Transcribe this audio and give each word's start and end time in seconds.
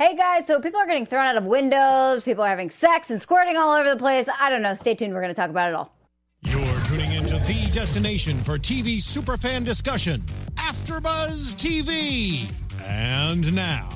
Hey 0.00 0.16
guys, 0.16 0.46
so 0.46 0.58
people 0.60 0.80
are 0.80 0.86
getting 0.86 1.04
thrown 1.04 1.26
out 1.26 1.36
of 1.36 1.44
windows, 1.44 2.22
people 2.22 2.42
are 2.42 2.48
having 2.48 2.70
sex 2.70 3.10
and 3.10 3.20
squirting 3.20 3.58
all 3.58 3.76
over 3.76 3.90
the 3.90 3.98
place. 3.98 4.26
I 4.40 4.48
don't 4.48 4.62
know. 4.62 4.72
Stay 4.72 4.94
tuned. 4.94 5.12
We're 5.12 5.20
going 5.20 5.34
to 5.34 5.38
talk 5.38 5.50
about 5.50 5.68
it 5.68 5.74
all. 5.74 5.94
You're 6.40 6.80
tuning 6.86 7.12
into 7.12 7.34
the 7.40 7.70
destination 7.74 8.42
for 8.42 8.56
TV 8.56 8.96
superfan 8.96 9.62
discussion, 9.62 10.22
AfterBuzz 10.54 11.54
TV. 11.56 12.50
And 12.82 13.54
now, 13.54 13.90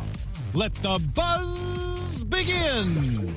let 0.53 0.75
the 0.75 0.98
buzz 1.14 2.23
begin. 2.25 3.35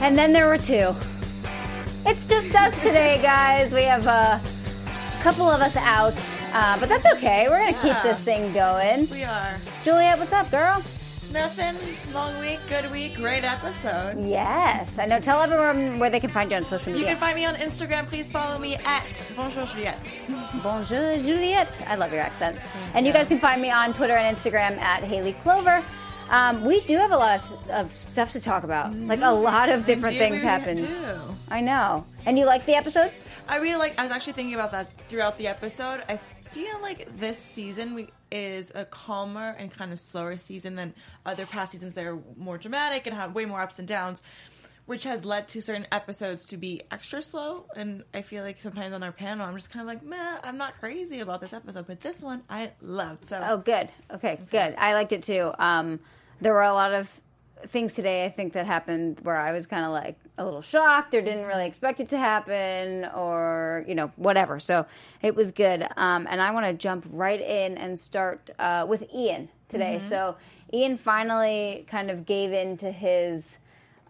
And 0.00 0.16
then 0.16 0.32
there 0.32 0.46
were 0.46 0.58
two. 0.58 0.94
It's 2.06 2.24
just 2.24 2.54
us 2.54 2.72
today, 2.84 3.18
guys. 3.20 3.72
We 3.72 3.82
have 3.82 4.06
a 4.06 4.40
couple 5.22 5.48
of 5.50 5.60
us 5.60 5.76
out, 5.76 6.14
uh, 6.54 6.78
but 6.78 6.88
that's 6.88 7.06
okay. 7.14 7.48
We're 7.48 7.58
going 7.58 7.74
to 7.74 7.80
keep 7.80 7.96
this 8.02 8.20
thing 8.20 8.52
going. 8.52 9.08
We 9.10 9.24
are. 9.24 9.56
Juliet, 9.84 10.18
what's 10.18 10.32
up, 10.32 10.50
girl? 10.50 10.82
Nothing. 11.32 11.74
Long 12.14 12.38
week, 12.40 12.58
good 12.68 12.90
week, 12.90 13.16
great 13.16 13.44
episode. 13.44 14.24
Yes, 14.24 14.98
I 14.98 15.04
know. 15.04 15.20
Tell 15.20 15.42
everyone 15.42 15.98
where 15.98 16.08
they 16.08 16.20
can 16.20 16.30
find 16.30 16.50
you 16.50 16.56
on 16.56 16.66
social 16.66 16.92
media. 16.92 17.06
You 17.06 17.12
can 17.12 17.20
find 17.20 17.36
me 17.36 17.44
on 17.44 17.54
Instagram. 17.56 18.06
Please 18.06 18.30
follow 18.30 18.58
me 18.58 18.76
at 18.76 19.22
Bonjour 19.36 19.66
Juliette. 19.66 20.00
Bonjour, 20.62 21.18
Juliet. 21.18 21.82
I 21.86 21.96
love 21.96 22.12
your 22.12 22.22
accent. 22.22 22.58
And 22.94 23.06
you 23.06 23.12
guys 23.12 23.28
can 23.28 23.38
find 23.38 23.60
me 23.60 23.70
on 23.70 23.92
Twitter 23.92 24.14
and 24.16 24.34
Instagram 24.34 24.78
at 24.80 25.04
Haley 25.04 25.34
Clover. 25.42 25.84
Um, 26.30 26.64
we 26.64 26.80
do 26.82 26.96
have 26.96 27.12
a 27.12 27.16
lot 27.16 27.52
of, 27.70 27.92
stuff 27.94 28.32
to 28.32 28.40
talk 28.40 28.62
about. 28.64 28.94
Like 28.94 29.20
a 29.20 29.32
lot 29.32 29.68
of 29.68 29.84
different 29.84 30.16
things 30.16 30.40
happened. 30.40 30.88
I 31.50 31.60
know. 31.60 32.06
And 32.24 32.38
you 32.38 32.46
like 32.46 32.64
the 32.66 32.74
episode? 32.74 33.10
I 33.48 33.56
really 33.56 33.78
like. 33.78 33.98
I 33.98 34.02
was 34.02 34.12
actually 34.12 34.34
thinking 34.34 34.54
about 34.54 34.72
that 34.72 34.90
throughout 35.08 35.38
the 35.38 35.46
episode. 35.48 36.02
I 36.08 36.18
feel 36.50 36.80
like 36.82 37.16
this 37.16 37.38
season 37.38 37.94
we, 37.94 38.08
is 38.30 38.72
a 38.74 38.84
calmer 38.84 39.54
and 39.58 39.70
kind 39.70 39.92
of 39.92 40.00
slower 40.00 40.36
season 40.36 40.74
than 40.74 40.94
other 41.24 41.46
past 41.46 41.72
seasons 41.72 41.94
that 41.94 42.04
are 42.04 42.18
more 42.36 42.58
dramatic 42.58 43.06
and 43.06 43.16
have 43.16 43.34
way 43.34 43.44
more 43.44 43.60
ups 43.60 43.78
and 43.78 43.88
downs, 43.88 44.22
which 44.86 45.04
has 45.04 45.24
led 45.24 45.48
to 45.48 45.62
certain 45.62 45.86
episodes 45.92 46.46
to 46.46 46.56
be 46.56 46.82
extra 46.90 47.22
slow. 47.22 47.66
And 47.74 48.04
I 48.12 48.22
feel 48.22 48.42
like 48.42 48.58
sometimes 48.58 48.92
on 48.92 49.02
our 49.02 49.12
panel, 49.12 49.46
I'm 49.46 49.54
just 49.54 49.70
kind 49.70 49.82
of 49.82 49.86
like, 49.86 50.02
meh, 50.02 50.38
I'm 50.42 50.58
not 50.58 50.78
crazy 50.78 51.20
about 51.20 51.40
this 51.40 51.52
episode, 51.52 51.86
but 51.86 52.00
this 52.00 52.22
one 52.22 52.42
I 52.50 52.72
loved. 52.80 53.26
So 53.26 53.42
Oh, 53.46 53.56
good. 53.58 53.88
Okay, 54.10 54.38
good. 54.50 54.74
I 54.76 54.94
liked 54.94 55.12
it 55.12 55.22
too. 55.22 55.52
Um, 55.58 56.00
there 56.40 56.52
were 56.52 56.62
a 56.62 56.74
lot 56.74 56.92
of 56.92 57.20
things 57.66 57.92
today, 57.92 58.24
I 58.24 58.30
think, 58.30 58.52
that 58.52 58.66
happened 58.66 59.18
where 59.22 59.36
I 59.36 59.52
was 59.52 59.66
kind 59.66 59.84
of 59.84 59.92
like 59.92 60.18
a 60.36 60.44
little 60.44 60.62
shocked 60.62 61.14
or 61.14 61.20
didn't 61.20 61.46
really 61.46 61.66
expect 61.66 62.00
it 62.00 62.08
to 62.10 62.18
happen 62.18 63.06
or, 63.14 63.84
you 63.88 63.94
know, 63.94 64.12
whatever. 64.16 64.60
So 64.60 64.86
it 65.22 65.34
was 65.34 65.50
good. 65.50 65.86
Um, 65.96 66.26
and 66.30 66.40
I 66.40 66.50
want 66.52 66.66
to 66.66 66.72
jump 66.72 67.06
right 67.10 67.40
in 67.40 67.76
and 67.76 67.98
start 67.98 68.50
uh, 68.58 68.86
with 68.88 69.04
Ian 69.14 69.48
today. 69.68 69.98
So 69.98 70.36
Ian 70.72 70.96
finally 70.96 71.86
kind 71.88 72.10
of 72.10 72.24
gave 72.24 72.52
in 72.52 72.76
to 72.78 72.90
his 72.90 73.58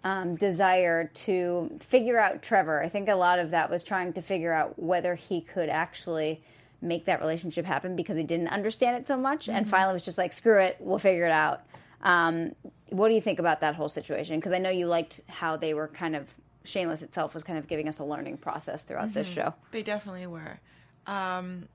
um, 0.04 0.36
desire 0.36 1.10
to 1.12 1.70
figure 1.80 2.18
out 2.18 2.42
Trevor. 2.42 2.82
I 2.82 2.88
think 2.88 3.08
a 3.08 3.14
lot 3.14 3.38
of 3.38 3.50
that 3.50 3.70
was 3.70 3.82
trying 3.82 4.12
to 4.14 4.22
figure 4.22 4.52
out 4.52 4.78
whether 4.78 5.14
he 5.14 5.40
could 5.40 5.68
actually 5.68 6.42
make 6.80 7.06
that 7.06 7.20
relationship 7.20 7.64
happen 7.64 7.96
because 7.96 8.16
he 8.16 8.22
didn't 8.22 8.48
understand 8.48 8.96
it 8.96 9.08
so 9.08 9.16
much. 9.16 9.48
And 9.48 9.68
finally 9.68 9.94
was 9.94 10.02
just 10.02 10.18
like, 10.18 10.32
screw 10.32 10.60
it, 10.60 10.76
we'll 10.78 10.98
figure 10.98 11.24
it 11.24 11.32
out. 11.32 11.62
Um, 12.02 12.54
what 12.90 13.08
do 13.08 13.14
you 13.14 13.20
think 13.20 13.38
about 13.38 13.60
that 13.60 13.74
whole 13.74 13.88
situation? 13.88 14.36
Because 14.36 14.52
I 14.52 14.58
know 14.58 14.70
you 14.70 14.86
liked 14.86 15.20
how 15.26 15.56
they 15.56 15.74
were 15.74 15.88
kind 15.88 16.16
of, 16.16 16.28
Shameless 16.64 17.00
itself 17.02 17.32
was 17.32 17.42
kind 17.42 17.58
of 17.58 17.66
giving 17.66 17.88
us 17.88 17.98
a 17.98 18.04
learning 18.04 18.36
process 18.38 18.84
throughout 18.84 19.14
this 19.14 19.26
show. 19.26 19.54
They 19.70 19.82
definitely 19.82 20.26
were. 20.26 20.58
Um, 21.06 21.66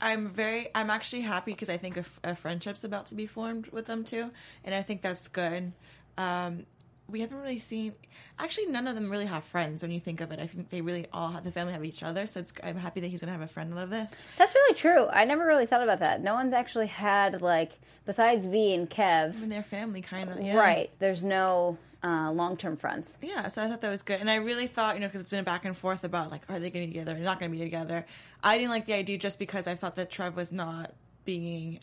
I'm 0.00 0.28
very. 0.30 0.68
I'm 0.74 0.90
actually 0.90 1.22
happy 1.22 1.52
because 1.52 1.68
I 1.68 1.76
think 1.76 1.96
a, 1.96 2.00
f- 2.00 2.20
a 2.24 2.34
friendship's 2.34 2.82
about 2.82 3.06
to 3.06 3.14
be 3.14 3.26
formed 3.26 3.68
with 3.68 3.86
them 3.86 4.02
too, 4.02 4.32
and 4.64 4.74
I 4.74 4.82
think 4.82 5.00
that's 5.00 5.28
good. 5.28 5.72
Um, 6.18 6.66
we 7.12 7.20
haven't 7.20 7.38
really 7.38 7.58
seen. 7.58 7.94
Actually, 8.38 8.66
none 8.66 8.88
of 8.88 8.94
them 8.94 9.10
really 9.10 9.26
have 9.26 9.44
friends. 9.44 9.82
When 9.82 9.92
you 9.92 10.00
think 10.00 10.20
of 10.20 10.32
it, 10.32 10.40
I 10.40 10.46
think 10.46 10.70
they 10.70 10.80
really 10.80 11.06
all 11.12 11.28
have, 11.28 11.44
the 11.44 11.52
family 11.52 11.72
have 11.72 11.84
each 11.84 12.02
other. 12.02 12.26
So 12.26 12.40
it's. 12.40 12.52
I'm 12.64 12.76
happy 12.76 13.00
that 13.00 13.08
he's 13.08 13.20
gonna 13.20 13.32
have 13.32 13.42
a 13.42 13.46
friend 13.46 13.72
out 13.74 13.84
of 13.84 13.90
this. 13.90 14.20
That's 14.38 14.54
really 14.54 14.74
true. 14.74 15.06
I 15.08 15.24
never 15.24 15.46
really 15.46 15.66
thought 15.66 15.82
about 15.82 16.00
that. 16.00 16.22
No 16.22 16.34
one's 16.34 16.54
actually 16.54 16.88
had, 16.88 17.42
like, 17.42 17.72
besides 18.06 18.46
V 18.46 18.74
and 18.74 18.90
Kev, 18.90 19.40
And 19.42 19.52
their 19.52 19.62
family 19.62 20.00
kind 20.00 20.30
of 20.30 20.40
yeah. 20.40 20.56
right, 20.56 20.90
there's 20.98 21.22
no 21.22 21.78
uh, 22.02 22.32
long 22.32 22.56
term 22.56 22.76
friends. 22.76 23.16
Yeah, 23.22 23.48
so 23.48 23.62
I 23.62 23.68
thought 23.68 23.80
that 23.82 23.90
was 23.90 24.02
good, 24.02 24.20
and 24.20 24.30
I 24.30 24.36
really 24.36 24.66
thought, 24.66 24.94
you 24.94 25.00
know, 25.00 25.06
because 25.06 25.20
it's 25.20 25.30
been 25.30 25.40
a 25.40 25.44
back 25.44 25.64
and 25.64 25.76
forth 25.76 26.04
about 26.04 26.30
like, 26.30 26.42
are 26.48 26.58
they 26.58 26.70
going 26.70 26.86
to 26.86 26.92
be 26.92 26.98
together 26.98 27.16
or 27.16 27.20
not 27.20 27.38
going 27.38 27.52
to 27.52 27.56
be 27.56 27.62
together. 27.62 28.04
I 28.42 28.58
didn't 28.58 28.70
like 28.70 28.86
the 28.86 28.94
idea 28.94 29.18
just 29.18 29.38
because 29.38 29.66
I 29.66 29.74
thought 29.74 29.96
that 29.96 30.10
Trev 30.10 30.34
was 30.36 30.50
not 30.50 30.94
being 31.24 31.78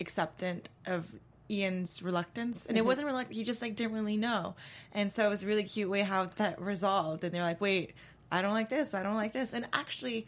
acceptant 0.00 0.68
of 0.86 1.12
Ian's 1.50 2.02
reluctance, 2.02 2.66
and 2.66 2.78
it 2.78 2.84
wasn't 2.84 3.06
really 3.06 3.24
he 3.30 3.44
just 3.44 3.60
like 3.62 3.76
didn't 3.76 3.92
really 3.92 4.16
know, 4.16 4.54
and 4.92 5.12
so 5.12 5.26
it 5.26 5.30
was 5.30 5.42
a 5.42 5.46
really 5.46 5.64
cute 5.64 5.90
way 5.90 6.00
how 6.00 6.26
that 6.36 6.60
resolved. 6.60 7.24
And 7.24 7.32
they're 7.32 7.42
like, 7.42 7.60
wait, 7.60 7.92
I 8.30 8.42
don't 8.42 8.52
like 8.52 8.70
this, 8.70 8.94
I 8.94 9.02
don't 9.02 9.14
like 9.14 9.32
this, 9.32 9.52
and 9.52 9.66
actually, 9.72 10.26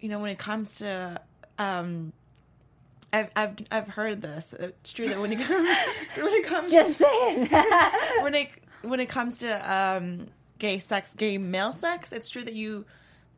you 0.00 0.08
know, 0.08 0.18
when 0.18 0.30
it 0.30 0.38
comes 0.38 0.78
to 0.78 1.20
um. 1.58 2.12
I've, 3.12 3.32
I've 3.34 3.56
I've 3.72 3.88
heard 3.88 4.22
this. 4.22 4.54
It's 4.56 4.92
true 4.92 5.08
that 5.08 5.20
when 5.20 5.32
it 5.32 5.40
comes 5.44 5.68
when 6.16 6.32
it 6.32 6.44
comes 6.44 6.70
Just 6.70 6.96
saying. 6.96 7.48
when 8.20 8.36
it 8.36 8.50
when 8.82 9.00
it 9.00 9.08
comes 9.08 9.38
to 9.38 9.50
um, 9.74 10.28
gay 10.58 10.78
sex, 10.78 11.14
gay 11.14 11.36
male 11.36 11.72
sex, 11.72 12.12
it's 12.12 12.28
true 12.28 12.44
that 12.44 12.54
you 12.54 12.84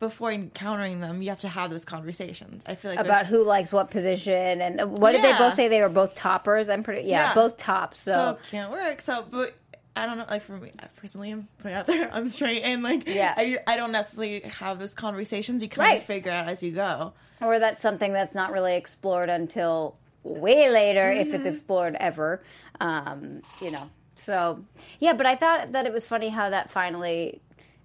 before 0.03 0.33
encountering 0.33 0.99
them, 1.01 1.23
you 1.23 1.29
have 1.31 1.41
to 1.41 1.49
have 1.49 1.71
those 1.71 1.85
conversations. 1.85 2.63
I 2.67 2.75
feel 2.75 2.91
like 2.91 3.01
about 3.01 3.27
who 3.27 3.45
likes 3.45 3.73
what 3.73 3.91
position 3.91 4.61
and 4.61 4.99
what 4.99 5.13
did 5.13 5.23
they 5.23 5.33
both 5.39 5.55
say 5.55 5.69
they 5.69 5.81
were 5.81 5.89
both 5.89 6.15
toppers 6.15 6.69
i'm 6.69 6.83
pretty 6.83 7.09
yeah, 7.09 7.29
Yeah. 7.29 7.35
both 7.35 7.57
tops 7.57 8.01
so, 8.03 8.13
so 8.13 8.39
can't 8.51 8.71
work. 8.73 9.01
So, 9.01 9.25
but 9.31 9.55
I 9.95 10.07
don't 10.07 10.19
know. 10.19 10.25
Like 10.29 10.43
for 10.43 10.57
me 10.57 10.73
personally, 10.97 11.31
I'm 11.31 11.47
putting 11.59 11.77
out 11.77 11.87
there. 11.87 12.11
I'm 12.15 12.29
straight, 12.29 12.63
and 12.63 12.83
like 12.83 13.07
Yeah. 13.07 13.33
I, 13.37 13.59
I 13.67 13.77
don't 13.77 13.93
necessarily 13.93 14.41
have 14.41 14.79
those 14.79 14.95
conversations. 14.95 15.63
You 15.63 15.69
kind 15.69 15.87
Right. 15.89 16.01
of 16.01 16.05
figure 16.05 16.33
out 16.33 16.49
as 16.49 16.63
you 16.63 16.73
go. 16.73 17.13
or 17.41 17.59
that's 17.59 17.81
something 17.81 18.13
that's 18.13 18.35
not 18.35 18.53
really 18.53 18.75
explored 18.77 19.29
until 19.29 19.97
way 20.25 20.69
later 20.71 21.11
if 21.11 21.27
Mm-hmm. 21.29 21.37
it's 21.37 21.47
explored 21.47 21.97
ever 22.01 22.43
um, 22.81 23.43
you 23.61 23.71
know 23.71 23.89
so 24.15 24.63
yeah 25.01 25.13
but 25.15 25.27
i 25.27 25.35
thought 25.37 25.73
that 25.73 25.85
it 25.87 25.93
was 25.93 26.07
funny 26.07 26.29
how 26.29 26.51
that 26.51 26.71
finally 26.71 27.41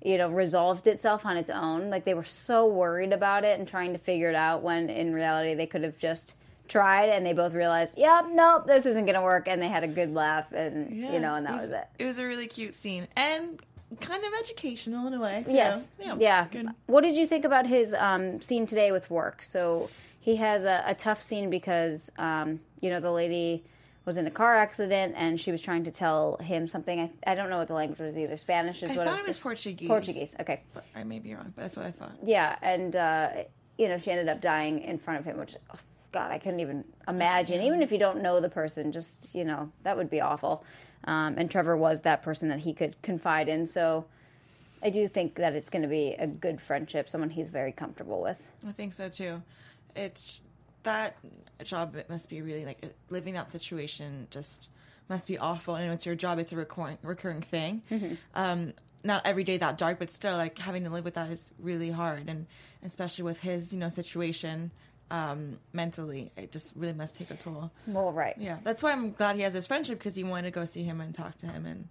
you 0.08 0.18
know 0.18 0.30
resolved 0.30 0.88
itself 0.88 1.26
on 1.26 1.36
its 1.36 1.50
own 1.50 1.90
like 1.90 2.06
they 2.06 2.14
were 2.14 2.24
so 2.24 2.66
worried 2.66 3.12
about 3.12 3.44
it 3.44 3.60
and 3.60 3.68
trying 3.68 3.92
to 3.92 4.00
figure 4.00 4.30
it 4.30 4.36
out 4.36 4.64
when 4.64 4.90
in 4.90 5.14
reality 5.14 5.54
they 5.54 5.68
could 5.68 5.84
have 5.84 5.98
just 5.98 6.34
tried 6.70 7.10
and 7.10 7.26
they 7.26 7.34
both 7.34 7.54
realized 7.54 7.98
yep 7.98 8.26
nope 8.32 8.66
this 8.66 8.86
isn't 8.86 9.06
gonna 9.06 9.22
work 9.22 9.48
and 9.48 9.62
they 9.62 9.68
had 9.68 9.84
a 9.84 9.88
good 9.88 10.14
laugh 10.14 10.52
and 10.54 10.96
you 10.96 11.20
know 11.20 11.36
and 11.36 11.46
that 11.46 11.54
was, 11.54 11.70
it 11.70 11.88
It 12.00 12.06
was 12.06 12.20
a 12.20 12.26
really 12.26 12.48
cute 12.48 12.74
scene 12.74 13.08
and 13.18 13.62
kind 14.02 14.24
of 14.24 14.34
educational 14.40 15.08
in 15.08 15.14
a 15.14 15.20
way. 15.20 15.44
too. 15.46 15.54
Yes. 15.54 15.88
Yeah. 16.18 16.48
Good. 16.52 16.68
What 16.88 17.02
did 17.02 17.16
you 17.16 17.26
think 17.26 17.46
about 17.46 17.66
his 17.66 17.94
um, 17.94 18.42
scene 18.42 18.68
today 18.68 18.92
with 18.92 19.10
work? 19.10 19.44
So 19.44 19.90
he 20.20 20.36
has 20.36 20.66
a, 20.66 20.84
a 20.86 20.94
tough 20.94 21.24
scene 21.24 21.50
because 21.50 22.10
um, 22.18 22.60
you 22.82 22.90
know 22.90 23.00
the 23.00 23.12
lady 23.12 23.64
was 24.08 24.18
in 24.18 24.26
a 24.26 24.32
car 24.32 24.56
accident 24.56 25.14
and 25.18 25.40
she 25.40 25.52
was 25.52 25.62
trying 25.62 25.84
to 25.84 25.92
tell 25.92 26.38
him 26.38 26.68
something. 26.68 27.00
I, 27.02 27.32
I 27.32 27.36
don't 27.36 27.50
know 27.50 27.58
what 27.58 27.68
the 27.68 27.74
language 27.74 28.00
was 28.00 28.18
either. 28.18 28.38
Spanish 28.38 28.82
is 28.82 28.92
I 28.92 28.96
what 28.96 29.06
thought 29.06 29.20
I 29.20 29.22
it 29.22 29.28
was 29.28 29.38
Portuguese. 29.38 29.88
Portuguese. 29.88 30.36
Okay. 30.40 30.64
But 30.74 30.86
I 30.96 31.04
may 31.04 31.20
be 31.20 31.36
wrong, 31.36 31.52
but 31.54 31.64
that's 31.64 31.76
what 31.76 31.86
I 31.86 31.92
thought. 31.92 32.14
Yeah, 32.24 32.56
and 32.62 32.96
uh, 32.96 33.30
you 33.78 33.90
know 33.90 33.98
she 33.98 34.10
ended 34.10 34.30
up 34.30 34.40
dying 34.40 34.82
in 34.82 34.98
front 34.98 35.20
of 35.20 35.26
him, 35.26 35.38
which 35.38 35.56
oh, 35.72 35.78
God 36.14 36.32
I 36.32 36.40
couldn't 36.40 36.62
even 36.62 36.86
imagine. 37.08 37.62
Even 37.62 37.82
if 37.82 37.92
you 37.92 38.00
don't 38.00 38.22
know 38.22 38.40
the 38.40 38.50
person, 38.50 38.94
just 38.94 39.36
you 39.36 39.44
know 39.44 39.70
that 39.84 39.98
would 39.98 40.10
be 40.10 40.22
awful. 40.22 40.64
Um, 41.04 41.36
and 41.38 41.52
Trevor 41.52 41.76
was 41.76 42.02
that 42.02 42.24
person 42.24 42.48
that 42.48 42.60
he 42.60 42.74
could 42.74 43.00
confide 43.02 43.50
in. 43.50 43.68
So 43.68 44.06
I 44.82 44.90
do 44.90 45.10
think 45.10 45.36
that 45.36 45.54
it's 45.54 45.70
going 45.70 45.82
to 45.82 45.88
be 45.88 46.16
a 46.18 46.28
good 46.28 46.62
friendship, 46.62 47.10
someone 47.10 47.30
he's 47.30 47.50
very 47.50 47.74
comfortable 47.74 48.22
with. 48.22 48.38
I 48.66 48.72
think 48.72 48.94
so 48.94 49.10
too. 49.10 49.44
It's 49.98 50.42
that 50.88 51.18
job. 51.64 51.96
It 51.96 52.10
must 52.10 52.30
be 52.30 52.42
really 52.42 52.66
like 52.66 52.84
living 53.10 53.34
that 53.36 53.50
situation. 53.52 54.28
Just 54.32 54.70
must 55.10 55.28
be 55.28 55.38
awful. 55.38 55.76
And 55.76 55.92
it's 55.94 56.06
your 56.06 56.16
job. 56.16 56.40
It's 56.40 56.52
a 56.52 56.56
recurring 56.56 56.98
recurring 57.04 57.42
thing. 57.42 57.84
Um, 58.36 58.74
not 59.04 59.26
every 59.26 59.44
day 59.44 59.58
that 59.58 59.78
dark, 59.78 60.00
but 60.00 60.12
still, 60.12 60.36
like 60.36 60.58
having 60.58 60.84
to 60.84 60.90
live 60.90 61.06
with 61.06 61.14
that 61.14 61.30
is 61.30 61.54
really 61.60 61.92
hard. 61.92 62.28
And 62.28 62.48
especially 62.84 63.24
with 63.24 63.40
his, 63.40 63.72
you 63.72 63.80
know, 63.80 63.90
situation 63.90 64.72
um, 65.10 65.60
mentally, 65.72 66.32
it 66.36 66.52
just 66.52 66.74
really 66.76 66.94
must 66.94 67.16
take 67.16 67.32
a 67.32 67.36
toll. 67.36 67.72
Well, 67.86 68.12
right. 68.12 68.36
Yeah, 68.38 68.58
that's 68.64 68.84
why 68.84 68.92
I'm 68.92 69.14
glad 69.14 69.36
he 69.36 69.44
has 69.44 69.54
this 69.54 69.68
friendship 69.68 70.00
because 70.00 70.16
he 70.16 70.24
wanted 70.24 70.44
to 70.44 70.52
go 70.52 70.66
see 70.66 70.84
him 70.84 71.00
and 71.00 71.14
talk 71.14 71.38
to 71.38 71.48
him. 71.48 71.66
And 71.66 71.88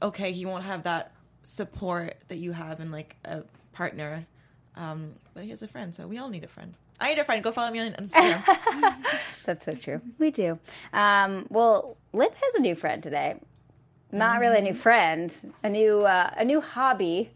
okay, 0.00 0.32
he 0.32 0.46
won't 0.46 0.64
have 0.64 0.84
that 0.84 1.12
support 1.42 2.16
that 2.28 2.38
you 2.38 2.52
have 2.52 2.80
in 2.80 2.90
like 2.90 3.16
a 3.24 3.42
partner, 3.72 4.26
um, 4.76 5.12
but 5.34 5.44
he 5.44 5.50
has 5.50 5.62
a 5.62 5.68
friend. 5.68 5.94
So 5.94 6.06
we 6.06 6.18
all 6.18 6.28
need 6.28 6.44
a 6.44 6.48
friend. 6.48 6.74
I 7.00 7.10
need 7.10 7.18
a 7.18 7.24
friend. 7.24 7.42
Go 7.42 7.52
follow 7.52 7.70
me 7.70 7.80
on 7.80 7.92
Instagram. 7.92 8.42
That's 9.44 9.64
so 9.64 9.74
true. 9.74 10.00
We 10.18 10.30
do. 10.30 10.58
Um, 10.92 11.46
well, 11.50 11.96
Lip 12.12 12.34
has 12.34 12.54
a 12.54 12.60
new 12.60 12.74
friend 12.74 13.02
today. 13.02 13.36
Not 14.12 14.40
really 14.40 14.58
a 14.58 14.62
new 14.62 14.74
friend, 14.74 15.34
a 15.62 15.68
new 15.68 16.02
uh, 16.02 16.30
a 16.36 16.44
new 16.44 16.60
hobby, 16.60 17.30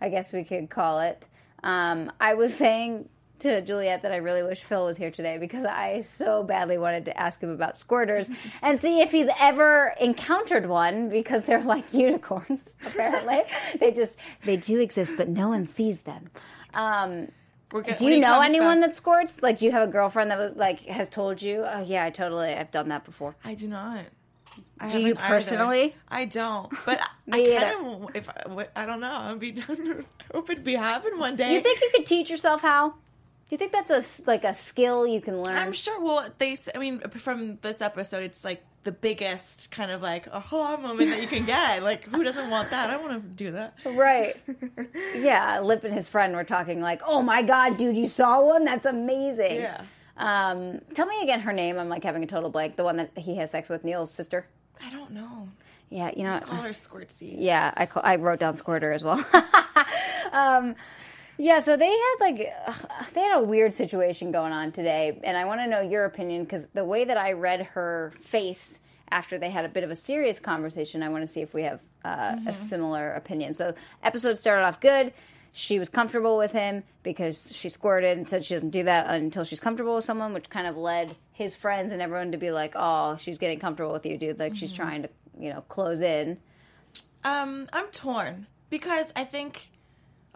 I 0.00 0.08
guess 0.08 0.32
we 0.32 0.42
could 0.42 0.70
call 0.70 1.00
it. 1.00 1.28
Um, 1.62 2.10
I 2.18 2.34
was 2.34 2.54
saying 2.54 3.08
to 3.40 3.60
Juliet 3.60 4.02
that 4.02 4.12
I 4.12 4.16
really 4.16 4.42
wish 4.42 4.62
Phil 4.62 4.86
was 4.86 4.96
here 4.96 5.10
today 5.10 5.38
because 5.38 5.64
I 5.64 6.00
so 6.00 6.42
badly 6.42 6.78
wanted 6.78 7.04
to 7.06 7.20
ask 7.20 7.42
him 7.42 7.50
about 7.50 7.74
squirters 7.74 8.34
and 8.62 8.80
see 8.80 9.00
if 9.00 9.10
he's 9.10 9.28
ever 9.38 9.94
encountered 10.00 10.66
one 10.66 11.08
because 11.08 11.42
they're 11.42 11.62
like 11.62 11.84
unicorns. 11.92 12.76
Apparently, 12.86 13.42
they 13.78 13.92
just 13.92 14.18
they 14.44 14.56
do 14.56 14.80
exist, 14.80 15.16
but 15.18 15.28
no 15.28 15.48
one 15.48 15.66
sees 15.66 16.00
them. 16.02 16.30
Um, 16.72 17.28
gonna- 17.82 17.96
do 17.96 18.08
you 18.08 18.20
know 18.20 18.40
anyone 18.40 18.80
back- 18.80 18.90
that 18.90 18.94
squirts? 18.96 19.42
Like, 19.42 19.58
do 19.58 19.64
you 19.66 19.72
have 19.72 19.88
a 19.88 19.90
girlfriend 19.90 20.30
that 20.30 20.56
like 20.56 20.80
has 20.86 21.08
told 21.08 21.42
you? 21.42 21.64
Oh 21.64 21.82
yeah, 21.84 22.04
I 22.04 22.10
totally 22.10 22.54
I've 22.54 22.70
done 22.70 22.88
that 22.88 23.04
before. 23.04 23.36
I 23.44 23.54
do 23.54 23.68
not. 23.68 24.04
I 24.78 24.88
Do 24.88 25.00
you 25.00 25.06
haven't 25.08 25.24
either. 25.24 25.34
personally? 25.34 25.96
I 26.08 26.26
don't. 26.26 26.72
But 26.86 27.00
I, 27.32 27.44
kind 27.80 27.86
of, 28.04 28.10
if 28.14 28.28
I, 28.28 28.68
I 28.76 28.86
don't 28.86 29.00
know, 29.00 29.12
I'd 29.12 29.40
be 29.40 29.50
done. 29.52 30.04
hope 30.32 30.48
it'd 30.50 30.62
be 30.62 30.74
happen 30.76 31.18
one 31.18 31.34
day. 31.34 31.54
You 31.54 31.60
think 31.60 31.80
you 31.80 31.90
could 31.92 32.06
teach 32.06 32.30
yourself 32.30 32.60
how? 32.62 32.90
Do 32.90 32.94
you 33.50 33.58
think 33.58 33.72
that's 33.72 33.90
a 33.90 34.24
like 34.30 34.44
a 34.44 34.54
skill 34.54 35.06
you 35.06 35.20
can 35.20 35.42
learn? 35.42 35.56
I'm 35.56 35.72
sure. 35.72 36.00
Well, 36.02 36.28
they. 36.38 36.56
I 36.74 36.78
mean, 36.78 37.00
from 37.00 37.58
this 37.62 37.80
episode, 37.80 38.22
it's 38.22 38.44
like 38.44 38.64
the 38.84 38.92
biggest 38.92 39.70
kind 39.70 39.90
of 39.90 40.02
like 40.02 40.28
aha 40.30 40.76
moment 40.76 41.10
that 41.10 41.20
you 41.20 41.26
can 41.26 41.44
get. 41.44 41.82
Like, 41.82 42.04
who 42.04 42.22
doesn't 42.22 42.50
want 42.50 42.70
that? 42.70 42.90
I 42.90 42.96
want 42.96 43.12
to 43.14 43.28
do 43.36 43.50
that. 43.52 43.74
Right. 43.84 44.36
yeah, 45.16 45.60
Lip 45.60 45.84
and 45.84 45.92
his 45.92 46.06
friend 46.06 46.34
were 46.36 46.44
talking 46.44 46.80
like, 46.80 47.02
"Oh 47.06 47.22
my 47.22 47.42
god, 47.42 47.76
dude, 47.76 47.96
you 47.96 48.08
saw 48.08 48.42
one? 48.42 48.64
That's 48.64 48.86
amazing." 48.86 49.56
Yeah. 49.56 49.82
Um, 50.16 50.80
tell 50.94 51.06
me 51.06 51.20
again 51.22 51.40
her 51.40 51.52
name. 51.52 51.78
I'm 51.78 51.88
like 51.88 52.04
having 52.04 52.22
a 52.22 52.26
total 52.26 52.50
blank. 52.50 52.76
The 52.76 52.84
one 52.84 52.96
that 52.98 53.16
he 53.18 53.36
has 53.36 53.50
sex 53.50 53.68
with, 53.68 53.84
Neil's 53.84 54.12
sister. 54.12 54.46
I 54.84 54.90
don't 54.90 55.10
know. 55.10 55.48
Yeah, 55.90 56.10
you 56.16 56.24
know. 56.24 56.30
Just 56.30 56.44
call 56.44 56.62
her 56.62 56.70
Squirtsy. 56.70 57.36
Yeah, 57.38 57.72
I 57.76 57.86
call, 57.86 58.02
I 58.04 58.16
wrote 58.16 58.38
down 58.38 58.56
Squirter 58.56 58.92
as 58.92 59.02
well. 59.02 59.24
um, 60.32 60.74
yeah, 61.38 61.58
so 61.58 61.76
they 61.76 61.90
had 61.90 62.14
like 62.20 62.52
ugh, 62.66 62.88
they 63.12 63.20
had 63.20 63.38
a 63.38 63.42
weird 63.42 63.74
situation 63.74 64.32
going 64.32 64.52
on 64.52 64.72
today, 64.72 65.18
and 65.24 65.36
I 65.36 65.44
want 65.44 65.60
to 65.60 65.66
know 65.66 65.80
your 65.80 66.04
opinion 66.04 66.44
because 66.44 66.66
the 66.74 66.84
way 66.84 67.04
that 67.04 67.16
I 67.16 67.32
read 67.32 67.62
her 67.62 68.12
face 68.20 68.78
after 69.10 69.38
they 69.38 69.50
had 69.50 69.64
a 69.64 69.68
bit 69.68 69.84
of 69.84 69.90
a 69.90 69.94
serious 69.96 70.38
conversation, 70.38 71.02
I 71.02 71.08
want 71.08 71.22
to 71.22 71.26
see 71.26 71.40
if 71.40 71.54
we 71.54 71.62
have 71.62 71.80
uh, 72.04 72.36
a 72.46 72.54
similar 72.54 73.12
opinion. 73.12 73.54
So, 73.54 73.74
episode 74.02 74.38
started 74.38 74.64
off 74.64 74.80
good. 74.80 75.12
She 75.52 75.78
was 75.78 75.88
comfortable 75.88 76.36
with 76.36 76.50
him 76.50 76.82
because 77.04 77.52
she 77.54 77.68
squirted 77.68 78.18
and 78.18 78.28
said 78.28 78.44
she 78.44 78.54
doesn't 78.54 78.70
do 78.70 78.82
that 78.84 79.08
until 79.08 79.44
she's 79.44 79.60
comfortable 79.60 79.94
with 79.94 80.04
someone, 80.04 80.32
which 80.32 80.50
kind 80.50 80.66
of 80.66 80.76
led 80.76 81.14
his 81.32 81.54
friends 81.54 81.92
and 81.92 82.02
everyone 82.02 82.32
to 82.32 82.38
be 82.38 82.50
like, 82.50 82.74
"Oh, 82.76 83.16
she's 83.16 83.38
getting 83.38 83.60
comfortable 83.60 83.92
with 83.92 84.04
you, 84.06 84.18
dude. 84.18 84.38
Like 84.38 84.56
she's 84.56 84.72
trying 84.72 85.02
to, 85.02 85.08
you 85.38 85.50
know, 85.50 85.62
close 85.62 86.00
in." 86.00 86.38
Um, 87.22 87.68
I'm 87.72 87.86
torn 87.88 88.46
because 88.68 89.12
I 89.14 89.24
think 89.24 89.70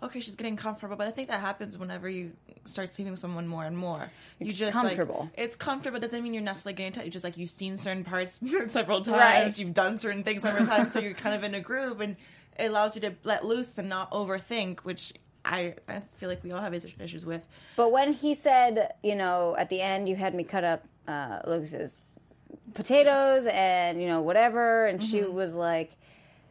okay, 0.02 0.20
she's 0.20 0.36
getting 0.36 0.56
comfortable, 0.56 0.96
but 0.96 1.06
I 1.06 1.10
think 1.10 1.28
that 1.28 1.40
happens 1.40 1.76
whenever 1.76 2.08
you 2.08 2.32
start 2.64 2.92
sleeping 2.92 3.10
with 3.10 3.20
someone 3.20 3.48
more 3.48 3.64
and 3.64 3.76
more. 3.76 4.10
You 4.38 4.52
just 4.52 4.74
like- 4.76 4.84
comfortable. 4.96 5.30
it's 5.36 5.56
comfortable. 5.56 5.98
Doesn't 6.00 6.22
mean 6.22 6.34
you're 6.34 6.42
necessarily 6.42 6.76
getting 6.76 6.92
touched. 6.92 7.10
Just 7.10 7.24
like 7.24 7.36
you've 7.36 7.50
seen 7.50 7.76
certain 7.76 8.04
parts 8.04 8.40
several 8.68 9.02
times, 9.02 9.16
Right. 9.18 9.58
you've 9.58 9.74
done 9.74 9.98
certain 9.98 10.22
things 10.24 10.42
several 10.42 10.66
times, 10.66 10.92
so 10.92 11.00
you're 11.00 11.14
kind 11.14 11.34
of 11.34 11.42
in 11.44 11.54
a 11.54 11.60
groove, 11.60 12.00
and 12.00 12.16
it 12.58 12.66
allows 12.66 12.94
you 12.94 13.00
to 13.02 13.14
let 13.24 13.44
loose 13.44 13.76
and 13.78 13.88
not 13.88 14.10
overthink, 14.12 14.80
which 14.80 15.14
I 15.44 15.74
I 15.88 16.00
feel 16.16 16.28
like 16.28 16.42
we 16.44 16.52
all 16.52 16.60
have 16.60 16.74
issues 16.74 17.24
with. 17.24 17.46
But 17.76 17.90
when 17.92 18.12
he 18.12 18.34
said, 18.34 18.92
you 19.02 19.14
know, 19.14 19.56
at 19.58 19.68
the 19.68 19.80
end, 19.80 20.08
you 20.08 20.16
had 20.16 20.34
me 20.34 20.44
cut 20.44 20.64
up 20.64 20.84
uh, 21.06 21.38
Lucas's 21.46 22.00
potatoes 22.74 23.46
and, 23.46 24.00
you 24.00 24.08
know, 24.08 24.20
whatever, 24.20 24.86
and 24.86 25.02
she 25.02 25.22
was 25.22 25.54
like, 25.54 25.92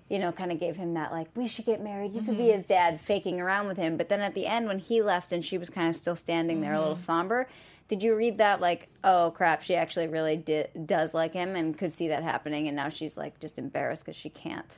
you 0.09 0.19
know, 0.19 0.31
kind 0.31 0.51
of 0.51 0.59
gave 0.59 0.75
him 0.75 0.93
that, 0.93 1.11
like, 1.11 1.27
we 1.35 1.47
should 1.47 1.65
get 1.65 1.83
married. 1.83 2.13
You 2.13 2.21
could 2.21 2.37
be 2.37 2.49
his 2.49 2.65
dad, 2.65 3.01
faking 3.01 3.41
around 3.41 3.67
with 3.67 3.77
him. 3.77 3.97
But 3.97 4.09
then 4.09 4.21
at 4.21 4.33
the 4.33 4.45
end, 4.45 4.67
when 4.67 4.79
he 4.79 5.01
left 5.01 5.31
and 5.31 5.43
she 5.43 5.57
was 5.57 5.69
kind 5.69 5.89
of 5.89 5.99
still 5.99 6.15
standing 6.15 6.61
there, 6.61 6.73
a 6.73 6.79
little 6.79 6.95
somber, 6.95 7.47
did 7.87 8.01
you 8.01 8.15
read 8.15 8.37
that, 8.37 8.61
like, 8.61 8.87
oh 9.03 9.31
crap, 9.35 9.63
she 9.63 9.75
actually 9.75 10.07
really 10.07 10.37
di- 10.37 10.67
does 10.85 11.13
like 11.13 11.33
him 11.33 11.55
and 11.55 11.77
could 11.77 11.93
see 11.93 12.07
that 12.09 12.23
happening, 12.23 12.67
and 12.67 12.75
now 12.75 12.89
she's, 12.89 13.17
like, 13.17 13.39
just 13.39 13.57
embarrassed 13.57 14.05
because 14.05 14.15
she 14.15 14.29
can't? 14.29 14.77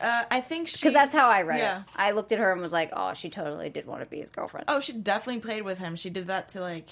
Uh, 0.00 0.24
I 0.28 0.40
think 0.40 0.66
she 0.68 0.78
Because 0.78 0.92
that's 0.92 1.14
how 1.14 1.28
I 1.28 1.42
read 1.42 1.58
yeah. 1.60 1.78
it. 1.78 1.84
I 1.94 2.10
looked 2.10 2.32
at 2.32 2.40
her 2.40 2.50
and 2.50 2.60
was 2.60 2.72
like, 2.72 2.90
oh, 2.92 3.14
she 3.14 3.30
totally 3.30 3.70
did 3.70 3.86
want 3.86 4.02
to 4.02 4.06
be 4.10 4.20
his 4.20 4.28
girlfriend. 4.28 4.64
Oh, 4.68 4.80
she 4.80 4.92
definitely 4.92 5.40
played 5.40 5.62
with 5.62 5.78
him. 5.78 5.94
She 5.94 6.10
did 6.10 6.26
that 6.26 6.48
to 6.50 6.60
like 6.60 6.90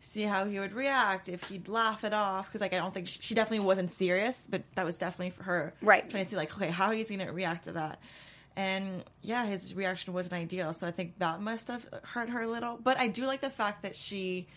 see 0.00 0.22
how 0.22 0.44
he 0.44 0.58
would 0.58 0.72
react 0.72 1.28
if 1.28 1.44
he'd 1.44 1.68
laugh 1.68 2.04
it 2.04 2.12
off. 2.12 2.46
Because 2.46 2.60
like 2.60 2.72
I 2.72 2.76
don't 2.76 2.94
think 2.94 3.08
she, 3.08 3.18
she 3.20 3.34
definitely 3.34 3.66
wasn't 3.66 3.92
serious, 3.92 4.46
but 4.50 4.62
that 4.74 4.84
was 4.84 4.98
definitely 4.98 5.30
for 5.30 5.44
her, 5.44 5.74
Right. 5.82 6.08
Trying 6.08 6.24
to 6.24 6.30
see 6.30 6.36
like 6.36 6.54
okay 6.56 6.70
how 6.70 6.90
he's 6.90 7.08
going 7.08 7.20
to 7.20 7.32
react 7.32 7.64
to 7.64 7.72
that. 7.72 8.00
And 8.56 9.04
yeah, 9.22 9.46
his 9.46 9.74
reaction 9.74 10.12
wasn't 10.12 10.34
ideal. 10.34 10.72
So 10.72 10.86
I 10.86 10.90
think 10.90 11.18
that 11.18 11.40
must 11.40 11.68
have 11.68 11.86
hurt 12.02 12.28
her 12.30 12.42
a 12.42 12.48
little. 12.48 12.76
But 12.82 12.98
I 12.98 13.06
do 13.06 13.24
like 13.24 13.40
the 13.40 13.50
fact 13.50 13.82
that 13.82 13.94
she 13.94 14.48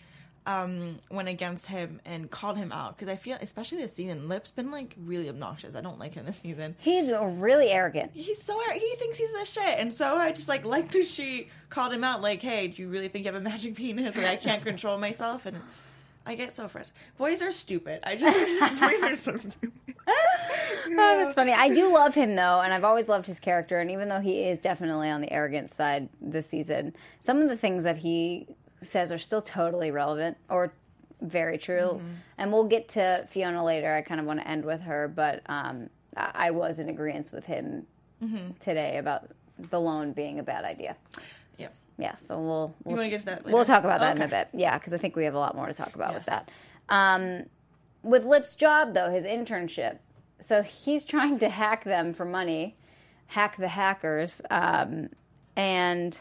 um 0.44 0.98
went 1.10 1.28
against 1.28 1.66
him 1.66 2.00
and 2.04 2.28
called 2.30 2.56
him 2.56 2.72
out 2.72 2.98
because 2.98 3.12
I 3.12 3.16
feel 3.16 3.36
especially 3.40 3.78
this 3.78 3.92
season, 3.92 4.28
Lip's 4.28 4.50
been 4.50 4.70
like 4.72 4.96
really 4.98 5.28
obnoxious. 5.28 5.76
I 5.76 5.80
don't 5.80 5.98
like 6.00 6.14
him 6.14 6.26
this 6.26 6.38
season 6.38 6.74
He's 6.80 7.10
really 7.12 7.68
arrogant. 7.68 8.10
he's 8.12 8.42
so 8.42 8.58
he 8.74 8.94
thinks 8.96 9.18
he's 9.18 9.32
the 9.32 9.44
shit 9.44 9.78
and 9.78 9.92
so 9.92 10.16
i 10.16 10.32
just 10.32 10.48
like 10.48 10.64
like 10.64 10.88
that 10.90 11.06
she 11.06 11.48
called 11.70 11.92
him 11.92 12.02
out 12.02 12.20
like 12.22 12.42
hey 12.42 12.66
do 12.68 12.82
you 12.82 12.88
really 12.88 13.06
think 13.08 13.24
you 13.24 13.30
have 13.32 13.40
a 13.40 13.44
magic 13.44 13.74
penis 13.76 14.16
and 14.16 14.26
i 14.26 14.34
can't 14.36 14.64
control 14.64 14.98
myself 14.98 15.46
and 15.46 15.56
i 16.26 16.34
get 16.34 16.52
so 16.52 16.66
frustrated 16.66 17.00
boys 17.18 17.40
are 17.40 17.52
stupid 17.52 18.00
i 18.02 18.16
just 18.16 18.80
boys 18.80 19.02
are 19.02 19.14
so 19.14 19.36
stupid 19.36 19.72
Oh, 20.94 21.16
that's 21.24 21.34
funny. 21.34 21.52
I 21.52 21.68
do 21.68 21.92
love 21.94 22.14
him 22.14 22.34
though, 22.34 22.60
and 22.60 22.74
I've 22.74 22.84
always 22.84 23.08
loved 23.08 23.26
his 23.26 23.38
character. 23.40 23.78
And 23.80 23.90
even 23.90 24.08
though 24.08 24.20
he 24.20 24.42
is 24.44 24.58
definitely 24.58 25.08
on 25.08 25.20
the 25.20 25.32
arrogant 25.32 25.70
side 25.70 26.08
this 26.20 26.46
season, 26.46 26.94
some 27.20 27.40
of 27.40 27.48
the 27.48 27.56
things 27.56 27.84
that 27.84 27.98
he 27.98 28.46
says 28.82 29.10
are 29.12 29.18
still 29.18 29.40
totally 29.40 29.90
relevant 29.90 30.36
or 30.48 30.74
very 31.20 31.56
true. 31.58 32.00
And 32.38 32.52
we'll 32.52 32.64
get 32.64 32.88
to 32.90 33.24
Fiona 33.28 33.64
later. 33.64 33.94
I 33.94 34.02
kind 34.02 34.20
of 34.20 34.26
want 34.26 34.40
to 34.40 34.48
end 34.48 34.64
with 34.64 34.80
her, 34.82 35.08
but 35.08 35.42
um, 35.46 35.88
I 36.16 36.48
I 36.48 36.50
was 36.50 36.78
in 36.78 36.88
agreement 36.88 37.30
with 37.32 37.46
him 37.46 37.86
today 38.60 38.98
about 38.98 39.30
the 39.70 39.80
loan 39.80 40.12
being 40.12 40.38
a 40.38 40.42
bad 40.42 40.64
idea. 40.64 40.96
yeah 41.58 41.68
Yeah, 41.98 42.14
so 42.16 42.38
we'll, 42.40 42.74
we'll 42.84 42.92
you 42.92 42.96
want 42.96 43.06
to 43.06 43.10
get 43.10 43.20
to 43.20 43.26
that 43.26 43.44
later? 43.44 43.54
We'll 43.56 43.64
talk 43.64 43.84
about 43.84 44.00
that 44.00 44.16
in 44.16 44.22
a 44.22 44.28
bit. 44.28 44.48
Yeah, 44.52 44.78
because 44.78 44.94
I 44.94 44.98
think 44.98 45.14
we 45.16 45.24
have 45.24 45.34
a 45.34 45.38
lot 45.38 45.54
more 45.54 45.66
to 45.66 45.74
talk 45.74 45.94
about 45.94 46.14
with 46.14 46.26
that. 46.26 46.50
Um, 46.88 47.44
with 48.02 48.24
Lip's 48.24 48.54
job, 48.56 48.94
though, 48.94 49.10
his 49.10 49.24
internship. 49.24 49.98
So 50.40 50.62
he's 50.62 51.04
trying 51.04 51.38
to 51.40 51.48
hack 51.48 51.84
them 51.84 52.12
for 52.12 52.24
money, 52.24 52.76
hack 53.26 53.56
the 53.56 53.68
hackers. 53.68 54.42
Um, 54.50 55.10
and 55.56 56.20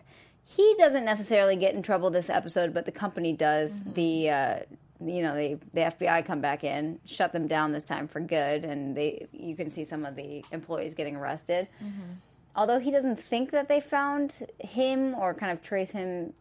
he 0.55 0.75
doesn't 0.77 1.05
necessarily 1.05 1.55
get 1.55 1.73
in 1.73 1.81
trouble 1.81 2.09
this 2.09 2.29
episode, 2.29 2.73
but 2.73 2.85
the 2.85 2.91
company 2.91 3.33
does. 3.33 3.81
Mm-hmm. 3.81 3.93
The. 3.93 4.29
Uh, 4.29 4.59
you 5.03 5.23
know, 5.23 5.35
the 5.35 5.57
the 5.73 5.81
FBI 5.81 6.23
come 6.27 6.41
back 6.41 6.63
in, 6.63 6.99
shut 7.05 7.33
them 7.33 7.47
down 7.47 7.71
this 7.71 7.83
time 7.83 8.07
for 8.07 8.19
good, 8.19 8.63
and 8.63 8.95
they 8.95 9.27
you 9.31 9.55
can 9.55 9.71
see 9.71 9.83
some 9.83 10.05
of 10.05 10.15
the 10.15 10.45
employees 10.51 10.93
getting 10.93 11.15
arrested. 11.15 11.67
Mm-hmm. 11.83 12.13
Although 12.55 12.79
he 12.79 12.91
doesn't 12.91 13.19
think 13.19 13.49
that 13.49 13.67
they 13.67 13.81
found 13.81 14.45
him 14.59 15.15
or 15.15 15.33
kind 15.33 15.51
of 15.51 15.63
trace 15.63 15.89
him 15.89 16.33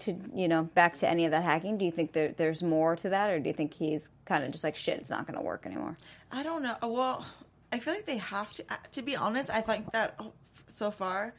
to 0.00 0.16
you 0.34 0.48
know 0.48 0.64
back 0.64 0.96
to 0.96 1.08
any 1.08 1.24
of 1.24 1.30
that 1.30 1.44
hacking 1.44 1.78
do 1.78 1.84
you 1.84 1.92
think 1.92 2.12
there, 2.12 2.34
there's 2.36 2.60
more 2.60 2.96
to 2.96 3.08
that 3.08 3.30
or 3.30 3.38
do 3.38 3.48
you 3.48 3.52
think 3.52 3.72
he's 3.72 4.10
kind 4.24 4.42
of 4.42 4.50
just 4.50 4.64
like 4.64 4.74
shit 4.74 4.98
it's 4.98 5.10
not 5.10 5.26
going 5.26 5.38
to 5.38 5.44
work 5.44 5.64
anymore 5.64 5.96
i 6.32 6.42
don't 6.42 6.62
know. 6.62 6.74
Uh, 6.82 6.88
well 6.88 7.24
i 7.70 7.78
feel 7.78 7.94
like 7.94 8.04
they 8.04 8.16
have 8.16 8.52
to 8.52 8.64
uh, 8.68 8.74
to 8.90 9.00
be 9.00 9.14
honest 9.14 9.48
i 9.50 9.60
think 9.60 9.90
that 9.92 10.16
oh, 10.18 10.32
so 10.66 10.90
far 10.90 11.32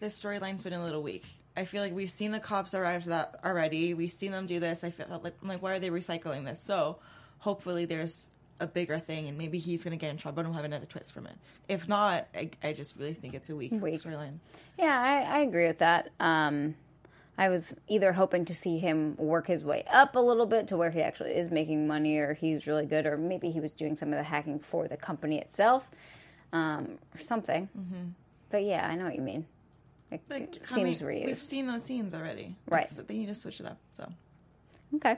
this 0.00 0.20
storyline's 0.20 0.64
been 0.64 0.72
a 0.72 0.82
little 0.82 1.02
weak 1.02 1.24
I 1.58 1.64
feel 1.64 1.82
like 1.82 1.92
we've 1.92 2.08
seen 2.10 2.30
the 2.30 2.40
cops 2.40 2.72
arrive 2.74 3.02
to 3.02 3.08
that 3.10 3.40
already. 3.44 3.92
We've 3.94 4.12
seen 4.12 4.30
them 4.32 4.46
do 4.46 4.60
this. 4.60 4.84
I 4.84 4.90
feel 4.90 5.06
like, 5.22 5.34
I'm 5.42 5.48
like, 5.48 5.60
why 5.60 5.72
are 5.72 5.78
they 5.78 5.90
recycling 5.90 6.44
this? 6.44 6.62
So, 6.62 6.98
hopefully, 7.38 7.84
there's 7.84 8.28
a 8.60 8.66
bigger 8.66 8.98
thing, 8.98 9.28
and 9.28 9.36
maybe 9.36 9.58
he's 9.58 9.82
going 9.84 9.90
to 9.96 10.00
get 10.00 10.10
in 10.10 10.16
trouble 10.16 10.40
and 10.40 10.48
we'll 10.48 10.56
have 10.56 10.64
another 10.64 10.86
twist 10.86 11.12
from 11.12 11.26
it. 11.26 11.34
If 11.68 11.88
not, 11.88 12.28
I, 12.34 12.50
I 12.62 12.72
just 12.72 12.96
really 12.96 13.14
think 13.14 13.34
it's 13.34 13.50
a 13.50 13.56
weak, 13.56 13.72
Weak. 13.72 14.02
storyline. 14.02 14.38
yeah 14.78 15.00
I, 15.00 15.38
I 15.38 15.40
agree 15.40 15.66
with 15.66 15.78
that 15.78 16.10
um, 16.20 16.74
i 17.36 17.48
was 17.48 17.76
either 17.86 18.12
hoping 18.12 18.44
to 18.46 18.54
see 18.54 18.78
him 18.78 19.14
work 19.16 19.46
his 19.46 19.62
way 19.62 19.84
up 19.90 20.16
a 20.16 20.18
little 20.20 20.46
bit 20.46 20.66
to 20.68 20.76
where 20.76 20.90
he 20.90 21.00
actually 21.00 21.30
is 21.32 21.50
making 21.52 21.86
money 21.86 22.18
or 22.18 22.34
he's 22.34 22.66
really 22.66 22.84
good 22.86 23.06
or 23.06 23.16
maybe 23.16 23.50
he 23.50 23.60
was 23.60 23.70
doing 23.70 23.94
some 23.94 24.08
of 24.12 24.16
the 24.16 24.24
hacking 24.24 24.58
for 24.58 24.88
the 24.88 24.96
company 24.96 25.38
itself 25.38 25.88
um, 26.52 26.98
or 27.14 27.20
something 27.20 27.68
but 28.50 28.64
yeah 28.64 28.88
i 28.88 28.96
know 28.96 29.04
what 29.04 29.14
you 29.14 29.22
mean 29.22 29.46
it 30.10 30.20
Like, 30.30 30.54
seems 30.64 31.02
many- 31.02 31.20
reused 31.20 31.26
We've 31.26 31.38
seen 31.38 31.66
those 31.66 31.84
scenes 31.84 32.14
already. 32.14 32.56
Right. 32.68 32.84
It's- 32.84 33.04
They 33.06 33.14
need 33.18 33.26
to 33.26 33.34
switch 33.34 33.60
it 33.60 33.66
up. 33.66 33.78
So, 33.96 34.08
Okay. 34.96 35.16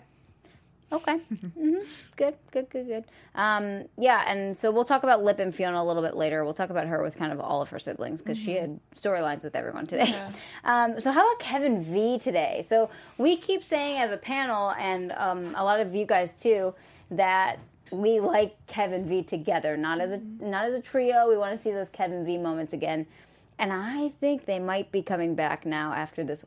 Okay. 0.92 1.18
hmm 1.59 1.76
Good. 2.16 2.35
Good. 2.50 2.68
Good. 2.70 2.87
Good. 2.88 3.04
Um, 3.37 3.85
yeah, 3.97 4.25
and 4.26 4.56
so 4.56 4.73
we'll 4.73 4.82
talk 4.85 5.04
about 5.04 5.23
Lip 5.23 5.38
and 5.38 5.54
Fiona 5.54 5.80
a 5.80 5.85
little 5.85 6.02
bit 6.02 6.16
later. 6.16 6.44
We'll 6.44 6.52
talk 6.54 6.70
about 6.70 6.88
her 6.88 7.00
with 7.00 7.16
kind 7.16 7.32
of 7.32 7.38
all 7.40 7.62
of 7.62 7.68
her 7.68 7.78
siblings 7.78 8.20
because 8.23 8.37
she 8.37 8.54
had 8.56 8.80
storylines 8.97 9.44
with 9.44 9.54
everyone 9.54 9.87
today. 9.87 10.12
Um, 10.64 10.99
so 10.99 11.12
how 11.12 11.20
about 11.25 11.38
Kevin 11.38 11.82
V 11.85 12.18
today? 12.18 12.62
So 12.66 12.90
we 13.18 13.37
keep 13.37 13.62
saying 13.62 14.00
as 14.00 14.11
a 14.11 14.16
panel, 14.16 14.73
and 14.73 15.12
um, 15.12 15.54
a 15.56 15.62
lot 15.64 15.78
of 15.80 15.94
you 15.94 16.04
guys 16.04 16.32
too, 16.32 16.75
that 17.12 17.61
we 17.92 18.18
like 18.20 18.54
Kevin 18.66 19.06
V 19.06 19.23
together, 19.23 19.76
not 19.76 20.00
as 20.00 20.11
a 20.12 20.18
not 20.40 20.64
as 20.66 20.75
a 20.75 20.80
trio. 20.80 21.28
We 21.28 21.37
want 21.38 21.56
to 21.56 21.62
see 21.62 21.70
those 21.70 21.88
Kevin 21.88 22.25
V 22.26 22.37
moments 22.37 22.75
again, 22.75 23.06
and 23.61 23.73
I 23.73 24.09
think 24.21 24.47
they 24.47 24.59
might 24.59 24.90
be 24.90 25.02
coming 25.02 25.35
back 25.35 25.64
now 25.64 25.93
after 25.93 26.25
this 26.25 26.45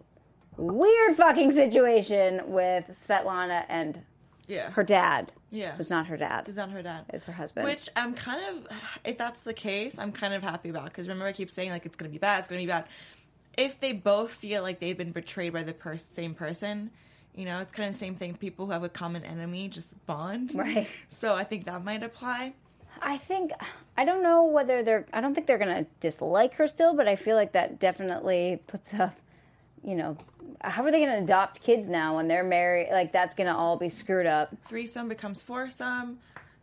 weird 0.58 1.16
fucking 1.16 1.52
situation 1.52 2.42
with 2.48 2.86
Svetlana 2.90 3.66
and 3.70 4.02
Yeah. 4.48 4.70
her 4.72 4.84
dad. 4.84 5.32
Yeah. 5.52 5.76
Who's 5.76 5.90
not 5.90 6.08
her 6.08 6.18
dad. 6.18 6.50
Is 6.50 6.56
not 6.58 6.72
her 6.72 6.82
dad. 6.82 7.06
Is 7.14 7.24
her 7.24 7.34
husband. 7.34 7.66
Which 7.66 7.88
I'm 7.96 8.14
kind 8.14 8.42
of, 8.50 8.68
if 9.06 9.18
that's 9.18 9.42
the 9.42 9.54
case, 9.54 9.98
I'm 10.00 10.12
kind 10.12 10.34
of 10.34 10.42
happy 10.44 10.70
about 10.70 10.86
because 10.86 11.08
remember 11.08 11.28
I 11.28 11.32
keep 11.32 11.50
saying 11.50 11.70
like 11.70 11.86
it's 11.86 11.96
gonna 11.96 12.10
be 12.10 12.18
bad, 12.18 12.40
it's 12.40 12.48
gonna 12.48 12.62
be 12.62 12.68
bad. 12.68 12.86
If 13.58 13.80
they 13.80 13.94
both 13.94 14.32
feel 14.32 14.64
like 14.64 14.80
they've 14.80 14.98
been 14.98 15.12
betrayed 15.12 15.54
by 15.54 15.62
the 15.64 15.74
per- 15.74 15.98
same 15.98 16.34
person, 16.34 16.90
you 17.36 17.46
know, 17.46 17.60
it's 17.60 17.72
kind 17.72 17.88
of 17.88 17.94
the 17.94 18.00
same 18.00 18.16
thing. 18.16 18.36
People 18.36 18.66
who 18.66 18.72
have 18.72 18.84
a 18.84 18.90
common 18.90 19.24
enemy 19.24 19.68
just 19.70 20.04
bond, 20.08 20.54
Right. 20.56 20.88
So 21.10 21.36
I 21.36 21.44
think 21.44 21.66
that 21.66 21.84
might 21.84 22.02
apply. 22.04 22.54
I 23.02 23.18
think 23.18 23.52
I 23.98 24.06
don't 24.06 24.24
know 24.24 24.46
whether 24.46 24.84
they're 24.84 25.06
I 25.14 25.22
don't 25.22 25.34
think 25.34 25.48
they're 25.48 25.58
gonna 25.58 25.86
dislike 26.00 26.56
her 26.56 26.68
still, 26.68 26.96
but 26.96 27.08
I 27.08 27.16
feel 27.16 27.36
like 27.36 27.54
that 27.54 27.80
definitely 27.80 28.60
puts 28.68 28.94
up 28.94 29.16
you 29.84 29.96
know 29.96 30.18
how 30.62 30.84
are 30.84 30.92
they 30.92 31.06
gonna 31.06 31.22
adopt 31.22 31.62
kids 31.62 31.90
now 31.90 32.16
when 32.16 32.28
they're 32.28 32.44
married 32.44 32.90
like 32.92 33.12
that's 33.12 33.36
gonna 33.36 33.56
all 33.56 33.78
be 33.78 33.90
screwed 33.90 34.26
up. 34.26 34.56
Threesome 34.66 35.10
becomes 35.10 35.42
foursome. 35.42 36.20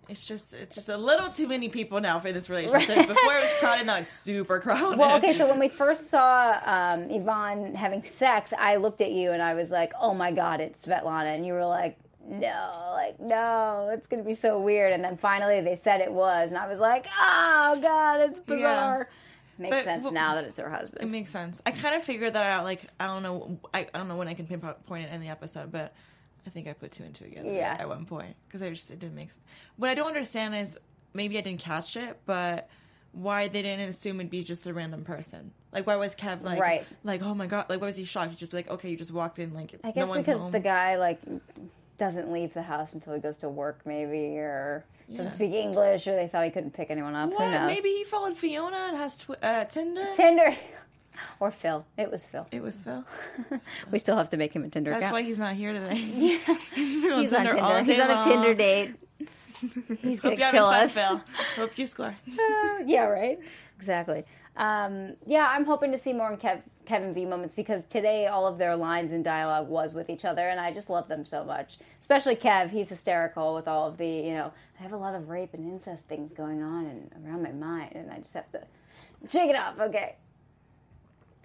It's 0.09 0.25
just 0.25 0.55
it's 0.55 0.75
just 0.75 0.89
a 0.89 0.97
little 0.97 1.29
too 1.29 1.47
many 1.47 1.69
people 1.69 2.01
now 2.01 2.19
for 2.19 2.33
this 2.33 2.51
relationship. 2.51 3.07
Before 3.07 3.33
it 3.37 3.43
was 3.43 3.55
crowded, 3.61 3.87
now 3.87 3.99
it's 3.99 4.11
super 4.11 4.59
crowded. 4.59 4.99
Well, 4.99 5.17
okay, 5.19 5.37
so 5.37 5.47
when 5.49 5.61
we 5.61 5.69
first 5.69 6.11
saw 6.11 6.59
um, 6.65 7.09
Yvonne 7.11 7.77
having 7.77 8.03
sex, 8.03 8.53
I 8.59 8.77
looked 8.77 9.01
at 9.01 9.13
you 9.13 9.31
and 9.31 9.41
I 9.41 9.55
was 9.55 9.71
like, 9.71 9.93
"Oh 10.01 10.13
my 10.13 10.33
god, 10.33 10.61
it's 10.61 10.85
Svetlana," 10.85 11.37
and 11.37 11.47
you 11.47 11.53
were 11.53 11.65
like, 11.65 11.97
"No, 12.27 12.71
like 12.93 13.19
no, 13.21 13.91
it's 13.93 14.07
gonna 14.07 14.23
be 14.23 14.35
so 14.35 14.59
weird." 14.61 14.93
And 14.93 15.03
then 15.05 15.17
finally 15.17 15.61
they 15.61 15.75
said 15.75 16.01
it 16.01 16.13
was, 16.13 16.53
and 16.53 16.61
I 16.61 16.69
was 16.69 16.81
like, 16.81 17.07
"Oh 17.19 17.79
god, 17.83 18.21
it's 18.21 18.41
bizarre." 18.41 19.09
Makes 19.59 19.77
But- 19.77 19.85
sense 19.85 20.05
well- 20.05 20.13
now 20.15 20.35
that 20.37 20.45
it's 20.45 20.59
her 20.59 20.71
husband. 20.71 21.03
It 21.03 21.11
makes 21.11 21.31
sense. 21.31 21.61
I 21.67 21.71
kind 21.73 21.95
of 21.95 22.03
figured 22.03 22.33
that 22.35 22.47
out. 22.47 22.65
Like 22.65 22.85
I 22.99 23.07
don't 23.07 23.23
know, 23.23 23.59
I, 23.75 23.87
I 23.93 23.99
don't 23.99 24.09
know 24.09 24.17
when 24.17 24.29
I 24.29 24.35
can 24.35 24.47
pinpoint 24.47 25.05
it 25.07 25.13
in 25.13 25.21
the 25.21 25.29
episode, 25.29 25.71
but 25.71 25.93
I 26.47 26.51
think 26.51 26.67
I 26.69 26.73
put 26.73 26.93
two 26.93 27.03
and 27.05 27.15
two 27.15 27.25
together. 27.27 27.53
Yeah. 27.53 27.77
At 27.79 27.89
one 27.89 28.07
point, 28.07 28.37
because 28.49 28.63
I 28.63 28.71
just 28.71 28.91
it 28.91 28.99
didn't 28.99 29.17
make. 29.17 29.31
sense. 29.31 29.45
What 29.77 29.91
I 29.91 29.95
don't 29.95 30.07
understand 30.09 30.55
is 30.55 30.79
maybe 31.13 31.37
I 31.37 31.43
didn't 31.43 31.61
catch 31.61 31.97
it, 31.97 32.19
but 32.25 32.69
why 33.13 33.49
they 33.49 33.61
didn't 33.61 33.89
assume 33.89 34.21
it'd 34.21 34.31
be 34.31 34.43
just 34.45 34.67
a 34.67 34.73
random 34.73 35.05
person. 35.05 35.51
Like 35.73 35.87
why 35.87 35.97
was 35.97 36.15
Kev 36.15 36.43
like 36.43 36.59
Right. 36.61 36.87
like 37.05 37.23
oh 37.23 37.35
my 37.35 37.47
god 37.47 37.67
like 37.69 37.81
why 37.81 37.87
was 37.89 37.97
he 37.97 38.05
shocked? 38.05 38.31
He'd 38.31 38.39
just 38.39 38.53
be 38.53 38.59
like 38.59 38.71
okay 38.71 38.89
you 38.91 38.97
just 38.97 39.13
walked 39.13 39.39
in 39.39 39.53
like 39.53 39.75
I 39.85 39.89
no 39.89 39.93
guess 39.93 40.09
one's 40.09 40.27
because 40.27 40.41
home. 40.41 40.53
the 40.53 40.61
guy 40.61 40.97
like 40.97 41.21
doesn't 42.01 42.33
leave 42.33 42.53
the 42.55 42.63
house 42.63 42.95
until 42.95 43.13
he 43.15 43.21
goes 43.21 43.37
to 43.37 43.49
work, 43.49 43.81
maybe, 43.85 44.39
or 44.39 44.85
doesn't 45.15 45.33
speak 45.35 45.53
English, 45.53 46.07
or 46.09 46.17
they 46.17 46.27
thought 46.27 46.45
he 46.45 46.51
couldn't 46.51 46.73
pick 46.73 46.91
anyone 46.91 47.15
up. 47.15 47.31
What 47.31 47.67
maybe 47.67 47.91
he 47.91 48.05
followed 48.05 48.37
Fiona 48.37 48.77
and 48.89 48.97
has 48.97 49.19
tw- 49.19 49.31
uh, 49.43 49.65
Tinder. 49.67 50.07
Tinder 50.17 50.55
or 51.41 51.51
Phil. 51.51 51.85
It 51.99 52.11
was 52.11 52.25
Phil. 52.27 52.47
it 52.51 52.63
was 52.63 52.75
Phil. 52.77 53.05
We 53.93 53.99
still 53.99 54.17
have 54.17 54.31
to 54.31 54.37
make 54.39 54.53
him 54.55 54.65
a 54.65 54.69
Tinder 54.69 54.91
That's 54.91 55.03
account. 55.03 55.13
why 55.15 55.23
he's 55.23 55.39
not 55.39 55.55
here 55.55 55.73
today. 55.75 55.95
he's 56.75 57.03
been 57.03 57.13
on 57.13 57.21
He's 57.21 57.33
on 57.35 57.47
Tinder 57.47 57.59
all 57.63 57.75
Tinder. 57.77 57.93
He's 57.93 58.01
on 58.03 58.11
a 58.11 58.15
long. 58.15 58.29
Tinder 58.29 58.55
date. 58.55 58.95
He's 60.01 60.21
gonna 60.21 60.33
Hope 60.37 60.39
you 60.39 60.45
having 60.45 60.59
kill 60.59 60.71
fun, 60.71 60.85
us. 60.85 60.95
Phil. 60.95 61.21
Hope 61.57 61.77
you 61.79 61.85
score. 61.87 62.17
yeah, 62.87 63.05
right. 63.05 63.39
Exactly. 63.81 64.27
Um, 64.59 65.15
yeah, 65.25 65.49
I'm 65.51 65.65
hoping 65.65 65.91
to 65.93 65.97
see 65.97 66.13
more 66.13 66.31
in 66.31 66.37
Kev, 66.37 66.61
Kevin 66.85 67.15
V 67.15 67.25
moments 67.25 67.55
because 67.55 67.87
today 67.87 68.27
all 68.27 68.47
of 68.47 68.59
their 68.59 68.77
lines 68.77 69.15
and 69.15 69.25
dialogue 69.25 69.69
was 69.69 69.95
with 69.95 70.11
each 70.11 70.27
other, 70.27 70.51
and 70.51 70.61
I 70.61 70.71
just 70.71 70.91
love 70.91 71.09
them 71.09 71.25
so 71.25 71.45
much. 71.45 71.79
Especially 71.99 72.37
Kev, 72.37 72.69
he's 72.69 72.91
hysterical 72.91 73.55
with 73.55 73.67
all 73.67 73.89
of 73.89 73.97
the, 73.97 74.07
you 74.07 74.35
know, 74.35 74.53
I 74.79 74.83
have 74.83 74.93
a 74.93 74.99
lot 74.99 75.15
of 75.15 75.31
rape 75.31 75.55
and 75.55 75.67
incest 75.67 76.07
things 76.09 76.35
going 76.35 76.63
on 76.63 76.85
and 76.85 77.11
around 77.25 77.43
my 77.43 77.53
mind, 77.53 77.93
and 77.95 78.11
I 78.11 78.19
just 78.19 78.35
have 78.35 78.51
to 78.51 78.61
shake 79.27 79.49
it 79.49 79.57
off. 79.57 79.81
Okay, 79.81 80.17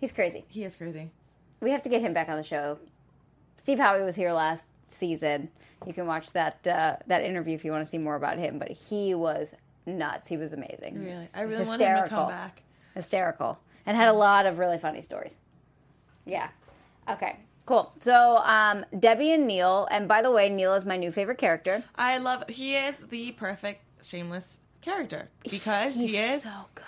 he's 0.01 0.11
crazy. 0.11 0.43
He 0.49 0.65
is 0.65 0.75
crazy. 0.75 1.09
We 1.61 1.71
have 1.71 1.83
to 1.83 1.89
get 1.89 2.01
him 2.01 2.13
back 2.13 2.27
on 2.27 2.35
the 2.35 2.43
show. 2.43 2.79
Steve 3.55 3.77
Howey 3.77 4.03
was 4.03 4.17
here 4.17 4.33
last 4.33 4.71
season. 4.89 5.49
You 5.87 5.93
can 5.93 6.05
watch 6.05 6.31
that 6.33 6.67
uh, 6.67 6.97
that 7.07 7.23
interview 7.23 7.55
if 7.55 7.63
you 7.63 7.71
want 7.71 7.85
to 7.85 7.89
see 7.89 7.97
more 7.97 8.15
about 8.15 8.37
him. 8.37 8.59
But 8.59 8.71
he 8.71 9.13
was 9.13 9.55
nuts. 9.85 10.27
He 10.27 10.37
was 10.37 10.53
amazing. 10.53 10.99
Really, 10.99 11.13
was 11.13 11.35
I 11.35 11.43
really 11.43 11.65
want 11.65 11.81
him 11.81 11.87
to 11.87 11.93
hysterical. 11.93 12.17
come 12.17 12.29
back. 12.29 12.61
Hysterical, 12.93 13.59
and 13.85 13.95
had 13.97 14.07
a 14.07 14.13
lot 14.13 14.45
of 14.45 14.57
really 14.59 14.77
funny 14.77 15.01
stories. 15.01 15.35
Yeah. 16.25 16.49
Okay. 17.09 17.37
Cool. 17.65 17.91
So 17.99 18.37
um, 18.37 18.85
Debbie 18.99 19.31
and 19.33 19.47
Neil, 19.47 19.87
and 19.89 20.07
by 20.07 20.21
the 20.21 20.31
way, 20.31 20.49
Neil 20.49 20.75
is 20.75 20.85
my 20.85 20.97
new 20.97 21.11
favorite 21.11 21.37
character. 21.39 21.83
I 21.95 22.19
love. 22.19 22.43
He 22.47 22.75
is 22.75 22.97
the 22.97 23.31
perfect 23.31 23.81
shameless 24.03 24.59
character 24.81 25.29
because 25.49 25.95
he 25.95 26.15
is 26.17 26.43
so 26.43 26.51
good. 26.75 26.83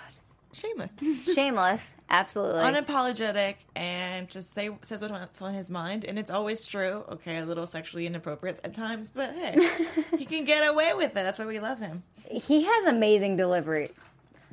Shameless, 0.52 0.92
Shameless, 1.34 1.94
absolutely. 2.10 2.60
unapologetic, 2.62 3.56
and 3.76 4.28
just 4.28 4.54
say 4.54 4.70
says 4.82 5.02
what's 5.02 5.42
on 5.42 5.54
his 5.54 5.70
mind, 5.70 6.04
and 6.04 6.18
it's 6.18 6.30
always 6.30 6.64
true. 6.64 7.04
Okay, 7.10 7.38
a 7.38 7.44
little 7.46 7.66
sexually 7.66 8.06
inappropriate 8.06 8.60
at 8.64 8.74
times, 8.74 9.10
but 9.14 9.34
hey, 9.34 9.56
he 10.18 10.24
can 10.24 10.44
get 10.44 10.66
away 10.68 10.92
with 10.94 11.10
it. 11.10 11.14
That's 11.14 11.38
why 11.38 11.46
we 11.46 11.58
love 11.60 11.78
him. 11.78 12.02
he 12.30 12.62
has 12.64 12.84
amazing 12.86 13.36
delivery. 13.36 13.90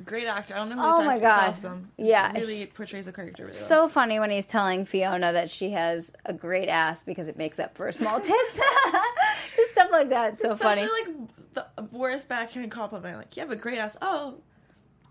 Great 0.04 0.26
actor. 0.26 0.52
I 0.54 0.58
don't 0.58 0.68
know 0.68 0.76
who 0.76 0.82
Oh 0.82 0.98
this 0.98 1.06
my 1.06 1.18
God. 1.18 1.48
awesome. 1.48 1.90
Yeah. 1.96 2.30
really 2.34 2.66
portrays 2.66 3.06
the 3.06 3.12
character 3.12 3.44
really 3.44 3.56
well. 3.56 3.66
So 3.66 3.88
funny 3.88 4.20
when 4.20 4.30
he's 4.30 4.44
telling 4.44 4.84
Fiona 4.84 5.32
that 5.32 5.48
she 5.48 5.70
has 5.70 6.12
a 6.26 6.34
great 6.34 6.68
ass 6.68 7.02
because 7.02 7.28
it 7.28 7.38
makes 7.38 7.58
up 7.58 7.74
for 7.74 7.86
her 7.86 7.92
small 7.92 8.20
tits. 8.20 8.60
Just 9.56 9.72
stuff 9.72 9.88
like 9.90 10.10
that. 10.10 10.34
It's 10.34 10.42
so 10.42 10.48
Such 10.48 10.58
funny. 10.60 10.82
a, 10.82 10.84
like 10.84 11.08
the 11.54 11.66
worst 11.96 12.28
backhand 12.28 12.70
compliment. 12.70 13.16
Like 13.16 13.34
you 13.36 13.40
have 13.40 13.50
a 13.50 13.56
great 13.56 13.78
ass. 13.78 13.96
Oh, 14.02 14.34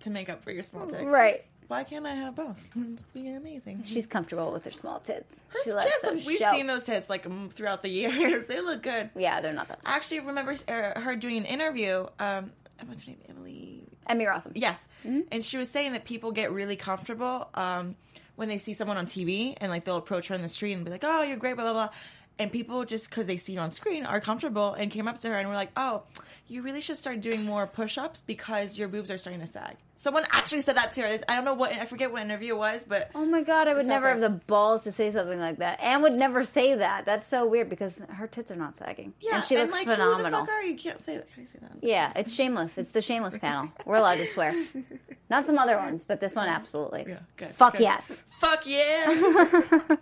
to 0.01 0.09
make 0.09 0.29
up 0.29 0.43
for 0.43 0.51
your 0.51 0.63
small 0.63 0.87
tits. 0.87 1.03
Right. 1.03 1.43
Why 1.67 1.83
can't 1.83 2.05
I 2.05 2.13
have 2.13 2.35
both? 2.35 2.63
It's 2.93 3.03
being 3.13 3.35
amazing. 3.35 3.81
She's 3.83 4.05
comfortable 4.05 4.51
with 4.51 4.65
her 4.65 4.71
small 4.71 4.99
tits. 4.99 5.39
Her 5.47 5.59
She 5.63 5.71
tits, 5.71 6.01
those 6.03 6.25
we've 6.25 6.37
show- 6.37 6.51
seen 6.51 6.67
those 6.67 6.85
tits 6.85 7.09
like 7.09 7.25
throughout 7.51 7.81
the 7.81 7.89
years. 8.01 8.45
they 8.45 8.61
look 8.61 8.83
good. 8.83 9.09
Yeah, 9.17 9.41
they're 9.41 9.51
not 9.53 9.67
that. 9.69 9.81
Small. 9.81 9.93
I 9.93 9.95
actually 9.95 10.19
remember 10.21 10.53
uh, 10.67 10.99
her 10.99 11.15
doing 11.15 11.37
an 11.37 11.45
interview. 11.45 12.05
Um, 12.19 12.51
what's 12.85 13.01
her 13.03 13.11
name? 13.11 13.19
Emily. 13.29 13.83
Emmy 14.07 14.25
Rossum. 14.25 14.51
Yes, 14.53 14.87
Mm-hmm. 15.03 15.21
and 15.31 15.43
she 15.43 15.57
was 15.57 15.69
saying 15.71 15.93
that 15.93 16.05
people 16.05 16.31
get 16.31 16.51
really 16.51 16.75
comfortable 16.75 17.49
um, 17.55 17.95
when 18.35 18.47
they 18.49 18.59
see 18.59 18.73
someone 18.73 18.97
on 18.97 19.07
TV 19.07 19.55
and 19.59 19.71
like 19.71 19.83
they'll 19.85 19.97
approach 19.97 20.27
her 20.27 20.35
in 20.35 20.43
the 20.43 20.49
street 20.49 20.73
and 20.73 20.85
be 20.85 20.91
like, 20.91 21.03
"Oh, 21.03 21.23
you're 21.23 21.37
great," 21.37 21.55
blah 21.55 21.63
blah 21.63 21.73
blah. 21.73 21.89
And 22.37 22.51
people 22.51 22.83
just 22.85 23.09
because 23.09 23.27
they 23.27 23.37
see 23.37 23.53
you 23.53 23.59
on 23.59 23.71
screen 23.71 24.05
are 24.05 24.19
comfortable 24.19 24.73
and 24.73 24.91
came 24.91 25.07
up 25.07 25.19
to 25.19 25.29
her 25.29 25.35
and 25.35 25.47
were 25.47 25.55
like, 25.55 25.71
"Oh, 25.77 26.03
you 26.47 26.61
really 26.61 26.81
should 26.81 26.97
start 26.97 27.21
doing 27.21 27.45
more 27.45 27.65
push-ups 27.65 28.21
because 28.25 28.77
your 28.77 28.89
boobs 28.89 29.09
are 29.09 29.17
starting 29.17 29.39
to 29.41 29.47
sag." 29.47 29.77
Someone 29.97 30.23
actually 30.31 30.59
said 30.61 30.75
that 30.75 30.91
to 30.93 31.01
her. 31.03 31.07
I 31.29 31.35
don't 31.35 31.45
know 31.45 31.53
what 31.53 31.71
I 31.71 31.85
forget 31.85 32.11
what 32.11 32.21
interview 32.21 32.53
it 32.53 32.57
was, 32.57 32.83
but 32.87 33.11
Oh 33.15 33.25
my 33.25 33.41
god, 33.41 33.67
I 33.69 33.73
would 33.73 33.87
never 33.87 34.09
have 34.09 34.19
the 34.19 34.29
balls 34.29 34.83
to 34.83 34.91
say 34.91 35.09
something 35.09 35.39
like 35.39 35.59
that. 35.59 35.81
Anne 35.81 36.01
would 36.01 36.13
never 36.13 36.43
say 36.43 36.75
that. 36.75 37.05
That's 37.05 37.25
so 37.25 37.45
weird 37.45 37.69
because 37.69 38.03
her 38.09 38.27
tits 38.27 38.51
are 38.51 38.55
not 38.57 38.75
sagging. 38.77 39.13
yeah, 39.21 39.37
and 39.37 39.45
she 39.45 39.57
looks 39.57 39.71
like, 39.73 39.87
phenomenal. 39.87 40.17
Who 40.17 40.23
the 40.23 40.29
fuck 40.31 40.49
are 40.49 40.61
you? 40.63 40.71
You 40.71 40.77
Can't 40.77 41.03
say 41.03 41.15
that. 41.17 41.33
Can 41.33 41.43
I 41.43 41.45
say 41.45 41.59
that? 41.61 41.71
Yeah, 41.81 42.11
it's 42.15 42.33
shameless. 42.33 42.77
It's 42.77 42.89
the 42.89 43.01
shameless 43.01 43.37
panel. 43.37 43.71
We're 43.85 43.95
allowed 43.95 44.15
to 44.17 44.25
swear. 44.25 44.53
Not 45.29 45.45
some 45.45 45.57
other 45.57 45.77
ones, 45.77 46.03
but 46.03 46.19
this 46.19 46.35
one 46.35 46.47
absolutely. 46.49 47.05
Yeah, 47.07 47.19
good, 47.37 47.55
Fuck 47.55 47.73
good. 47.73 47.81
yes. 47.81 48.21
Fuck 48.39 48.67
yeah. 48.67 49.81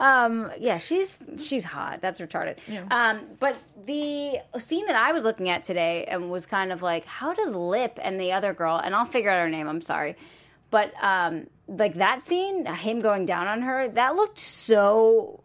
Yeah, 0.00 0.78
she's 0.78 1.16
she's 1.42 1.64
hot. 1.64 2.00
That's 2.00 2.20
retarded. 2.20 2.56
Yeah. 2.68 2.84
Um, 2.90 3.22
but 3.40 3.56
the 3.84 4.36
scene 4.58 4.86
that 4.86 4.96
I 4.96 5.12
was 5.12 5.24
looking 5.24 5.48
at 5.50 5.64
today 5.64 6.04
and 6.04 6.30
was 6.30 6.46
kind 6.46 6.72
of 6.72 6.82
like, 6.82 7.04
how 7.04 7.34
does 7.34 7.54
Lip 7.54 7.98
and 8.02 8.20
the 8.20 8.32
other 8.32 8.52
girl, 8.54 8.76
and 8.82 8.94
I'll 8.94 9.04
figure 9.04 9.30
out 9.32 9.40
her 9.42 9.48
name. 9.50 9.66
I'm 9.68 9.82
sorry, 9.82 10.16
but 10.70 10.92
um, 11.02 11.46
like 11.68 11.94
that 11.94 12.22
scene, 12.22 12.66
him 12.66 13.00
going 13.00 13.26
down 13.26 13.46
on 13.48 13.62
her, 13.62 13.88
that 13.88 14.14
looked 14.16 14.38
so 14.38 15.42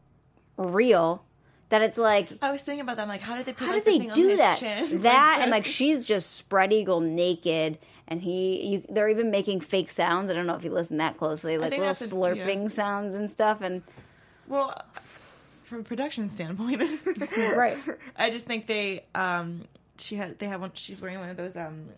real 0.58 1.24
that 1.70 1.82
it's 1.82 1.98
like. 1.98 2.30
I 2.42 2.52
was 2.52 2.62
thinking 2.62 2.82
about 2.82 2.96
that. 2.98 3.04
I'm 3.04 3.08
like, 3.10 3.22
how 3.22 3.36
did 3.36 3.46
they 3.46 3.54
put 3.54 3.68
How 3.68 3.74
like, 3.74 3.84
did 3.84 4.02
the 4.02 4.08
they 4.08 4.14
do 4.14 4.28
his 4.30 4.40
that? 4.40 4.60
chin? 4.60 5.02
That 5.02 5.40
and 5.42 5.52
like 5.52 5.66
she's 5.66 6.06
just 6.06 6.36
spread 6.36 6.72
eagle 6.74 7.00
naked, 7.02 7.78
and 8.08 8.22
he. 8.22 8.68
You, 8.68 8.84
they're 8.90 9.10
even 9.10 9.32
making 9.32 9.62
fake 9.62 9.90
sounds. 9.92 10.30
I 10.32 10.34
don't 10.34 10.48
know 10.48 10.56
if 10.56 10.64
you 10.64 10.72
listen 10.72 10.98
that 10.98 11.18
closely, 11.18 11.58
like 11.58 11.72
little 11.72 11.86
that's 11.86 12.02
a- 12.02 12.14
slurping 12.16 12.64
yeah. 12.64 12.68
sounds 12.68 13.16
and 13.16 13.30
stuff. 13.30 13.62
And 13.62 13.84
Well, 14.48 14.82
from 15.64 15.82
a 15.82 15.84
production 15.84 16.30
standpoint, 16.30 16.82
Right. 17.58 17.78
I 18.16 18.30
just 18.30 18.46
think 18.46 18.68
they 18.68 19.04
um 19.14 19.66
she 19.98 20.16
had 20.16 20.40
they 20.40 20.48
have 20.48 20.62
one. 20.62 20.72
She's 20.74 21.02
wearing 21.02 21.20
one 21.20 21.30
of 21.30 21.38
those 21.38 21.58
um. 21.58 21.90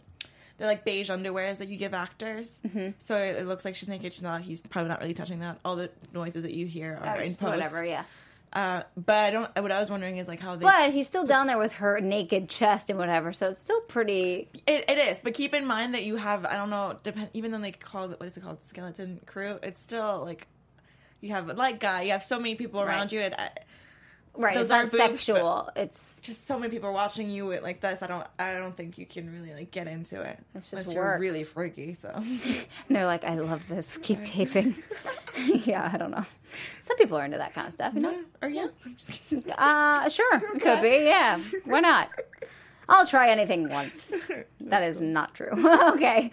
They're 0.59 0.67
like 0.67 0.83
beige 0.83 1.09
underwears 1.09 1.59
that 1.59 1.69
you 1.69 1.77
give 1.77 1.93
actors, 1.93 2.59
mm-hmm. 2.67 2.89
so 2.97 3.15
it, 3.15 3.45
looks 3.45 3.63
like 3.63 3.77
she's 3.77 3.87
naked. 3.87 4.11
She's 4.11 4.21
not. 4.21 4.41
He's 4.41 4.61
probably 4.61 4.89
not 4.89 4.99
really 4.99 5.13
touching 5.13 5.39
that. 5.39 5.57
All 5.63 5.77
the 5.77 5.89
noises 6.13 6.43
that 6.43 6.53
you 6.53 6.65
hear 6.65 6.99
are 7.01 7.15
or 7.15 7.21
in 7.21 7.29
post. 7.29 7.43
whatever, 7.43 7.85
yeah. 7.85 8.03
Uh, 8.51 8.83
but 8.97 9.15
I 9.15 9.29
don't. 9.31 9.55
What 9.55 9.71
I 9.71 9.79
was 9.79 9.89
wondering 9.89 10.17
is 10.17 10.27
like 10.27 10.41
how 10.41 10.57
they. 10.57 10.65
But 10.65 10.91
he's 10.91 11.07
still 11.07 11.25
down 11.25 11.47
there 11.47 11.57
with 11.57 11.71
her 11.73 12.01
naked 12.01 12.49
chest 12.49 12.89
and 12.89 12.99
whatever, 12.99 13.31
so 13.31 13.51
it's 13.51 13.63
still 13.63 13.79
pretty. 13.81 14.49
It, 14.67 14.89
it 14.89 14.97
is, 14.97 15.21
but 15.23 15.33
keep 15.33 15.53
in 15.53 15.65
mind 15.65 15.93
that 15.93 16.03
you 16.03 16.17
have 16.17 16.45
I 16.45 16.55
don't 16.55 16.69
know. 16.69 16.97
Depend 17.03 17.29
even 17.33 17.51
though 17.51 17.59
they 17.59 17.71
call 17.71 18.11
it 18.11 18.19
what 18.19 18.27
is 18.27 18.35
it 18.35 18.43
called 18.43 18.61
skeleton 18.65 19.21
crew, 19.25 19.59
it's 19.63 19.81
still 19.81 20.23
like 20.25 20.47
you 21.21 21.29
have 21.31 21.49
a 21.49 21.53
light 21.53 21.79
guy. 21.79 22.01
You 22.01 22.11
have 22.11 22.23
so 22.23 22.37
many 22.37 22.55
people 22.55 22.81
around 22.81 22.99
Right. 22.99 23.11
you. 23.13 23.21
And 23.21 23.35
I, 23.35 23.49
right. 24.39 24.55
those 24.55 24.71
are 24.71 24.83
not 24.83 24.91
boobs, 24.91 25.03
sexual. 25.03 25.69
It's 25.75 26.21
Just 26.21 26.47
so 26.47 26.57
many 26.57 26.71
people 26.71 26.89
are 26.89 26.93
watching 26.93 27.29
you 27.29 27.45
with 27.45 27.63
like 27.63 27.81
this. 27.81 28.01
I 28.01 28.07
don't. 28.07 28.25
I 28.37 28.53
don't 28.53 28.75
think 28.75 28.97
you 28.97 29.05
can 29.05 29.31
really 29.31 29.53
like 29.53 29.71
get 29.71 29.87
into 29.87 30.21
it 30.21 30.39
It's 30.55 30.71
just 30.71 30.73
unless 30.73 30.87
work. 30.87 30.95
you're 30.95 31.19
really 31.19 31.43
freaky. 31.43 31.93
So 31.93 32.09
and 32.15 32.65
they're 32.89 33.05
like, 33.05 33.23
I 33.23 33.35
love 33.35 33.61
this. 33.67 33.97
Keep 33.97 34.25
taping. 34.25 34.75
yeah, 35.65 35.89
I 35.91 35.97
don't 35.97 36.11
know. 36.11 36.25
Some 36.81 36.97
people 36.97 37.17
are 37.17 37.25
into 37.25 37.37
that 37.37 37.53
kind 37.53 37.67
of 37.67 37.73
stuff, 37.73 37.93
you 37.93 38.01
know. 38.01 38.23
yeah, 38.41 38.67
I'm 38.85 38.95
just 38.95 39.11
kidding. 39.11 39.51
Uh, 39.51 40.09
sure, 40.09 40.35
it 40.35 40.61
could 40.61 40.81
be. 40.81 41.05
Yeah, 41.05 41.39
why 41.65 41.79
not? 41.79 42.09
I'll 42.87 43.05
try 43.05 43.29
anything 43.29 43.69
once. 43.69 44.13
That 44.61 44.81
is 44.83 44.99
not 44.99 45.35
true. 45.35 45.51
okay, 45.93 46.31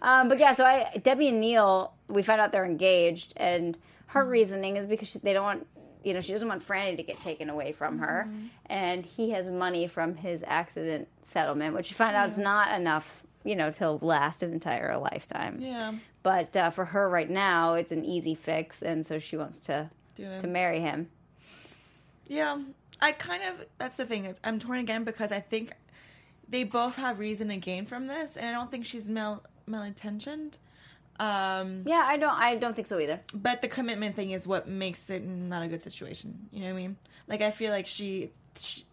um, 0.00 0.28
but 0.28 0.38
yeah. 0.38 0.52
So 0.52 0.64
I, 0.64 0.98
Debbie 1.02 1.28
and 1.28 1.40
Neil, 1.40 1.92
we 2.08 2.22
found 2.22 2.40
out 2.40 2.50
they're 2.50 2.64
engaged, 2.64 3.34
and 3.36 3.76
her 4.06 4.24
reasoning 4.24 4.76
is 4.76 4.86
because 4.86 5.08
she, 5.08 5.18
they 5.18 5.34
don't 5.34 5.44
want, 5.44 5.66
you 6.04 6.14
know, 6.14 6.20
she 6.20 6.32
doesn't 6.32 6.48
want 6.48 6.66
Franny 6.66 6.96
to 6.96 7.02
get 7.02 7.20
taken 7.20 7.50
away 7.50 7.72
from 7.72 7.98
her, 7.98 8.28
and 8.66 9.04
he 9.04 9.30
has 9.30 9.48
money 9.48 9.86
from 9.86 10.14
his 10.14 10.44
accident 10.46 11.08
settlement, 11.24 11.74
which 11.74 11.90
you 11.90 11.96
find 11.96 12.16
out 12.16 12.28
is 12.28 12.38
not 12.38 12.78
enough, 12.78 13.22
you 13.44 13.56
know, 13.56 13.70
to 13.72 13.92
last 13.92 14.42
an 14.42 14.52
entire 14.52 14.96
lifetime. 14.98 15.58
yeah. 15.60 15.92
But 16.22 16.56
uh, 16.56 16.70
for 16.70 16.84
her 16.84 17.08
right 17.08 17.30
now, 17.30 17.74
it's 17.74 17.92
an 17.92 18.04
easy 18.04 18.34
fix, 18.34 18.82
and 18.82 19.06
so 19.06 19.18
she 19.18 19.36
wants 19.36 19.58
to 19.60 19.88
to 20.40 20.46
marry 20.46 20.80
him. 20.80 21.08
Yeah, 22.26 22.58
I 23.00 23.12
kind 23.12 23.42
of. 23.44 23.66
That's 23.78 23.96
the 23.96 24.04
thing. 24.04 24.34
I'm 24.44 24.58
torn 24.58 24.78
again 24.78 25.04
because 25.04 25.32
I 25.32 25.40
think 25.40 25.72
they 26.48 26.64
both 26.64 26.96
have 26.96 27.18
reason 27.18 27.48
to 27.48 27.56
gain 27.56 27.86
from 27.86 28.06
this, 28.08 28.36
and 28.36 28.46
I 28.46 28.52
don't 28.52 28.70
think 28.70 28.84
she's 28.84 29.08
mal 29.08 29.42
malintentioned. 29.68 30.58
Um, 31.18 31.82
Yeah, 31.86 32.02
I 32.04 32.16
don't. 32.16 32.32
I 32.34 32.56
don't 32.56 32.74
think 32.74 32.86
so 32.86 32.98
either. 32.98 33.20
but 33.34 33.62
the 33.62 33.68
commitment 33.68 34.14
thing 34.16 34.30
is 34.30 34.46
what 34.46 34.68
makes 34.68 35.10
it 35.10 35.24
not 35.24 35.62
a 35.62 35.68
good 35.68 35.82
situation. 35.82 36.48
You 36.52 36.60
know 36.60 36.66
what 36.66 36.72
I 36.72 36.76
mean? 36.76 36.96
Like 37.26 37.40
I 37.42 37.50
feel 37.50 37.70
like 37.72 37.86
she, 37.86 38.30
she 38.58 38.84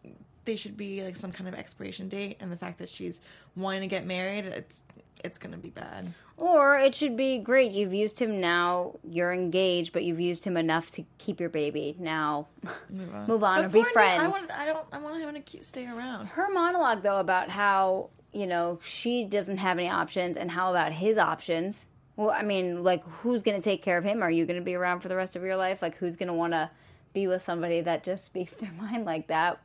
they 0.45 0.55
should 0.55 0.75
be 0.77 1.03
like 1.03 1.15
some 1.17 1.31
kind 1.31 1.47
of 1.47 1.53
expiration 1.55 2.09
date, 2.09 2.37
and 2.39 2.51
the 2.51 2.57
fact 2.57 2.79
that 2.79 2.89
she's 2.89 3.21
wanting 3.55 3.81
to 3.81 3.87
get 3.87 4.05
married, 4.05 4.45
it's 4.45 4.81
it's 5.23 5.37
gonna 5.37 5.57
be 5.57 5.69
bad. 5.69 6.13
Or 6.37 6.77
it 6.77 6.93
should 6.93 7.15
be 7.15 7.37
great. 7.39 7.71
You've 7.71 7.93
used 7.93 8.19
him 8.19 8.41
now. 8.41 8.95
You're 9.09 9.31
engaged, 9.31 9.93
but 9.93 10.03
you've 10.03 10.19
used 10.19 10.43
him 10.43 10.57
enough 10.57 10.91
to 10.91 11.05
keep 11.17 11.39
your 11.39 11.47
baby. 11.49 11.95
Now, 11.97 12.47
Move 12.89 13.15
on. 13.15 13.27
Move 13.27 13.43
on 13.43 13.55
But 13.57 13.65
or 13.65 13.69
be 13.69 13.79
Nick, 13.79 13.87
I 13.87 13.91
friends. 13.93 14.31
want. 14.31 14.51
I 14.51 14.65
don't. 14.65 14.85
I 14.91 14.97
want 14.99 15.21
him 15.21 15.33
to 15.33 15.39
keep 15.41 15.63
stay 15.63 15.85
around. 15.87 16.25
her 16.27 16.47
monologue 16.51 17.03
though 17.03 17.19
about 17.19 17.49
how 17.49 18.09
you 18.33 18.47
know 18.47 18.79
she 18.83 19.23
doesn't 19.23 19.57
have 19.59 19.77
any 19.79 19.89
options, 19.89 20.35
and 20.37 20.51
how 20.51 20.71
about 20.71 20.91
his 20.91 21.17
options. 21.17 21.85
Well, 22.17 22.29
I 22.31 22.43
mean, 22.43 22.83
like, 22.83 23.03
who's 23.21 23.43
going 23.43 23.59
to 23.59 23.63
take 23.63 23.81
care 23.83 23.97
of 23.97 24.03
him? 24.03 24.23
Are 24.23 24.31
you 24.31 24.45
going 24.45 24.59
to 24.59 24.63
be 24.65 24.75
around 24.75 25.01
for 25.01 25.09
the 25.09 25.15
rest 25.15 25.35
of 25.35 25.43
your 25.43 25.57
life? 25.57 25.81
Like, 25.81 25.97
who's 25.97 26.15
going 26.15 26.27
to 26.27 26.33
want 26.33 26.53
to 26.53 26.69
be 27.13 27.27
with 27.27 27.41
somebody 27.41 27.81
that 27.81 28.03
just 28.03 28.25
speaks 28.31 28.53
their 28.53 28.71
mind 28.71 29.05
like 29.05 29.27
that? 29.27 29.59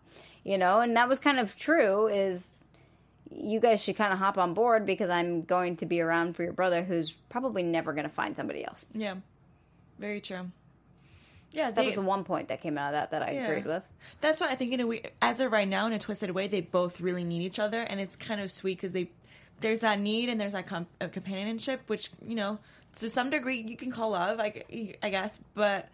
You 0.44 0.58
know, 0.58 0.80
and 0.80 0.96
that 0.96 1.08
was 1.08 1.20
kind 1.20 1.38
of 1.38 1.56
true. 1.56 2.08
Is 2.08 2.56
you 3.30 3.60
guys 3.60 3.80
should 3.82 3.96
kind 3.96 4.12
of 4.12 4.18
hop 4.18 4.38
on 4.38 4.54
board 4.54 4.84
because 4.84 5.08
I'm 5.10 5.42
going 5.42 5.76
to 5.76 5.86
be 5.86 6.00
around 6.00 6.34
for 6.34 6.42
your 6.42 6.52
brother, 6.52 6.82
who's 6.82 7.12
probably 7.28 7.62
never 7.62 7.92
going 7.92 8.04
to 8.08 8.12
find 8.12 8.34
somebody 8.36 8.64
else. 8.64 8.88
Yeah, 8.92 9.16
very 9.98 10.20
true. 10.20 10.50
Yeah, 11.52 11.66
That 11.66 11.76
they, 11.76 11.86
was 11.86 11.96
the 11.96 12.02
one 12.02 12.22
point 12.24 12.48
that 12.48 12.60
came 12.60 12.78
out 12.78 12.88
of 12.88 12.92
that 12.92 13.10
that 13.10 13.22
I 13.28 13.32
Yeah. 13.32 13.48
agreed 13.48 13.66
with. 13.66 13.82
That's 14.20 14.40
why 14.40 14.48
I 14.50 14.54
think 14.54 14.72
in 14.72 14.80
a 14.80 14.86
way, 14.86 15.02
as 15.20 15.40
of 15.40 15.50
right 15.50 15.66
now, 15.66 15.86
in 15.86 15.92
a 15.92 15.98
twisted 15.98 16.30
way, 16.30 16.46
they 16.46 16.60
both 16.60 17.00
really 17.00 17.24
need 17.24 17.42
each 17.42 17.58
other, 17.58 17.82
and 17.82 18.00
it's 18.00 18.14
kind 18.16 18.40
of 18.40 18.50
sweet 18.50 18.78
because 18.78 18.92
they 18.92 19.10
there's 19.60 19.80
that 19.80 19.98
need 20.00 20.28
and 20.28 20.40
there's 20.40 20.52
that 20.52 20.66
com- 20.66 20.86
companionship, 21.12 21.80
which 21.86 22.10
you 22.26 22.34
know 22.34 22.58
to 22.98 23.08
some 23.10 23.30
degree 23.30 23.60
you 23.60 23.76
can 23.76 23.90
call 23.90 24.10
love, 24.10 24.40
I, 24.40 24.64
I 25.02 25.10
guess, 25.10 25.38
but 25.54 25.88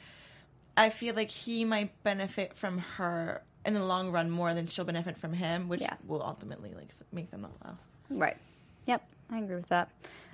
I 0.76 0.88
feel 0.90 1.14
like 1.14 1.28
he 1.30 1.64
might 1.64 1.90
benefit 2.02 2.56
from 2.56 2.78
her 2.78 3.42
in 3.64 3.74
the 3.74 3.84
long 3.84 4.12
run 4.12 4.30
more 4.30 4.54
than 4.54 4.66
she'll 4.66 4.84
benefit 4.84 5.18
from 5.18 5.32
him, 5.32 5.68
which 5.68 5.80
Yeah. 5.82 5.94
will 6.06 6.22
ultimately 6.22 6.72
like 6.74 6.88
make 7.12 7.30
them 7.30 7.42
not 7.42 7.52
last. 7.64 7.88
Right. 8.08 8.36
Yep, 8.86 9.02
I 9.30 9.38
agree 9.38 9.56
with 9.56 9.68
that. 9.68 9.90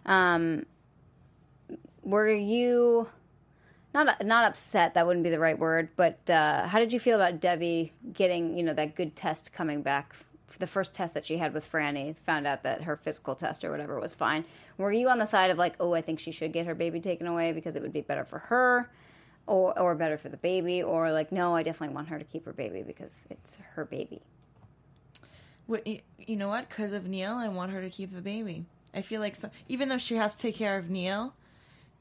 Um, 0.07 0.67
were 2.03 2.29
you 2.29 3.09
not 3.95 4.25
not 4.25 4.45
upset? 4.47 4.95
That 4.95 5.07
wouldn't 5.07 5.25
be 5.25 5.31
the 5.31 5.39
right 5.39 5.59
word. 5.59 5.89
But 5.97 6.29
uh, 6.29 6.67
how 6.67 6.79
did 6.79 6.93
you 6.93 7.01
feel 7.01 7.17
about 7.17 7.41
Debbie 7.41 7.93
getting 8.13 8.57
you 8.57 8.63
know 8.63 8.75
that 8.75 8.95
good 8.95 9.17
test 9.17 9.53
coming 9.53 9.83
back? 9.83 10.15
The 10.59 10.67
first 10.67 10.95
test 10.95 11.15
that 11.15 11.27
she 11.27 11.39
had 11.39 11.55
with 11.55 11.71
Franny, 11.71 12.17
found 12.27 12.47
out 12.47 12.63
that 12.63 12.83
her 12.83 12.97
physical 12.97 13.35
test 13.35 13.65
or 13.65 13.71
whatever 13.71 13.99
was 13.99 14.15
fine. 14.15 14.45
Were 14.79 14.93
you 14.93 15.09
on 15.09 15.19
the 15.19 15.27
side 15.27 15.51
of 15.51 15.59
like, 15.59 15.75
oh, 15.81 15.95
I 15.95 16.03
think 16.03 16.19
she 16.21 16.33
should 16.33 16.53
get 16.53 16.67
her 16.67 16.75
baby 16.75 17.01
taken 17.01 17.27
away 17.27 17.53
because 17.53 17.77
it 17.77 17.83
would 17.83 17.93
be 17.93 18.01
better 18.01 18.25
for 18.25 18.39
her, 18.39 18.91
or 19.47 19.79
or 19.79 19.95
better 19.95 20.19
for 20.19 20.29
the 20.29 20.37
baby, 20.37 20.83
or 20.83 21.13
like, 21.13 21.33
no, 21.33 21.55
I 21.57 21.63
definitely 21.63 21.95
want 21.95 22.09
her 22.09 22.19
to 22.19 22.25
keep 22.25 22.45
her 22.45 22.53
baby 22.53 22.83
because 22.83 23.27
it's 23.31 23.57
her 23.75 23.85
baby. 23.85 24.21
What, 25.67 25.87
you 25.87 26.37
know 26.37 26.49
what? 26.49 26.69
Because 26.69 26.93
of 26.93 27.07
Neil, 27.07 27.33
I 27.33 27.49
want 27.49 27.73
her 27.73 27.81
to 27.81 27.91
keep 27.91 28.13
the 28.13 28.21
baby. 28.21 28.67
I 28.95 29.03
feel 29.03 29.21
like 29.21 29.37
so, 29.37 29.51
even 29.69 29.89
though 29.89 29.99
she 29.99 30.17
has 30.17 30.37
to 30.37 30.43
take 30.43 30.57
care 30.57 30.77
of 30.77 30.91
Neil, 30.91 31.35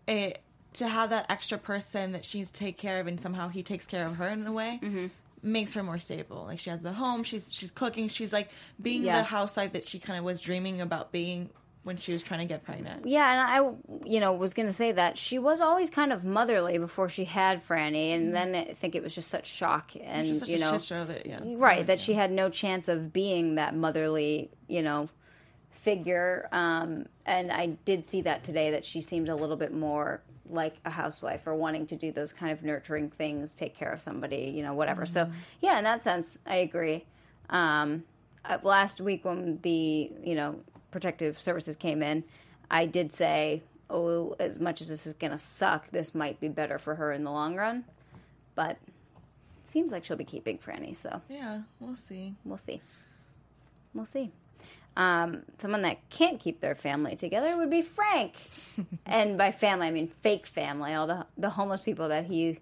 it 0.07 0.41
to 0.73 0.87
have 0.87 1.09
that 1.09 1.25
extra 1.29 1.57
person 1.57 2.11
that 2.13 2.25
she's 2.25 2.49
take 2.49 2.77
care 2.77 2.99
of 2.99 3.07
and 3.07 3.19
somehow 3.19 3.49
he 3.49 3.61
takes 3.61 3.85
care 3.85 4.05
of 4.05 4.15
her 4.15 4.29
in 4.29 4.45
a 4.47 4.51
way 4.51 4.79
Mm-hmm. 4.81 5.07
Makes 5.43 5.73
her 5.73 5.83
more 5.83 5.99
stable. 5.99 6.43
Like 6.45 6.59
she 6.59 6.69
has 6.69 6.81
the 6.81 6.93
home, 6.93 7.23
she's 7.23 7.51
she's 7.51 7.71
cooking, 7.71 8.07
she's 8.09 8.31
like 8.33 8.49
being 8.81 9.03
Yeah. 9.03 9.17
the 9.17 9.23
housewife 9.23 9.73
that 9.73 9.83
she 9.83 9.99
kind 9.99 10.19
of 10.19 10.25
was 10.25 10.39
dreaming 10.39 10.81
about 10.81 11.11
being 11.11 11.49
when 11.83 11.97
she 11.97 12.13
was 12.13 12.21
trying 12.21 12.41
to 12.41 12.45
get 12.45 12.63
pregnant. 12.63 13.07
Yeah, 13.07 13.31
and 13.31 13.65
I, 13.65 14.07
you 14.07 14.19
know, 14.19 14.33
was 14.33 14.53
going 14.53 14.67
to 14.67 14.73
say 14.73 14.91
that 14.91 15.17
she 15.17 15.39
was 15.39 15.61
always 15.61 15.89
kind 15.89 16.13
of 16.13 16.23
motherly 16.23 16.77
before 16.77 17.09
she 17.09 17.25
had 17.25 17.67
Franny, 17.67 18.13
and 18.13 18.35
then 18.35 18.53
I 18.53 18.73
think 18.73 18.93
it 18.93 19.01
was 19.01 19.15
just 19.15 19.31
such 19.31 19.47
shock, 19.47 19.93
and 19.99 20.37
such 20.37 20.49
you 20.49 20.57
a 20.57 20.59
know, 20.59 20.77
that 21.05 21.25
yeah, 21.25 21.39
right, 21.55 21.87
that 21.87 21.99
she 21.99 22.13
had 22.13 22.31
no 22.31 22.51
chance 22.51 22.87
of 22.87 23.11
being 23.11 23.55
that 23.55 23.75
motherly, 23.75 24.51
you 24.67 24.83
know, 24.83 25.09
figure. 25.71 26.47
Um, 26.51 27.07
and 27.25 27.51
I 27.51 27.65
did 27.85 28.05
see 28.05 28.21
that 28.21 28.43
today 28.43 28.71
that 28.71 28.85
she 28.85 29.01
seemed 29.01 29.29
a 29.29 29.35
little 29.35 29.55
bit 29.57 29.73
more 29.73 30.21
like 30.51 30.75
a 30.85 30.89
housewife 30.89 31.47
or 31.47 31.55
wanting 31.55 31.87
to 31.87 31.95
do 31.95 32.11
those 32.11 32.33
kind 32.33 32.51
of 32.51 32.63
nurturing 32.63 33.09
things, 33.09 33.53
take 33.53 33.75
care 33.75 33.91
of 33.91 34.01
somebody, 34.01 34.53
you 34.55 34.63
know, 34.63 34.73
whatever. 34.73 35.05
So 35.05 35.29
yeah, 35.61 35.77
in 35.77 35.83
that 35.83 36.03
sense, 36.03 36.37
I 36.45 36.57
agree. 36.57 37.05
Um, 37.49 38.03
uh, 38.45 38.57
last 38.63 39.01
week 39.01 39.25
when 39.25 39.59
the 39.61 40.11
you 40.23 40.35
know 40.35 40.59
protective 40.89 41.39
services 41.39 41.75
came 41.75 42.01
in, 42.01 42.23
I 42.69 42.85
did 42.85 43.11
say, 43.11 43.63
oh, 43.89 44.35
as 44.39 44.59
much 44.59 44.81
as 44.81 44.87
this 44.87 45.05
is 45.05 45.13
gonna 45.13 45.37
suck, 45.37 45.89
this 45.91 46.15
might 46.15 46.39
be 46.39 46.47
better 46.47 46.79
for 46.79 46.95
her 46.95 47.11
in 47.11 47.23
the 47.23 47.31
long 47.31 47.55
run. 47.55 47.83
But 48.55 48.71
it 48.71 49.69
seems 49.71 49.91
like 49.91 50.03
she'll 50.03 50.17
be 50.17 50.25
keeping 50.25 50.57
Franny, 50.57 50.95
so 50.95 51.21
yeah, 51.29 51.61
we'll 51.79 51.95
see. 51.95 52.35
we'll 52.43 52.57
see. 52.57 52.81
We'll 53.93 54.05
see. 54.05 54.31
Um, 54.97 55.43
someone 55.59 55.83
that 55.83 56.09
can't 56.09 56.39
keep 56.39 56.59
their 56.59 56.75
family 56.75 57.15
together 57.15 57.55
would 57.57 57.69
be 57.69 57.81
Frank, 57.81 58.33
and 59.05 59.37
by 59.37 59.51
family 59.51 59.87
I 59.87 59.91
mean 59.91 60.07
fake 60.07 60.45
family. 60.45 60.93
All 60.93 61.07
the 61.07 61.25
the 61.37 61.49
homeless 61.49 61.81
people 61.81 62.09
that 62.09 62.25
he 62.25 62.59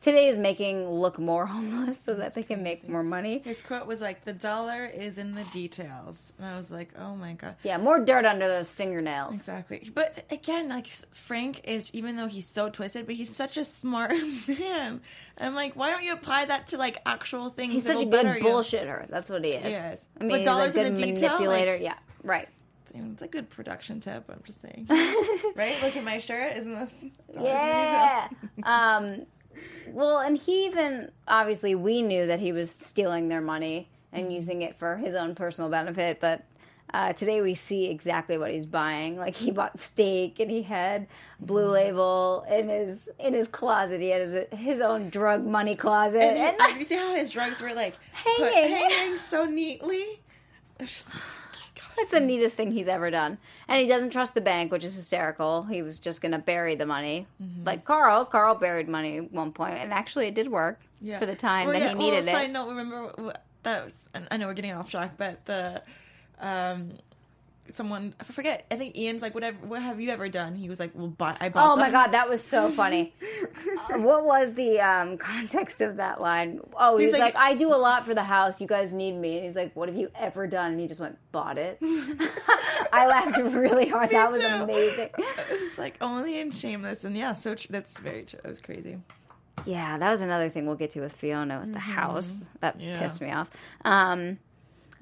today 0.00 0.28
is 0.28 0.38
making 0.38 0.88
look 0.88 1.18
more 1.18 1.46
homeless 1.54 2.00
so 2.00 2.14
that 2.14 2.34
they 2.34 2.42
can 2.42 2.62
make 2.62 2.88
more 2.88 3.02
money. 3.02 3.40
His 3.44 3.62
quote 3.62 3.86
was 3.86 4.00
like, 4.00 4.24
"The 4.24 4.32
dollar 4.32 4.84
is 4.86 5.18
in 5.18 5.34
the 5.34 5.44
details," 5.44 6.32
and 6.38 6.46
I 6.46 6.56
was 6.56 6.70
like, 6.70 6.90
"Oh 6.98 7.14
my 7.16 7.34
god." 7.34 7.56
Yeah, 7.62 7.76
more 7.76 7.98
dirt 8.04 8.24
under 8.24 8.48
those 8.48 8.68
fingernails. 8.68 9.34
Exactly. 9.34 9.90
But 9.94 10.24
again, 10.30 10.68
like 10.68 10.86
Frank 11.12 11.62
is, 11.64 11.90
even 11.94 12.16
though 12.16 12.26
he's 12.28 12.48
so 12.48 12.68
twisted, 12.70 13.06
but 13.06 13.14
he's 13.14 13.34
such 13.34 13.56
a 13.56 13.64
smart 13.64 14.12
man. 14.48 15.00
I'm 15.38 15.54
like, 15.54 15.74
why 15.74 15.90
don't 15.90 16.02
you 16.02 16.12
apply 16.12 16.44
that 16.46 16.68
to 16.68 16.76
like 16.78 16.98
actual 17.06 17.48
things? 17.50 17.72
He's 17.72 17.84
such 17.86 17.96
a 18.02 18.04
good 18.04 18.10
better 18.10 18.36
you? 18.36 18.44
bullshitter. 18.44 19.08
That's 19.08 19.30
what 19.30 19.44
he 19.44 19.52
is. 19.52 19.70
Yes. 19.70 20.06
I 20.18 20.24
mean, 20.24 20.30
But 20.30 20.38
he's 20.40 20.46
dollars 20.46 20.76
a 20.76 20.80
in 20.82 20.94
good 20.94 20.96
the 20.96 21.12
detail, 21.14 21.46
like- 21.46 21.80
yeah, 21.80 21.94
right. 22.22 22.48
It's 22.92 23.22
a 23.22 23.28
good 23.28 23.48
production 23.48 24.00
tip. 24.00 24.24
I'm 24.28 24.42
just 24.44 24.60
saying, 24.60 24.86
right? 25.54 25.76
Look 25.82 25.96
at 25.96 26.02
my 26.02 26.18
shirt. 26.18 26.56
Isn't 26.56 26.72
this? 26.74 26.90
dollars 26.90 27.36
in 27.36 27.42
the 27.42 27.44
Yeah. 27.44 28.28
um, 28.64 29.26
well, 29.88 30.18
and 30.18 30.36
he 30.36 30.66
even 30.66 31.10
obviously 31.28 31.74
we 31.74 32.02
knew 32.02 32.26
that 32.26 32.40
he 32.40 32.52
was 32.52 32.70
stealing 32.70 33.28
their 33.28 33.40
money 33.40 33.88
and 34.12 34.24
Mm-hmm. 34.24 34.32
using 34.32 34.62
it 34.62 34.76
for 34.78 34.96
his 34.96 35.14
own 35.14 35.34
personal 35.34 35.70
benefit, 35.70 36.20
but. 36.20 36.44
Uh, 36.92 37.12
today 37.12 37.40
we 37.40 37.54
see 37.54 37.86
exactly 37.86 38.36
what 38.36 38.50
he's 38.50 38.66
buying. 38.66 39.16
Like 39.16 39.36
he 39.36 39.52
bought 39.52 39.78
steak 39.78 40.40
and 40.40 40.50
he 40.50 40.62
had 40.62 41.06
Blue 41.38 41.66
Mm-hmm. 41.66 41.72
Label 41.72 42.44
in 42.50 42.68
his 42.68 43.08
in 43.20 43.32
his 43.32 43.46
closet. 43.46 44.00
He 44.00 44.08
had 44.08 44.22
his, 44.22 44.36
his 44.50 44.80
own 44.80 45.08
drug 45.08 45.46
money 45.46 45.76
closet. 45.76 46.20
And, 46.20 46.36
he- 46.36 46.42
And- 46.42 46.60
uh, 46.60 46.76
you 46.76 46.82
see 46.84 46.96
how 46.96 47.14
his 47.14 47.30
drugs 47.30 47.62
were 47.62 47.74
like 47.74 47.94
put- 48.24 48.52
Hanging. 48.52 48.76
hanging 48.76 49.18
so 49.18 49.44
neatly. 49.44 50.18
It's 52.00 52.10
just- 52.10 52.12
God. 52.12 52.20
That's 52.20 52.26
the 52.26 52.26
neatest 52.26 52.54
thing 52.54 52.72
he's 52.72 52.88
ever 52.88 53.10
done. 53.10 53.38
And 53.68 53.80
he 53.80 53.86
doesn't 53.86 54.10
trust 54.10 54.34
the 54.34 54.40
bank, 54.40 54.72
which 54.72 54.84
is 54.84 54.94
hysterical. 54.94 55.64
He 55.64 55.82
was 55.82 55.98
just 55.98 56.22
going 56.22 56.32
to 56.32 56.38
bury 56.38 56.74
the 56.74 56.86
money. 56.86 57.26
Mm-hmm. 57.42 57.64
Like 57.64 57.84
Carl, 57.84 58.24
Carl 58.24 58.54
buried 58.54 58.88
money 58.88 59.18
at 59.18 59.32
one 59.32 59.52
point, 59.52 59.78
and 59.78 59.92
actually 59.92 60.26
it 60.26 60.34
did 60.34 60.50
work 60.50 60.80
yeah. 61.00 61.18
for 61.18 61.26
the 61.26 61.36
time 61.36 61.66
Well, 61.66 61.78
that 61.78 61.82
yeah, 61.82 61.88
he 61.88 61.94
needed 61.94 62.26
it. 62.26 62.52
don't 62.52 62.68
remember 62.68 63.34
that 63.62 63.84
was? 63.84 64.08
I 64.30 64.36
know 64.36 64.46
we're 64.46 64.54
getting 64.54 64.72
off 64.72 64.90
track, 64.90 65.12
but 65.16 65.44
the 65.44 65.82
um, 66.40 66.92
someone 67.70 68.14
I 68.20 68.24
forget. 68.24 68.66
I 68.70 68.76
think 68.76 68.96
Ian's 68.96 69.22
like, 69.22 69.34
"Whatever, 69.34 69.56
what 69.66 69.82
have 69.82 70.00
you 70.00 70.10
ever 70.10 70.28
done?" 70.28 70.54
He 70.54 70.68
was 70.68 70.78
like, 70.80 70.90
"Well, 70.94 71.08
buy, 71.08 71.36
I 71.40 71.48
bought." 71.48 71.72
Oh 71.72 71.76
my 71.76 71.90
god, 71.90 72.08
that 72.12 72.28
was 72.28 72.42
so 72.42 72.68
funny. 72.70 73.14
Uh, 73.90 73.98
what 74.00 74.24
was 74.24 74.54
the 74.54 74.80
um, 74.80 75.16
context 75.18 75.80
of 75.80 75.96
that 75.96 76.20
line? 76.20 76.60
Oh, 76.76 76.98
he's, 76.98 77.12
like, 77.12 77.20
like- 77.20 77.36
I 77.36 77.54
do 77.54 77.68
a 77.68 77.76
lot 77.78 78.04
for 78.06 78.14
the 78.14 78.22
house. 78.24 78.60
You 78.60 78.66
guys 78.66 78.92
need 78.92 79.12
me. 79.12 79.36
And 79.36 79.44
he's 79.44 79.56
like, 79.56 79.74
What 79.76 79.88
have 79.88 79.96
you 79.96 80.10
ever 80.14 80.46
done? 80.46 80.72
And 80.72 80.80
he 80.80 80.86
just 80.86 81.00
went, 81.00 81.16
Bought 81.32 81.58
it. 81.58 81.78
I 82.92 83.06
laughed 83.06 83.38
really 83.38 83.88
hard. 83.88 84.10
that 84.10 84.30
was 84.30 84.40
too. 84.40 84.46
amazing. 84.46 85.10
It 85.18 85.50
was 85.52 85.60
just 85.60 85.78
like 85.78 85.96
only 86.00 86.40
and 86.40 86.52
shameless, 86.52 87.04
and 87.04 87.16
yeah, 87.16 87.32
so 87.32 87.54
tr- 87.54 87.68
that's 87.70 87.96
very 87.98 88.24
true. 88.24 88.40
It 88.44 88.48
was 88.48 88.60
crazy. 88.60 88.98
Yeah, 89.66 89.98
that 89.98 90.10
was 90.10 90.22
another 90.22 90.48
thing 90.48 90.66
we'll 90.66 90.74
get 90.76 90.90
to 90.92 91.00
with 91.02 91.12
Fiona 91.12 91.60
with 91.60 91.72
the 91.74 91.78
house. 91.80 92.40
That 92.60 92.78
Mm-hmm. 92.78 92.88
Yeah. 92.88 92.98
pissed 92.98 93.20
me 93.20 93.30
off. 93.30 93.48
Um, 93.84 94.38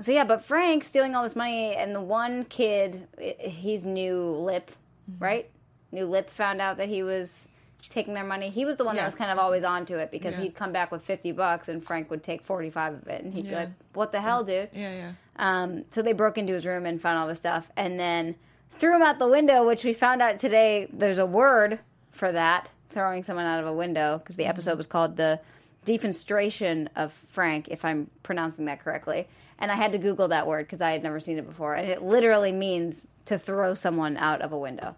so 0.01 0.13
yeah, 0.13 0.25
but 0.25 0.45
Frank 0.45 0.85
stealing 0.85 1.15
all 1.17 1.23
this 1.23 1.37
money, 1.37 1.75
and 1.75 1.95
the 1.95 2.01
one 2.01 2.45
kid, 2.45 3.07
he's 3.39 3.85
new 3.87 4.23
lip, 4.23 4.71
Mm-hmm. 5.11 5.25
right? 5.25 5.51
New 5.91 6.05
lip 6.07 6.29
found 6.29 6.61
out 6.61 6.77
that 6.77 6.89
he 6.89 7.03
was 7.03 7.47
taking 7.89 8.13
their 8.13 8.25
money. 8.25 8.51
He 8.51 8.67
was 8.67 8.77
the 8.77 8.85
one 8.85 8.97
that 8.97 9.07
was 9.07 9.15
kind 9.15 9.31
of 9.31 9.39
always 9.39 9.65
onto 9.65 9.97
it 9.97 10.11
because 10.11 10.37
Yeah. 10.37 10.45
he'd 10.45 10.55
come 10.55 10.71
back 10.73 10.93
with 10.93 11.03
fifty 11.03 11.33
bucks, 11.33 11.69
and 11.69 11.83
Frank 11.83 12.11
would 12.11 12.23
take 12.23 12.43
forty 12.45 12.69
five 12.69 12.93
of 12.93 13.09
it, 13.09 13.25
and 13.25 13.33
he'd 13.33 13.49
be 13.49 13.55
like, 13.55 13.71
"What 13.95 14.13
the 14.13 14.21
hell, 14.21 14.45
dude?" 14.45 14.69
Yeah, 14.75 14.93
yeah. 14.95 15.13
Um, 15.37 15.85
so 15.91 16.03
they 16.03 16.13
broke 16.13 16.37
into 16.37 16.53
his 16.53 16.67
room 16.67 16.85
and 16.85 17.01
found 17.01 17.17
all 17.19 17.27
this 17.27 17.39
stuff, 17.39 17.71
and 17.77 17.99
then 17.99 18.35
threw 18.73 18.95
him 18.95 19.01
out 19.03 19.19
the 19.19 19.29
window. 19.29 19.67
Which 19.67 19.83
we 19.85 19.95
found 19.95 20.21
out 20.21 20.39
today. 20.39 20.89
There's 20.93 21.19
a 21.19 21.25
word 21.27 21.79
for 22.11 22.31
that, 22.33 22.71
throwing 22.91 23.23
someone 23.23 23.47
out 23.47 23.61
of 23.61 23.67
a 23.67 23.73
window, 23.73 24.19
because 24.19 24.37
the 24.37 24.45
episode 24.45 24.77
was 24.77 24.87
called 24.87 25.17
the 25.17 25.41
defenestration 25.87 26.89
of 26.97 27.13
Frank, 27.29 27.69
if 27.69 27.85
I'm 27.85 28.11
pronouncing 28.23 28.67
that 28.67 28.81
correctly. 28.85 29.27
And 29.61 29.73
I 29.73 29.75
had 29.75 29.92
to 29.92 29.99
Google 29.99 30.29
that 30.29 30.47
word 30.47 30.66
because 30.66 30.81
I 30.81 30.92
had 30.92 31.03
never 31.03 31.18
seen 31.21 31.37
it 31.38 31.47
before, 31.47 31.75
and 31.75 31.88
it 31.90 32.01
literally 32.03 32.53
means 32.53 33.07
to 33.25 33.38
throw 33.38 33.75
someone 33.75 34.16
out 34.16 34.40
of 34.40 34.53
a 34.53 34.59
window. 34.59 34.94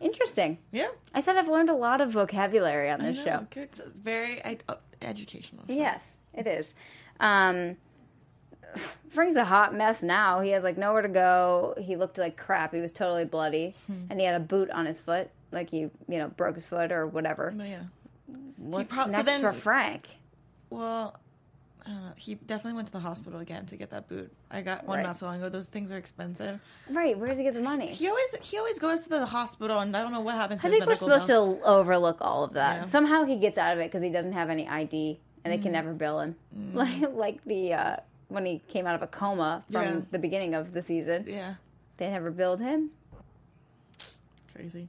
Interesting. 0.00 0.58
Yeah. 0.70 0.88
I 1.12 1.20
said 1.20 1.36
I've 1.36 1.48
learned 1.48 1.70
a 1.70 1.74
lot 1.74 2.00
of 2.00 2.12
vocabulary 2.12 2.88
on 2.88 3.00
this 3.00 3.22
show. 3.22 3.46
It's 3.56 3.80
very 4.00 4.40
uh, 4.44 4.74
educational. 5.02 5.64
show. 5.66 5.72
Yes, 5.74 6.18
it 6.34 6.46
is. 6.46 6.74
Um, 7.18 7.76
Frank's 9.10 9.34
a 9.34 9.44
hot 9.44 9.74
mess 9.74 10.04
now. 10.04 10.40
He 10.40 10.50
has 10.50 10.62
like 10.62 10.78
nowhere 10.78 11.02
to 11.02 11.08
go. 11.08 11.74
He 11.80 11.96
looked 11.96 12.16
like 12.18 12.36
crap. 12.36 12.72
He 12.72 12.80
was 12.80 12.92
totally 12.92 13.24
bloody, 13.24 13.74
Hmm. 13.88 14.04
and 14.10 14.20
he 14.20 14.26
had 14.26 14.36
a 14.36 14.44
boot 14.44 14.70
on 14.70 14.86
his 14.86 15.00
foot, 15.00 15.30
like 15.50 15.70
he, 15.70 15.80
you 15.80 15.90
know, 16.08 16.28
broke 16.28 16.54
his 16.54 16.64
foot 16.64 16.92
or 16.92 17.06
whatever. 17.08 17.52
But 17.56 17.66
yeah. 17.68 17.82
What's 18.56 18.94
so 18.94 19.06
next 19.06 19.24
then- 19.24 19.40
for 19.40 19.52
Frank? 19.52 20.06
Well, 20.70 21.18
I 21.88 21.92
don't 21.92 22.04
know. 22.04 22.12
He 22.16 22.34
definitely 22.34 22.74
went 22.74 22.88
to 22.88 22.92
the 22.92 23.00
hospital 23.00 23.40
again 23.40 23.64
to 23.66 23.76
get 23.76 23.88
that 23.90 24.08
boot. 24.08 24.30
I 24.50 24.60
got 24.60 24.86
one 24.86 24.98
Right. 24.98 25.02
not 25.06 25.16
so 25.16 25.24
long 25.24 25.36
ago. 25.36 25.48
Those 25.48 25.68
things 25.68 25.90
are 25.90 25.96
expensive. 25.96 26.60
Right, 26.90 27.18
where 27.18 27.28
does 27.30 27.38
he 27.38 27.44
get 27.44 27.54
the 27.54 27.62
money? 27.62 27.86
He 27.86 28.08
always 28.08 28.28
he 28.42 28.58
always 28.58 28.78
goes 28.78 29.04
to 29.04 29.08
the 29.08 29.24
hospital, 29.24 29.78
and 29.78 29.96
I 29.96 30.02
don't 30.02 30.12
know 30.12 30.20
what 30.20 30.34
happens. 30.34 30.60
To 30.60 30.68
I 30.68 30.70
think 30.70 30.84
we're 30.86 30.94
supposed 30.96 31.26
bills. 31.26 31.58
to 31.60 31.64
overlook 31.64 32.18
all 32.20 32.44
of 32.44 32.52
that. 32.52 32.76
Yeah. 32.76 32.84
Somehow 32.84 33.24
he 33.24 33.36
gets 33.36 33.56
out 33.56 33.72
of 33.72 33.78
it 33.80 33.84
because 33.86 34.02
he 34.02 34.10
doesn't 34.10 34.32
have 34.34 34.50
any 34.50 34.68
ID, 34.68 35.18
and 35.44 35.52
they 35.54 35.58
can 35.58 35.72
never 35.72 35.94
bill 35.94 36.20
him. 36.20 36.36
Like 36.74 37.00
like 37.14 37.44
the 37.46 37.72
uh, 37.72 37.96
when 38.28 38.44
he 38.44 38.58
came 38.68 38.86
out 38.86 38.94
of 38.94 39.00
a 39.00 39.06
coma 39.06 39.64
from 39.70 39.82
Yeah. 39.82 40.00
the 40.10 40.18
beginning 40.18 40.54
of 40.54 40.74
the 40.74 40.82
season, 40.82 41.24
Yeah, 41.26 41.54
they 41.96 42.10
never 42.10 42.30
billed 42.30 42.60
him. 42.60 42.90
crazy. 44.52 44.88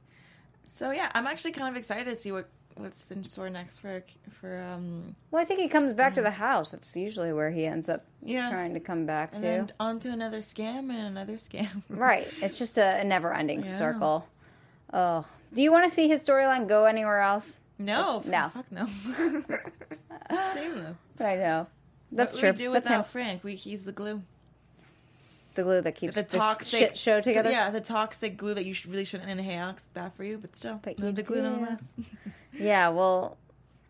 So 0.68 0.90
yeah, 0.90 1.10
I'm 1.14 1.26
actually 1.26 1.52
kind 1.52 1.68
of 1.70 1.76
excited 1.78 2.06
to 2.06 2.16
see 2.16 2.32
what 2.32 2.48
what's 2.76 3.10
in 3.10 3.24
store 3.24 3.50
next 3.50 3.78
for 3.78 4.02
for 4.40 4.60
um 4.60 5.14
Well, 5.30 5.42
I 5.42 5.44
think 5.44 5.60
he 5.60 5.68
comes 5.68 5.92
back 5.92 6.14
to 6.14 6.22
the 6.22 6.30
house. 6.30 6.70
That's 6.70 6.94
usually 6.96 7.32
where 7.32 7.50
he 7.50 7.66
ends 7.66 7.88
up 7.88 8.04
Yeah. 8.22 8.48
trying 8.50 8.74
to 8.74 8.80
come 8.80 9.06
back 9.06 9.30
and 9.32 9.42
to. 9.42 9.48
then 9.48 9.70
on 9.80 10.00
to 10.00 10.10
another 10.10 10.40
scam 10.40 10.90
and 10.90 11.06
another 11.06 11.34
scam. 11.34 11.82
Right. 11.88 12.26
It's 12.42 12.58
just 12.58 12.78
a, 12.78 13.00
a 13.00 13.04
never 13.04 13.32
ending 13.34 13.58
Yeah. 13.64 13.64
circle. 13.78 14.26
Oh. 14.92 15.24
Do 15.52 15.62
you 15.62 15.72
want 15.72 15.88
to 15.88 15.94
see 15.94 16.08
his 16.08 16.22
storyline 16.24 16.68
go 16.68 16.84
anywhere 16.84 17.20
else? 17.20 17.58
No, 17.78 18.22
No. 18.26 18.50
fuck 18.54 18.70
no. 18.70 18.86
Shameless. 20.54 20.96
I 21.18 21.36
know. 21.36 21.66
That's 22.12 22.34
what 22.34 22.40
true. 22.40 22.50
We 22.50 22.56
do 22.56 22.72
That's 22.72 22.88
without 22.88 22.98
him. 23.00 23.04
Frank. 23.10 23.44
We 23.44 23.54
he's 23.56 23.84
the 23.84 23.92
glue. 23.92 24.22
The 25.54 25.62
glue 25.62 25.80
that 25.80 25.94
keeps 25.94 26.14
The 26.14 26.22
toxic 26.22 26.78
shit 26.78 26.98
show 26.98 27.20
together. 27.20 27.50
Yeah, 27.50 27.70
the 27.70 27.80
toxic 27.80 28.36
glue 28.36 28.54
that 28.54 28.64
you 28.64 28.72
should, 28.74 28.90
really 28.90 29.04
shouldn't 29.04 29.30
inhale. 29.30 29.70
It's 29.70 29.84
bad 29.86 30.14
for 30.14 30.24
you, 30.24 30.38
but 30.38 30.54
still, 30.54 30.80
But 30.82 30.98
you 30.98 31.12
the 31.12 31.22
glue 31.22 31.42
nonetheless. 31.42 31.92
Yeah, 32.52 32.88
well, 32.88 33.38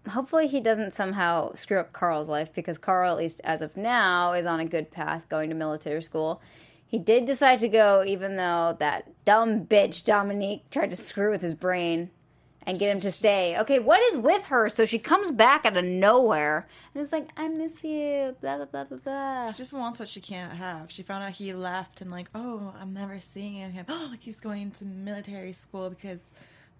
hopefully 0.08 0.46
he 0.46 0.60
doesn't 0.60 0.92
somehow 0.92 1.54
screw 1.54 1.80
up 1.80 1.92
Carl's 1.92 2.28
life 2.28 2.52
because 2.52 2.78
Carl, 2.78 3.12
at 3.12 3.18
least 3.18 3.40
as 3.42 3.62
of 3.62 3.76
now, 3.76 4.32
is 4.32 4.46
on 4.46 4.60
a 4.60 4.64
good 4.64 4.90
path 4.90 5.28
going 5.28 5.48
to 5.48 5.56
military 5.56 6.02
school. 6.02 6.40
He 6.86 6.98
did 6.98 7.24
decide 7.24 7.60
to 7.60 7.68
go, 7.68 8.04
even 8.04 8.36
though 8.36 8.76
that 8.80 9.08
dumb 9.24 9.64
bitch 9.64 10.04
Dominique 10.04 10.68
tried 10.70 10.90
to 10.90 10.96
screw 10.96 11.30
with 11.30 11.40
his 11.42 11.54
brain 11.54 12.10
and 12.70 12.78
get 12.78 12.94
him 12.94 13.00
to 13.00 13.10
stay. 13.10 13.58
Okay, 13.58 13.78
what 13.78 14.00
is 14.12 14.16
with 14.18 14.44
her? 14.44 14.68
So 14.68 14.84
she 14.84 14.98
comes 14.98 15.30
back 15.32 15.66
out 15.66 15.76
of 15.76 15.84
nowhere 15.84 16.68
and 16.94 17.02
is 17.04 17.12
like, 17.12 17.28
I 17.36 17.48
miss 17.48 17.72
you, 17.82 18.36
blah, 18.40 18.56
blah, 18.56 18.66
blah, 18.66 18.84
blah, 18.84 18.98
blah. 18.98 19.52
She 19.52 19.58
just 19.58 19.72
wants 19.72 19.98
what 19.98 20.08
she 20.08 20.20
can't 20.20 20.52
have. 20.52 20.90
She 20.90 21.02
found 21.02 21.24
out 21.24 21.32
he 21.32 21.52
left 21.52 22.00
and 22.00 22.10
like, 22.10 22.28
oh, 22.34 22.72
I'm 22.80 22.94
never 22.94 23.18
seeing 23.20 23.72
him. 23.72 23.86
Oh, 23.88 24.14
he's 24.20 24.40
going 24.40 24.70
to 24.72 24.84
military 24.84 25.52
school 25.52 25.90
because 25.90 26.20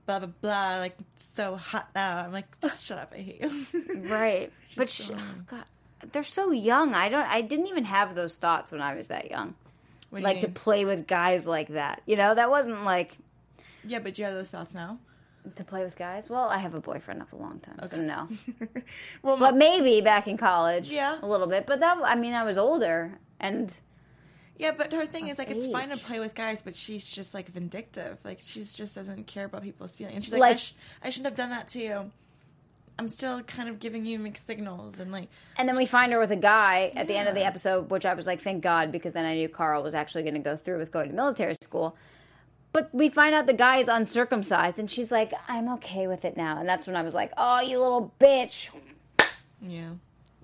blah 0.07 0.20
blah 0.20 0.29
blah. 0.40 0.76
Like 0.79 0.96
so 1.35 1.57
hot 1.57 1.88
now. 1.94 2.24
I'm 2.24 2.33
like, 2.33 2.61
just 2.61 2.87
shut 2.87 2.98
up. 2.98 3.12
I 3.14 3.18
hate 3.18 3.40
you. 3.42 4.09
Right. 4.09 4.53
but 4.76 4.88
so 4.88 5.05
she, 5.05 5.12
oh. 5.14 5.42
God, 5.46 5.64
they're 6.12 6.24
so 6.24 6.53
young. 6.53 6.94
I 6.94 7.09
don't. 7.09 7.26
I 7.26 7.40
didn't 7.40 7.66
even 7.66 7.85
have 7.85 8.14
those 8.14 8.37
thoughts 8.37 8.70
when 8.72 8.81
I 8.81 8.94
was 8.94 9.09
that 9.09 9.31
young. 9.31 9.55
You 10.12 10.20
Like 10.20 10.40
to 10.40 10.48
play 10.48 10.85
with 10.85 11.07
guys 11.07 11.46
like 11.46 11.68
that. 11.68 12.03
You 12.07 12.16
know, 12.16 12.35
that 12.35 12.50
wasn't 12.50 12.85
like 12.85 13.16
yeah, 13.85 13.98
but 13.98 14.18
you 14.18 14.24
have 14.24 14.35
those 14.35 14.50
thoughts 14.50 14.74
now. 14.74 14.98
To 15.57 15.64
play 15.64 15.83
with 15.85 15.96
guys. 15.96 16.29
Well, 16.29 16.48
I 16.48 16.59
have 16.59 16.74
a 16.74 16.81
boyfriend 16.81 17.22
of 17.22 17.33
a 17.33 17.37
long 17.37 17.61
time, 17.61 17.79
so 17.87 17.96
no. 17.96 18.29
well, 19.22 19.37
But 19.37 19.57
maybe 19.57 20.00
back 20.00 20.29
in 20.29 20.37
college, 20.37 20.88
Yeah. 20.90 21.18
a 21.22 21.26
little 21.26 21.46
bit. 21.46 21.66
But 21.66 21.81
that, 21.81 21.98
I 22.05 22.14
mean, 22.14 22.35
I 22.35 22.44
was 22.44 22.59
older, 22.59 23.18
and 23.38 23.72
yeah, 24.59 24.72
but 24.76 24.92
her 24.92 25.07
thing 25.07 25.29
is 25.29 25.38
like, 25.38 25.50
it's 25.50 25.66
fine 25.66 25.88
to 25.88 25.96
play 25.96 26.20
with 26.20 26.35
guys, 26.35 26.61
but 26.61 26.74
she's 26.74 27.09
just 27.09 27.33
like 27.33 27.48
vindictive. 27.48 28.18
Like 28.24 28.40
she 28.42 28.61
just 28.62 28.94
doesn't 28.94 29.26
care 29.26 29.46
about 29.46 29.62
people's 29.62 29.96
feelings. 29.96 30.16
And 30.16 30.24
she's 30.24 30.33
like, 30.35 30.40
Like- 30.40 30.53
I, 30.53 30.57
sh- 30.57 30.74
I 31.05 31.11
shouldn't 31.11 31.26
have 31.29 31.37
done 31.37 31.50
that 31.50 31.68
to 31.68 31.79
you. 31.81 32.11
I'm 32.98 33.09
still 33.09 33.40
kind 33.44 33.70
of 33.70 33.79
giving 33.79 34.05
you 34.05 34.18
mixed 34.18 34.46
signals 34.46 35.00
and 35.00 35.11
like, 35.11 35.31
and 35.57 35.66
then 35.66 35.74
we 35.79 35.87
find 35.87 36.12
her 36.12 36.18
with 36.18 36.33
a 36.33 36.37
guy 36.37 36.92
at 36.94 37.07
the 37.07 37.16
end 37.16 37.31
of 37.31 37.35
the 37.35 37.42
episode, 37.46 37.90
which 37.90 38.05
I 38.05 38.12
was 38.12 38.26
like, 38.26 38.42
thank 38.42 38.62
God, 38.62 38.92
because 38.92 39.14
then 39.14 39.24
I 39.24 39.33
knew 39.37 39.48
Carl 39.48 39.83
was 39.83 39.94
actually 39.94 40.22
going 40.24 40.35
to 40.35 40.40
go 40.40 40.55
through 40.55 40.76
with 40.76 40.92
going 40.92 41.09
to 41.09 41.14
military 41.14 41.55
school. 41.62 41.96
But 42.72 42.88
we 42.94 43.09
find 43.09 43.35
out 43.35 43.46
the 43.46 43.52
guy 43.52 43.78
is 43.78 43.88
uncircumcised, 43.88 44.78
and 44.78 44.88
she's 44.90 45.11
like, 45.11 45.33
I'm 45.48 45.68
okay 45.74 46.06
with 46.06 46.24
it 46.24 46.37
now. 46.37 46.59
And 46.61 46.68
that's 46.68 46.87
when 46.87 46.94
I 46.96 47.02
was 47.02 47.14
like, 47.14 47.33
oh, 47.37 47.61
you 47.61 47.78
little 47.80 48.12
bitch. 48.20 48.70
yeah, 49.61 49.90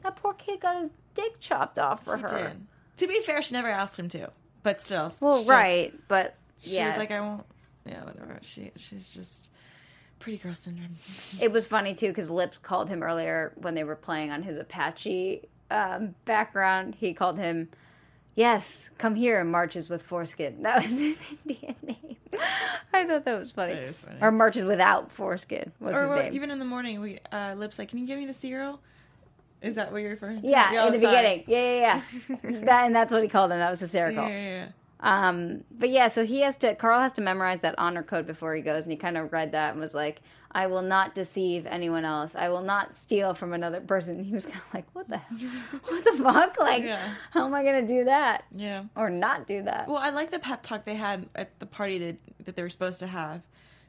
That 0.03 0.17
poor 0.17 0.35
kid 0.35 0.61
got 0.61 0.81
his 0.81 0.91
dick 1.15 1.39
chopped 1.41 1.79
off 1.79 2.05
for 2.05 2.17
he 2.17 2.23
her. 2.23 2.29
did. 2.49 2.67
To 2.99 3.07
be 3.07 3.21
fair, 3.21 3.43
she 3.43 3.55
never 3.55 3.69
asked 3.69 3.99
him 3.99 4.09
to, 4.11 4.31
but 4.63 4.83
still. 4.83 5.13
Well, 5.21 5.43
she- 5.45 5.49
right, 5.51 5.95
but 6.09 6.37
She 6.61 6.83
was 6.85 6.97
like, 6.97 7.11
I 7.13 7.21
won't. 7.21 7.45
Yeah, 7.85 8.03
whatever. 8.05 8.39
She 8.43 8.73
she's 8.77 9.11
just 9.15 9.51
pretty 10.19 10.39
girl 10.39 10.55
syndrome. 10.55 10.97
it 11.41 11.53
was 11.53 11.65
funny 11.67 11.95
too 11.95 12.09
because 12.09 12.29
Lips 12.31 12.59
called 12.59 12.89
him 12.89 13.03
earlier 13.05 13.53
when 13.57 13.75
they 13.75 13.85
were 13.85 13.95
playing 13.95 14.33
on 14.33 14.43
his 14.43 14.57
Apache 14.57 15.43
um, 15.71 16.17
background. 16.25 16.97
He 16.99 17.15
called 17.15 17.39
him, 17.39 17.69
"Yes, 18.35 18.91
come 18.99 19.15
here." 19.15 19.41
And 19.41 19.53
marches 19.53 19.89
with 19.89 20.03
foreskin. 20.03 20.57
That 20.63 20.83
was 20.83 20.91
his 20.91 21.23
Indian 21.47 21.77
name. 21.83 21.97
I 22.93 23.05
thought 23.07 23.25
that 23.25 23.39
was 23.39 23.51
funny. 23.51 23.75
That 23.75 23.83
is 23.83 23.99
funny. 23.99 24.19
Or 24.21 24.31
marches 24.31 24.65
without 24.65 25.11
foreskin 25.13 25.73
was 25.81 25.95
Or 25.95 26.03
his 26.03 26.11
what- 26.11 26.25
name. 26.27 26.35
even 26.35 26.51
in 26.51 26.59
the 26.59 26.65
morning, 26.65 27.01
we 27.01 27.19
uh, 27.33 27.55
lips 27.57 27.79
like, 27.79 27.89
can 27.89 27.99
you 27.99 28.07
give 28.07 28.19
me 28.19 28.27
the 28.27 28.35
cereal? 28.35 28.81
Is 29.63 29.75
that 29.77 29.91
what 29.91 29.99
you're 30.03 30.11
referring 30.11 30.43
to? 30.43 30.49
yeah, 30.49 30.83
oh, 30.83 30.87
in 30.89 30.93
the 30.93 31.01
sorry. 31.01 31.17
beginning. 31.17 31.45
Yeah, 31.47 31.63
yeah, 31.63 32.03
yeah. 32.45 32.61
that, 32.65 32.87
and 32.87 32.95
that's 32.95 33.13
what 33.13 33.23
he 33.23 33.29
called 33.29 33.51
him. 33.51 33.59
That 33.59 33.71
was 33.71 33.81
hysterical. 33.81 34.23
Yeah, 34.25 34.29
yeah, 34.29 34.49
yeah. 34.65 34.67
Um, 35.01 35.65
but 35.71 35.91
yeah, 35.91 36.09
so 36.09 36.25
he 36.25 36.41
has 36.41 36.57
to. 36.59 36.75
Carl 36.75 37.01
has 37.01 37.13
to 37.15 37.21
memorize 37.21 37.61
that 37.61 37.75
honor 37.79 38.03
code 38.03 38.27
before 38.27 38.55
he 38.55 38.63
goes, 38.63 38.85
and 38.85 38.93
he 38.93 38.97
kind 38.97 39.17
of 39.17 39.33
read 39.33 39.53
that 39.53 39.73
and 39.73 39.81
was 39.81 39.95
like, 39.95 40.23
"I 40.53 40.69
will 40.69 40.81
not 40.83 41.15
deceive 41.15 41.67
anyone 41.67 42.05
else. 42.07 42.35
I 42.35 42.49
will 42.49 42.63
not 42.63 42.95
steal 42.95 43.35
from 43.35 43.53
another 43.53 43.81
person." 43.81 44.25
He 44.25 44.33
was 44.33 44.47
kind 44.47 44.59
of 44.59 44.73
like, 44.75 44.87
"What 44.95 45.09
the, 45.09 45.19
what 45.89 46.05
the 46.05 46.23
fuck? 46.23 46.59
Like, 46.59 46.83
Yeah. 46.85 47.13
how 47.31 47.45
am 47.45 47.55
I 47.55 47.63
gonna 47.63 47.87
do 47.87 48.05
that 48.05 48.45
Yeah. 48.55 48.85
or 48.97 49.11
not 49.11 49.47
do 49.47 49.63
that?" 49.65 49.87
Well, 49.87 49.99
I 49.99 50.11
like 50.11 50.31
the 50.31 50.39
pep 50.39 50.63
talk 50.63 50.85
they 50.87 50.95
had 50.95 51.29
at 51.35 51.59
the 51.59 51.67
party 51.67 51.99
that 51.99 52.17
that 52.47 52.57
they 52.57 52.63
were 52.63 52.71
supposed 52.71 53.01
to 53.01 53.07
have. 53.07 53.43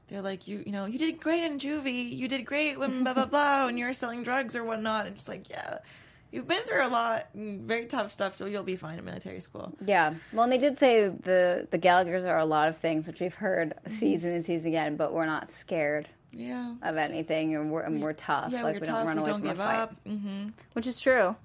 They're 0.10 0.22
like, 0.22 0.48
you, 0.48 0.63
you 0.65 0.72
know, 0.72 0.86
you 0.86 0.98
did 0.98 1.20
great 1.20 1.43
in 1.43 1.58
juvie. 1.60 2.15
You 2.15 2.28
did 2.30 2.46
great 2.46 2.80
when 2.80 3.04
blah 3.04 3.13
blah 3.13 3.26
blah, 3.26 3.65
when 3.65 3.78
you 3.78 3.86
were 3.86 3.93
selling 3.93 4.24
drugs 4.24 4.56
or 4.56 4.63
whatnot. 4.63 5.06
And 5.06 5.15
it's 5.15 5.28
like, 5.30 5.50
yeah, 5.50 5.80
you've 6.38 6.47
been 6.47 6.62
through 6.63 6.86
a 6.86 6.88
lot, 6.88 7.28
and 7.34 7.62
very 7.67 7.86
tough 7.86 8.12
stuff, 8.12 8.36
so 8.36 8.45
you'll 8.45 8.63
be 8.63 8.76
fine 8.76 8.97
at 8.97 9.04
military 9.04 9.39
school. 9.41 9.73
Yeah. 9.84 10.13
Well, 10.32 10.43
and 10.43 10.52
they 10.52 10.58
did 10.58 10.78
say 10.78 11.08
the 11.10 11.67
the 11.69 11.80
Gallaghers 11.80 12.23
are 12.23 12.38
a 12.38 12.45
lot 12.45 12.69
of 12.69 12.78
things, 12.78 13.06
which 13.08 13.19
we've 13.19 13.36
heard 13.36 13.73
Mm-hmm. 13.76 13.89
season 13.93 14.34
and 14.34 14.45
season 14.45 14.69
again, 14.69 14.95
but 14.95 15.12
we're 15.13 15.26
not 15.26 15.50
scared 15.50 16.08
Yeah. 16.32 16.76
of 16.82 16.95
anything, 16.97 17.56
and 17.56 17.71
we're 17.71 17.82
and 17.82 18.02
we're 18.02 18.13
tough. 18.13 18.52
Yeah, 18.54 18.63
like 18.63 18.76
we're 18.76 18.80
we 18.82 18.86
tough. 18.86 18.95
don't 18.97 19.08
run 19.08 19.17
away 19.17 19.26
don't 19.32 19.39
from 19.41 19.50
give 19.50 19.60
a 19.60 19.63
fight, 19.63 19.80
up. 19.80 19.95
Mm-hmm. 20.06 20.50
which 20.73 20.88
is 20.88 21.00
true. 21.00 21.36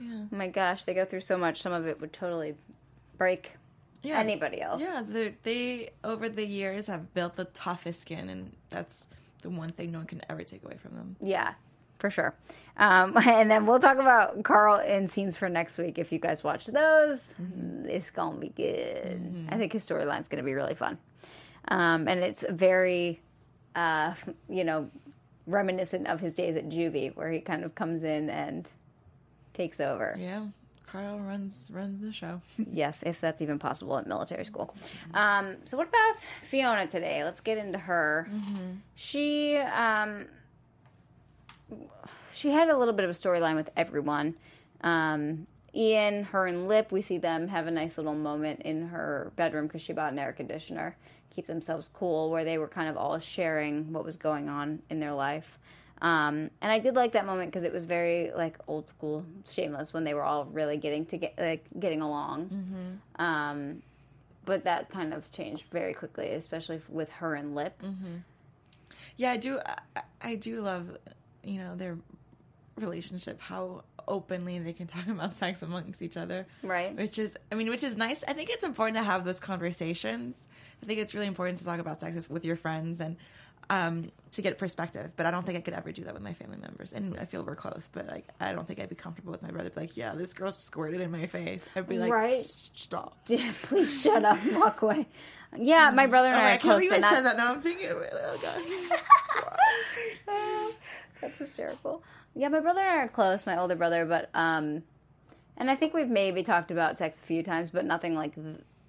Yeah. 0.00 0.24
Oh 0.32 0.36
my 0.36 0.48
gosh, 0.48 0.84
they 0.84 0.94
go 0.94 1.04
through 1.04 1.20
so 1.20 1.36
much. 1.38 1.60
Some 1.62 1.72
of 1.72 1.86
it 1.86 2.00
would 2.00 2.12
totally 2.12 2.54
break 3.16 3.52
Yeah. 4.02 4.18
anybody 4.18 4.60
else. 4.60 4.82
Yeah, 4.82 5.02
they 5.42 5.90
over 6.04 6.28
the 6.28 6.44
years 6.46 6.88
have 6.88 7.14
built 7.14 7.36
the 7.36 7.44
toughest 7.46 8.00
skin, 8.02 8.28
and 8.28 8.52
that's 8.68 9.06
the 9.42 9.50
one 9.50 9.70
thing 9.72 9.92
no 9.92 9.98
one 9.98 10.06
can 10.06 10.20
ever 10.28 10.42
take 10.44 10.64
away 10.64 10.76
from 10.76 10.94
them. 10.96 11.16
Yeah, 11.20 11.54
for 12.02 12.10
sure. 12.10 12.34
Um, 12.76 13.16
and 13.26 13.50
then 13.50 13.64
we'll 13.64 13.78
talk 13.78 13.96
about 13.96 14.42
Carl 14.42 14.76
and 14.84 15.08
scenes 15.08 15.36
for 15.36 15.48
next 15.48 15.78
week. 15.78 15.98
If 15.98 16.12
you 16.12 16.18
guys 16.18 16.44
watch 16.44 16.66
those, 16.66 17.34
it's 17.84 18.10
gonna 18.10 18.38
be 18.38 18.48
good. 18.50 19.46
I 19.48 19.56
think 19.56 19.72
his 19.72 19.86
storyline's 19.88 20.28
gonna 20.28 20.42
be 20.42 20.52
really 20.52 20.74
fun, 20.74 20.98
um, 21.68 22.08
and 22.08 22.20
it's 22.20 22.44
very, 22.50 23.22
uh, 23.74 24.14
you 24.50 24.64
know, 24.64 24.90
reminiscent 25.46 26.08
of 26.08 26.20
his 26.20 26.34
days 26.34 26.56
at 26.56 26.68
Juvie, 26.68 27.14
where 27.16 27.30
he 27.30 27.40
kind 27.40 27.64
of 27.64 27.74
comes 27.74 28.02
in 28.02 28.28
and 28.28 28.68
takes 29.54 29.78
over. 29.78 30.16
Yeah, 30.18 30.46
Carl 30.86 31.20
runs 31.20 31.70
runs 31.72 32.00
the 32.00 32.12
show. 32.12 32.42
Yes, 32.72 33.04
if 33.06 33.20
that's 33.20 33.40
even 33.42 33.60
possible 33.60 33.96
at 33.96 34.08
military 34.08 34.44
school. 34.44 34.74
Um, 35.14 35.58
so, 35.66 35.76
what 35.76 35.88
about 35.88 36.26
Fiona 36.42 36.88
today? 36.88 37.22
Let's 37.22 37.40
get 37.40 37.58
into 37.58 37.78
her. 37.78 38.26
She 38.96 39.56
um, 39.56 40.26
she 42.32 42.50
had 42.50 42.68
a 42.68 42.76
little 42.76 42.94
bit 42.94 43.04
of 43.04 43.10
a 43.10 43.14
storyline 43.14 43.56
with 43.56 43.70
everyone. 43.76 44.34
Um, 44.82 45.46
Ian, 45.74 46.24
her, 46.24 46.46
and 46.46 46.68
Lip. 46.68 46.92
We 46.92 47.00
see 47.00 47.18
them 47.18 47.48
have 47.48 47.66
a 47.66 47.70
nice 47.70 47.96
little 47.96 48.14
moment 48.14 48.62
in 48.62 48.88
her 48.88 49.32
bedroom 49.36 49.66
because 49.66 49.82
she 49.82 49.92
bought 49.92 50.12
an 50.12 50.18
air 50.18 50.32
conditioner, 50.32 50.96
keep 51.34 51.46
themselves 51.46 51.88
cool, 51.88 52.30
where 52.30 52.44
they 52.44 52.58
were 52.58 52.68
kind 52.68 52.88
of 52.88 52.96
all 52.96 53.18
sharing 53.18 53.92
what 53.92 54.04
was 54.04 54.16
going 54.16 54.48
on 54.48 54.82
in 54.90 55.00
their 55.00 55.14
life. 55.14 55.58
Um, 56.02 56.50
and 56.60 56.72
I 56.72 56.80
did 56.80 56.96
like 56.96 57.12
that 57.12 57.26
moment 57.26 57.50
because 57.52 57.62
it 57.64 57.72
was 57.72 57.84
very 57.84 58.32
like 58.36 58.58
old 58.66 58.88
school 58.88 59.24
Shameless 59.48 59.92
when 59.94 60.02
they 60.02 60.14
were 60.14 60.24
all 60.24 60.44
really 60.46 60.76
getting 60.76 61.06
to 61.06 61.16
get 61.16 61.38
like 61.38 61.64
getting 61.78 62.02
along. 62.02 62.48
Um, 63.24 63.82
but 64.44 64.64
that 64.64 64.90
kind 64.90 65.14
of 65.14 65.30
changed 65.30 65.64
very 65.70 65.94
quickly, 65.94 66.30
especially 66.30 66.80
with 66.88 67.08
her 67.12 67.34
and 67.36 67.54
Lip. 67.54 67.80
Yeah, 69.16 69.30
I 69.30 69.36
do. 69.36 69.60
I, 69.64 70.02
I 70.20 70.34
do 70.34 70.60
love, 70.60 70.98
you 71.44 71.60
know, 71.60 71.76
their 71.76 71.96
relationship. 72.76 73.40
How 73.40 73.84
openly 74.08 74.58
they 74.58 74.72
can 74.72 74.86
talk 74.86 75.06
about 75.08 75.36
sex 75.36 75.62
amongst 75.62 76.02
each 76.02 76.16
other, 76.16 76.46
Right. 76.62 76.94
Which 76.96 77.18
is, 77.18 77.36
I 77.50 77.54
mean, 77.54 77.70
which 77.70 77.84
is 77.84 77.96
nice. 77.96 78.24
I 78.26 78.32
think 78.32 78.50
it's 78.50 78.64
important 78.64 78.96
to 78.96 79.02
have 79.04 79.24
those 79.24 79.40
conversations. 79.40 80.48
I 80.82 80.86
think 80.86 80.98
it's 80.98 81.14
really 81.14 81.28
important 81.28 81.58
to 81.58 81.64
talk 81.64 81.78
about 81.78 82.00
sex 82.00 82.28
with 82.28 82.44
your 82.44 82.56
friends 82.56 83.00
and 83.00 83.16
um, 83.70 84.10
to 84.32 84.42
get 84.42 84.58
perspective. 84.58 85.12
But 85.14 85.26
I 85.26 85.30
don't 85.30 85.46
think 85.46 85.56
I 85.56 85.60
could 85.60 85.74
ever 85.74 85.92
do 85.92 86.02
that 86.04 86.14
with 86.14 86.22
my 86.22 86.32
family 86.32 86.56
members. 86.56 86.92
And 86.92 87.16
I 87.18 87.26
feel 87.26 87.44
we're 87.44 87.54
close, 87.54 87.88
but 87.92 88.08
like, 88.08 88.26
I 88.40 88.52
don't 88.52 88.66
think 88.66 88.80
I'd 88.80 88.88
be 88.88 88.96
comfortable 88.96 89.30
with 89.30 89.42
my 89.42 89.52
brother. 89.52 89.70
Be 89.70 89.82
like, 89.82 89.96
yeah, 89.96 90.14
this 90.16 90.32
girl 90.34 90.50
squirted 90.50 91.00
in 91.00 91.12
my 91.12 91.26
face. 91.26 91.64
I'd 91.76 91.86
be 91.88 91.98
like, 91.98 92.10
Right. 92.12 92.40
stop. 92.40 93.16
Yeah, 93.28 93.52
please 93.62 94.02
shut 94.02 94.24
up 94.24 94.38
walk 94.54 94.82
away. 94.82 95.06
Yeah, 95.56 95.90
my 95.92 96.08
brother 96.08 96.28
and 96.28 96.36
Oh, 96.36 96.40
I 96.40 96.46
I 96.46 96.50
can't 96.52 96.62
close, 96.62 96.78
believe 96.80 96.90
but 96.90 96.98
I 96.98 97.00
not 97.02 97.14
said 97.14 97.24
that. 97.26 97.36
Now 97.36 97.52
I'm 97.52 97.60
thinking 97.60 97.88
of 97.90 97.98
it. 97.98 98.12
Oh 98.12 98.38
god. 98.42 98.62
That's 101.22 101.38
hysterical. 101.38 102.02
Yeah, 102.34 102.48
my 102.48 102.60
brother 102.60 102.80
and 102.80 102.90
I 102.90 102.96
are 103.04 103.08
close, 103.08 103.46
my 103.46 103.58
older 103.58 103.74
brother, 103.74 104.04
but 104.04 104.28
um, 104.34 104.82
and 105.56 105.70
I 105.70 105.76
think 105.76 105.94
we've 105.94 106.08
maybe 106.08 106.42
talked 106.42 106.70
about 106.70 106.98
sex 106.98 107.16
a 107.16 107.20
few 107.20 107.42
times, 107.42 107.70
but 107.70 107.86
nothing 107.86 108.14
like 108.14 108.34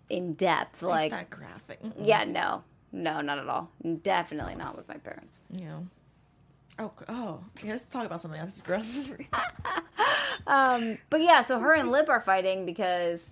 in 0.09 0.33
depth. 0.33 0.81
Like, 0.81 1.11
that 1.11 1.29
graphic. 1.29 1.81
Mm-mm. 1.81 1.93
yeah, 2.05 2.25
no, 2.25 2.63
no, 2.91 3.21
not 3.21 3.37
at 3.37 3.47
all. 3.47 3.69
Definitely 4.01 4.55
not 4.55 4.75
with 4.75 4.87
my 4.89 4.97
parents. 4.97 5.39
Yeah. 5.51 5.79
Oh, 6.79 6.91
oh. 7.07 7.43
Yeah, 7.63 7.73
let's 7.73 7.85
talk 7.85 8.05
about 8.05 8.19
something 8.19 8.39
else. 8.39 8.61
This 8.61 8.97
is 8.97 9.07
gross. 9.07 9.17
Um, 10.47 10.97
but 11.09 11.21
yeah, 11.21 11.41
so 11.41 11.59
her 11.59 11.73
and 11.73 11.91
Lip 11.91 12.09
are 12.09 12.19
fighting 12.19 12.65
because 12.65 13.31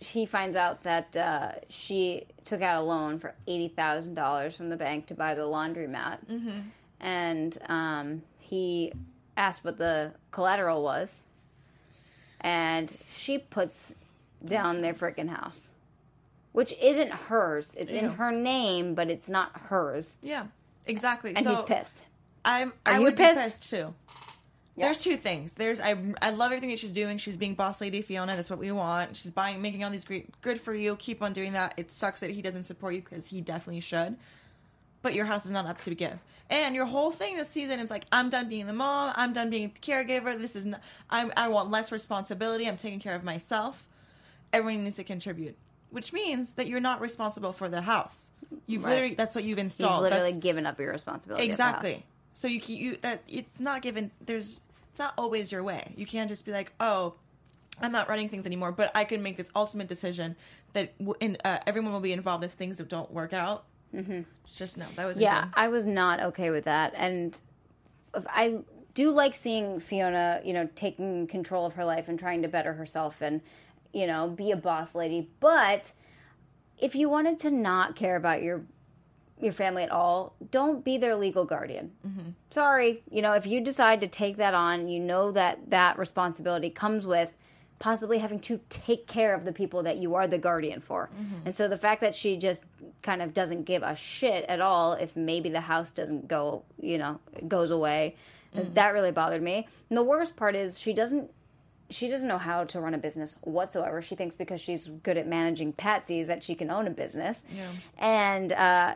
he 0.00 0.24
finds 0.24 0.56
out 0.56 0.82
that 0.84 1.14
uh, 1.16 1.52
she 1.68 2.24
took 2.44 2.62
out 2.62 2.80
a 2.80 2.84
loan 2.84 3.18
for 3.18 3.34
eighty 3.46 3.68
thousand 3.68 4.14
dollars 4.14 4.56
from 4.56 4.70
the 4.70 4.76
bank 4.76 5.06
to 5.08 5.14
buy 5.14 5.34
the 5.34 5.42
laundromat, 5.42 6.18
mm-hmm. 6.26 6.60
And 7.00 7.56
um, 7.68 8.22
he 8.38 8.92
asked 9.36 9.64
what 9.64 9.78
the 9.78 10.12
collateral 10.30 10.82
was, 10.82 11.22
and 12.40 12.90
she 13.10 13.38
puts 13.38 13.94
down 14.44 14.80
their 14.82 14.94
freaking 14.94 15.28
house, 15.28 15.70
which 16.52 16.72
isn't 16.80 17.10
hers. 17.10 17.74
It's 17.76 17.90
in 17.90 18.04
Ew. 18.06 18.10
her 18.10 18.32
name, 18.32 18.94
but 18.94 19.10
it's 19.10 19.28
not 19.28 19.50
hers, 19.54 20.16
yeah, 20.22 20.46
exactly. 20.86 21.34
and 21.34 21.44
so 21.44 21.50
he's 21.50 21.60
pissed. 21.62 22.04
I'm. 22.44 22.72
Are 22.86 22.94
I 22.94 22.98
you 22.98 23.04
would 23.04 23.16
pissed? 23.16 23.38
be 23.38 23.42
pissed 23.42 23.70
too. 23.70 23.94
There's 24.76 24.98
two 24.98 25.16
things. 25.16 25.52
There's 25.52 25.78
I 25.78 25.94
I 26.22 26.30
love 26.30 26.52
everything 26.52 26.70
that 26.70 26.78
she's 26.78 26.92
doing. 26.92 27.18
She's 27.18 27.36
being 27.36 27.54
boss 27.54 27.80
lady 27.82 28.00
Fiona. 28.00 28.34
That's 28.34 28.48
what 28.48 28.58
we 28.58 28.72
want. 28.72 29.16
She's 29.16 29.30
buying, 29.30 29.60
making 29.60 29.84
all 29.84 29.90
these 29.90 30.06
great. 30.06 30.40
Good 30.40 30.58
for 30.60 30.72
you. 30.72 30.96
Keep 30.96 31.22
on 31.22 31.32
doing 31.34 31.52
that. 31.52 31.74
It 31.76 31.92
sucks 31.92 32.20
that 32.20 32.30
he 32.30 32.40
doesn't 32.40 32.62
support 32.62 32.94
you 32.94 33.02
because 33.02 33.26
he 33.26 33.42
definitely 33.42 33.80
should. 33.80 34.16
But 35.02 35.14
your 35.14 35.24
house 35.24 35.44
is 35.46 35.50
not 35.50 35.66
up 35.66 35.78
to 35.78 35.94
give. 35.94 36.18
And 36.50 36.74
your 36.74 36.84
whole 36.86 37.10
thing 37.10 37.36
this 37.36 37.48
season 37.48 37.78
is 37.80 37.90
like, 37.90 38.04
I'm 38.10 38.28
done 38.28 38.48
being 38.48 38.66
the 38.66 38.72
mom. 38.72 39.12
I'm 39.16 39.32
done 39.32 39.50
being 39.50 39.72
the 39.72 39.80
caregiver. 39.80 40.38
This 40.38 40.56
is 40.56 40.66
not. 40.66 40.80
I'm. 41.08 41.32
I 41.36 41.48
want 41.48 41.70
less 41.70 41.92
responsibility. 41.92 42.66
I'm 42.68 42.76
taking 42.76 42.98
care 43.00 43.14
of 43.14 43.22
myself. 43.24 43.86
Everyone 44.52 44.82
needs 44.84 44.96
to 44.96 45.04
contribute, 45.04 45.56
which 45.90 46.12
means 46.12 46.54
that 46.54 46.66
you're 46.66 46.80
not 46.80 47.00
responsible 47.00 47.52
for 47.52 47.68
the 47.68 47.82
house. 47.82 48.30
You've 48.66 48.84
Right. 48.84 48.90
literally. 48.90 49.14
That's 49.14 49.34
what 49.34 49.44
you've 49.44 49.58
installed. 49.60 50.04
That's- 50.04 50.20
literally 50.20 50.40
given 50.40 50.66
up 50.66 50.78
your 50.80 50.90
responsibility. 50.92 51.48
at 51.50 51.56
the 51.56 51.62
house. 51.62 51.74
Exactly. 51.84 52.06
So 52.32 52.48
you 52.48 52.60
can 52.60 52.74
you 52.76 52.96
that 53.02 53.22
it's 53.28 53.60
not 53.60 53.80
given. 53.82 54.10
There's 54.20 54.60
it's 54.90 54.98
not 54.98 55.14
always 55.16 55.52
your 55.52 55.62
way. 55.62 55.94
You 55.96 56.04
can't 56.04 56.28
just 56.28 56.44
be 56.44 56.50
like, 56.50 56.72
oh, 56.80 57.14
I'm 57.80 57.92
not 57.92 58.08
running 58.08 58.28
things 58.28 58.44
anymore, 58.44 58.72
but 58.72 58.90
I 58.94 59.04
can 59.04 59.22
make 59.22 59.36
this 59.36 59.52
ultimate 59.54 59.86
decision 59.86 60.34
that 60.72 60.98
w- 60.98 61.14
in, 61.20 61.36
uh, 61.44 61.58
everyone 61.66 61.92
will 61.92 62.00
be 62.00 62.12
involved 62.12 62.42
if 62.44 62.52
things 62.52 62.76
don't 62.78 63.10
work 63.12 63.32
out. 63.32 63.64
Mm-hmm. 63.94 64.20
Just 64.52 64.78
no, 64.78 64.86
that 64.96 65.06
was 65.06 65.16
Yeah, 65.16 65.48
I 65.54 65.68
was 65.68 65.86
not 65.86 66.20
okay 66.20 66.50
with 66.50 66.64
that, 66.64 66.92
and 66.96 67.36
if- 68.14 68.26
I 68.28 68.58
do 68.94 69.10
like 69.10 69.34
seeing 69.36 69.78
Fiona, 69.80 70.40
you 70.44 70.52
know, 70.52 70.68
taking 70.74 71.26
control 71.26 71.64
of 71.66 71.74
her 71.74 71.84
life 71.84 72.08
and 72.08 72.18
trying 72.18 72.42
to 72.42 72.48
better 72.48 72.72
herself 72.74 73.20
and 73.22 73.40
you 73.92 74.06
know 74.06 74.28
be 74.28 74.50
a 74.50 74.56
boss 74.56 74.94
lady. 74.94 75.28
But 75.40 75.92
if 76.78 76.94
you 76.94 77.08
wanted 77.08 77.38
to 77.40 77.50
not 77.50 77.96
care 77.96 78.16
about 78.16 78.42
your 78.42 78.62
your 79.40 79.52
family 79.52 79.82
at 79.82 79.90
all, 79.90 80.34
don't 80.50 80.84
be 80.84 80.98
their 80.98 81.16
legal 81.16 81.44
guardian. 81.44 81.92
Sorry, 82.50 83.02
you 83.10 83.22
know, 83.22 83.32
if 83.32 83.46
you 83.46 83.60
decide 83.60 84.00
to 84.02 84.06
take 84.06 84.36
that 84.36 84.52
on, 84.54 84.88
you 84.88 85.00
know 85.00 85.30
that 85.32 85.70
that 85.70 85.98
responsibility 85.98 86.68
comes 86.68 87.06
with 87.06 87.34
possibly 87.80 88.18
having 88.18 88.38
to 88.38 88.60
take 88.68 89.08
care 89.08 89.34
of 89.34 89.44
the 89.44 89.52
people 89.52 89.82
that 89.82 89.96
you 89.96 90.14
are 90.14 90.28
the 90.28 90.38
guardian 90.38 90.80
for. 90.80 91.10
And 91.44 91.52
so 91.52 91.66
the 91.66 91.78
fact 91.78 92.02
that 92.02 92.14
she 92.14 92.36
just 92.36 92.62
kind 93.02 93.22
of 93.22 93.34
doesn't 93.34 93.64
give 93.64 93.82
a 93.82 93.96
shit 93.96 94.44
at 94.48 94.60
all 94.60 94.92
if 94.92 95.16
maybe 95.16 95.48
the 95.48 95.62
house 95.62 95.90
doesn't 95.90 96.28
go, 96.28 96.62
you 96.80 96.98
know, 96.98 97.18
goes 97.48 97.72
away, 97.72 98.14
that 98.52 98.90
really 98.90 99.10
bothered 99.10 99.42
me. 99.42 99.66
And 99.88 99.96
the 99.96 100.02
worst 100.02 100.36
part 100.36 100.54
is 100.54 100.78
she 100.78 100.92
doesn't 100.92 101.30
she 101.88 102.06
doesn't 102.06 102.28
know 102.28 102.38
how 102.38 102.62
to 102.62 102.80
run 102.80 102.94
a 102.94 102.98
business 102.98 103.36
whatsoever. 103.42 104.00
She 104.00 104.14
thinks 104.14 104.36
because 104.36 104.60
she's 104.60 104.86
good 104.86 105.16
at 105.16 105.26
managing 105.26 105.72
Patsy's 105.72 106.28
that 106.28 106.44
she 106.44 106.54
can 106.54 106.70
own 106.70 106.86
a 106.86 106.90
business. 106.90 107.44
Yeah. 107.52 107.66
And 107.98 108.52
uh, 108.52 108.94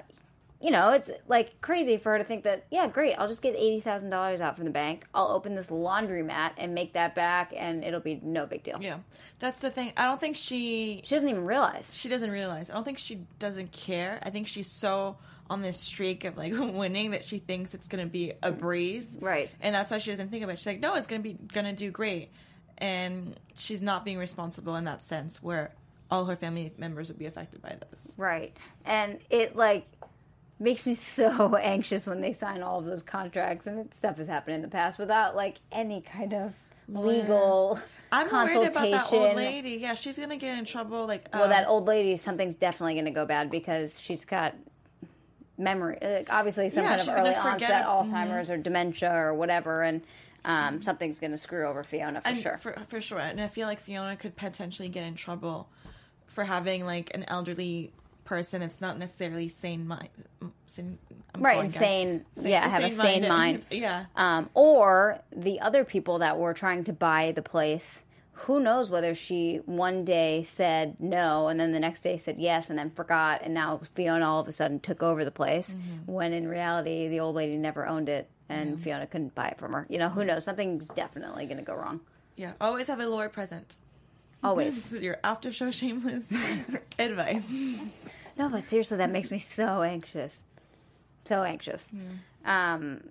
you 0.64 0.70
know, 0.70 0.88
it's 0.90 1.10
like 1.28 1.60
crazy 1.60 1.98
for 1.98 2.12
her 2.12 2.18
to 2.18 2.24
think 2.24 2.44
that, 2.44 2.64
yeah, 2.70 2.86
great, 2.86 3.14
I'll 3.16 3.28
just 3.28 3.42
get 3.42 3.54
eighty 3.54 3.80
thousand 3.80 4.08
dollars 4.08 4.40
out 4.40 4.56
from 4.56 4.64
the 4.64 4.70
bank. 4.70 5.04
I'll 5.14 5.28
open 5.28 5.54
this 5.54 5.68
laundromat 5.70 6.52
and 6.56 6.74
make 6.74 6.94
that 6.94 7.14
back, 7.14 7.52
and 7.54 7.84
it'll 7.84 8.00
be 8.00 8.18
no 8.22 8.46
big 8.46 8.62
deal. 8.62 8.78
yeah. 8.80 8.98
That's 9.40 9.60
the 9.60 9.70
thing. 9.70 9.92
I 9.96 10.04
don't 10.04 10.18
think 10.18 10.36
she 10.36 11.02
She 11.04 11.14
doesn't 11.14 11.28
even 11.28 11.44
realize. 11.44 11.94
she 11.94 12.08
doesn't 12.08 12.30
realize. 12.30 12.70
I 12.70 12.74
don't 12.74 12.84
think 12.84 12.96
she 12.98 13.26
doesn't 13.38 13.72
care. 13.72 14.18
I 14.22 14.30
think 14.30 14.48
she's 14.48 14.70
so 14.70 15.18
on 15.50 15.60
this 15.60 15.78
streak 15.78 16.24
of 16.24 16.38
like 16.38 16.52
winning 16.56 17.10
that 17.10 17.24
she 17.24 17.38
thinks 17.38 17.74
it's 17.74 17.86
gonna 17.88 18.06
be 18.06 18.32
a 18.42 18.50
breeze, 18.50 19.18
Right. 19.20 19.50
And 19.60 19.74
that's 19.74 19.90
why 19.90 19.98
she 19.98 20.10
doesn't 20.12 20.30
think 20.30 20.42
about. 20.44 20.54
it. 20.54 20.58
She's 20.60 20.66
like, 20.66 20.80
no, 20.80 20.94
it's 20.94 21.06
gonna 21.06 21.20
be 21.22 21.36
gonna 21.52 21.74
do 21.74 21.90
great, 21.90 22.30
and 22.78 23.38
she's 23.54 23.82
not 23.82 24.04
being 24.04 24.16
responsible 24.18 24.76
in 24.76 24.84
that 24.84 25.02
sense 25.02 25.42
where 25.42 25.72
all 26.10 26.24
her 26.26 26.36
family 26.36 26.72
members 26.78 27.08
would 27.08 27.18
be 27.18 27.26
affected 27.26 27.60
by 27.60 27.76
this. 27.90 28.12
Right. 28.16 28.56
And 28.86 29.18
it 29.30 29.56
like 29.56 29.86
makes 30.64 30.86
me 30.86 30.94
so 30.94 31.54
anxious 31.60 32.06
when 32.06 32.20
they 32.20 32.32
sign 32.32 32.62
all 32.62 32.80
of 32.80 32.84
those 32.84 33.02
contracts 33.02 33.66
and 33.66 33.92
stuff 33.94 34.16
has 34.16 34.26
happened 34.26 34.56
in 34.56 34.62
the 34.62 34.68
past 34.68 34.98
without 34.98 35.36
like 35.36 35.58
any 35.70 36.00
kind 36.00 36.32
of 36.32 36.52
legal 36.88 37.78
I'm 38.12 38.30
worried 38.30 38.68
about 38.68 38.90
that 38.90 39.12
old 39.12 39.36
lady. 39.36 39.78
Yeah, 39.80 39.94
she's 39.94 40.18
gonna 40.18 40.36
get 40.36 40.58
in 40.58 40.64
trouble. 40.64 41.06
Like, 41.06 41.28
Well, 41.32 41.44
um, 41.44 41.50
that 41.50 41.66
old 41.66 41.86
lady, 41.86 42.16
something's 42.16 42.54
definitely 42.54 42.94
going 42.94 43.06
to 43.06 43.10
go 43.10 43.26
bad 43.26 43.50
because 43.50 44.00
she's 44.00 44.24
got 44.24 44.54
memory, 45.58 45.98
like, 46.00 46.32
obviously 46.32 46.68
some 46.68 46.84
Yeah, 46.84 46.96
kind 46.96 47.08
of 47.08 47.16
early 47.16 47.34
onset 47.34 47.82
it. 47.82 47.86
Alzheimer's 47.86 48.50
or 48.50 48.56
dementia 48.56 49.12
or 49.12 49.34
whatever, 49.34 49.82
and 49.82 50.02
um, 50.44 50.82
something's 50.82 51.18
going 51.18 51.32
to 51.32 51.38
screw 51.38 51.66
over 51.66 51.82
Fiona 51.82 52.20
for 52.20 52.28
and 52.28 52.38
sure. 52.38 52.56
for 52.56 52.72
for 52.86 53.00
sure. 53.00 53.18
And 53.18 53.40
I 53.40 53.48
feel 53.48 53.66
like 53.66 53.80
Fiona 53.80 54.14
could 54.16 54.36
potentially 54.36 54.88
get 54.88 55.04
in 55.04 55.16
trouble 55.16 55.68
for 56.28 56.44
having 56.44 56.84
like 56.84 57.10
an 57.14 57.24
elderly 57.26 57.90
person 58.24 58.60
that's 58.60 58.80
not 58.80 58.98
necessarily 58.98 59.48
sane 59.48 59.86
mind. 59.86 60.08
Sane, 60.66 60.98
I'm 61.34 61.42
right, 61.42 61.64
insane. 61.64 62.24
yeah, 62.40 62.64
I 62.64 62.68
have 62.68 62.82
a 62.82 62.90
sane 62.90 63.22
sane-minded. 63.22 63.28
mind. 63.28 63.66
yeah. 63.70 64.06
Um, 64.16 64.50
or 64.54 65.20
the 65.34 65.60
other 65.60 65.84
people 65.84 66.18
that 66.18 66.38
were 66.38 66.54
trying 66.54 66.84
to 66.84 66.92
buy 66.92 67.32
the 67.32 67.42
place 67.42 68.04
who 68.32 68.60
knows 68.60 68.90
whether 68.90 69.14
she 69.14 69.60
one 69.64 70.04
day 70.04 70.42
said 70.42 70.96
no 70.98 71.48
and 71.48 71.58
then 71.58 71.72
the 71.72 71.80
next 71.80 72.02
day 72.02 72.18
said 72.18 72.36
yes 72.38 72.68
and 72.68 72.78
then 72.78 72.90
forgot 72.90 73.40
and 73.42 73.54
now 73.54 73.80
Fiona 73.94 74.28
all 74.28 74.40
of 74.40 74.48
a 74.48 74.52
sudden 74.52 74.80
took 74.80 75.02
over 75.02 75.24
the 75.24 75.30
place 75.30 75.74
when 76.04 76.32
in 76.32 76.46
reality 76.46 77.08
the 77.08 77.20
old 77.20 77.36
lady 77.36 77.56
never 77.56 77.86
owned 77.86 78.08
it 78.08 78.28
and 78.48 78.82
Fiona 78.82 79.06
couldn't 79.06 79.34
buy 79.34 79.48
it 79.48 79.58
from 79.58 79.72
her. 79.72 79.86
You 79.88 79.98
know, 79.98 80.08
who 80.08 80.24
knows? 80.24 80.44
Something's 80.44 80.88
definitely 80.88 81.46
going 81.46 81.56
to 81.56 81.62
go 81.64 81.74
wrong. 81.74 82.00
Yeah, 82.36 82.52
always 82.60 82.88
have 82.88 83.00
a 83.00 83.06
lawyer 83.06 83.28
present. 83.28 83.76
Always. 84.44 84.74
This 84.74 84.92
is 84.92 85.02
your 85.02 85.18
after 85.24 85.50
show 85.52 85.70
shameless 85.70 86.30
advice. 86.98 87.50
No, 88.36 88.48
but 88.48 88.62
seriously, 88.64 88.98
that 88.98 89.10
makes 89.10 89.30
me 89.30 89.38
so 89.38 89.82
anxious. 89.82 90.42
So 91.24 91.42
anxious. 91.42 91.90
Um, 92.44 93.04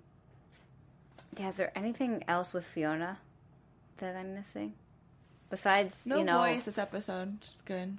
yeah, 1.38 1.48
is 1.48 1.56
there 1.56 1.72
anything 1.76 2.22
else 2.28 2.52
with 2.52 2.64
Fiona 2.64 3.18
that 3.98 4.14
I'm 4.16 4.34
missing? 4.34 4.74
Besides, 5.50 6.06
No 6.06 6.18
you 6.18 6.24
know, 6.24 6.38
boys 6.38 6.64
this 6.64 6.78
episode, 6.78 7.34
which 7.40 7.48
is 7.48 7.62
good. 7.62 7.98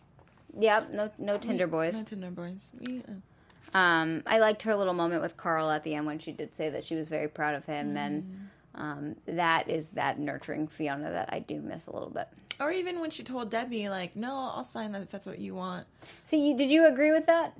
yep, 0.58 0.92
no, 0.92 1.12
no 1.18 1.38
Tinder 1.38 1.68
boys. 1.68 1.96
No 1.96 2.04
Tinder 2.04 2.32
boys. 2.32 2.70
We, 2.80 3.00
uh, 3.08 3.78
Um, 3.78 4.24
I 4.26 4.40
liked 4.40 4.64
her 4.64 4.76
little 4.76 4.94
moment 4.94 5.22
with 5.22 5.36
Carl 5.38 5.70
at 5.72 5.84
the 5.84 5.96
end 5.96 6.06
when 6.06 6.20
she 6.20 6.32
did 6.32 6.56
say 6.56 6.70
that 6.70 6.84
she 6.86 6.96
was 6.96 7.08
very 7.10 7.28
proud 7.28 7.56
of 7.56 7.66
him, 7.66 7.98
and 7.98 8.50
um, 8.76 9.16
that 9.26 9.70
is 9.70 9.90
that 9.90 10.20
nurturing 10.20 10.68
Fiona 10.68 11.10
that 11.12 11.30
I 11.34 11.40
do 11.40 11.60
miss 11.62 11.88
a 11.88 11.92
little 11.94 12.10
bit. 12.10 12.28
Or 12.60 12.72
even 12.72 13.00
when 13.00 13.10
she 13.10 13.24
told 13.24 13.50
Debbie, 13.50 13.90
like, 13.90 14.16
no, 14.16 14.52
I'll 14.56 14.64
sign 14.64 14.92
that 14.94 15.02
if 15.02 15.12
that's 15.12 15.26
what 15.26 15.40
you 15.40 15.56
want. 15.56 15.88
So, 16.24 16.36
you, 16.38 16.56
did 16.58 16.72
you 16.72 16.88
agree 16.88 17.12
with 17.12 17.26
that? 17.28 17.54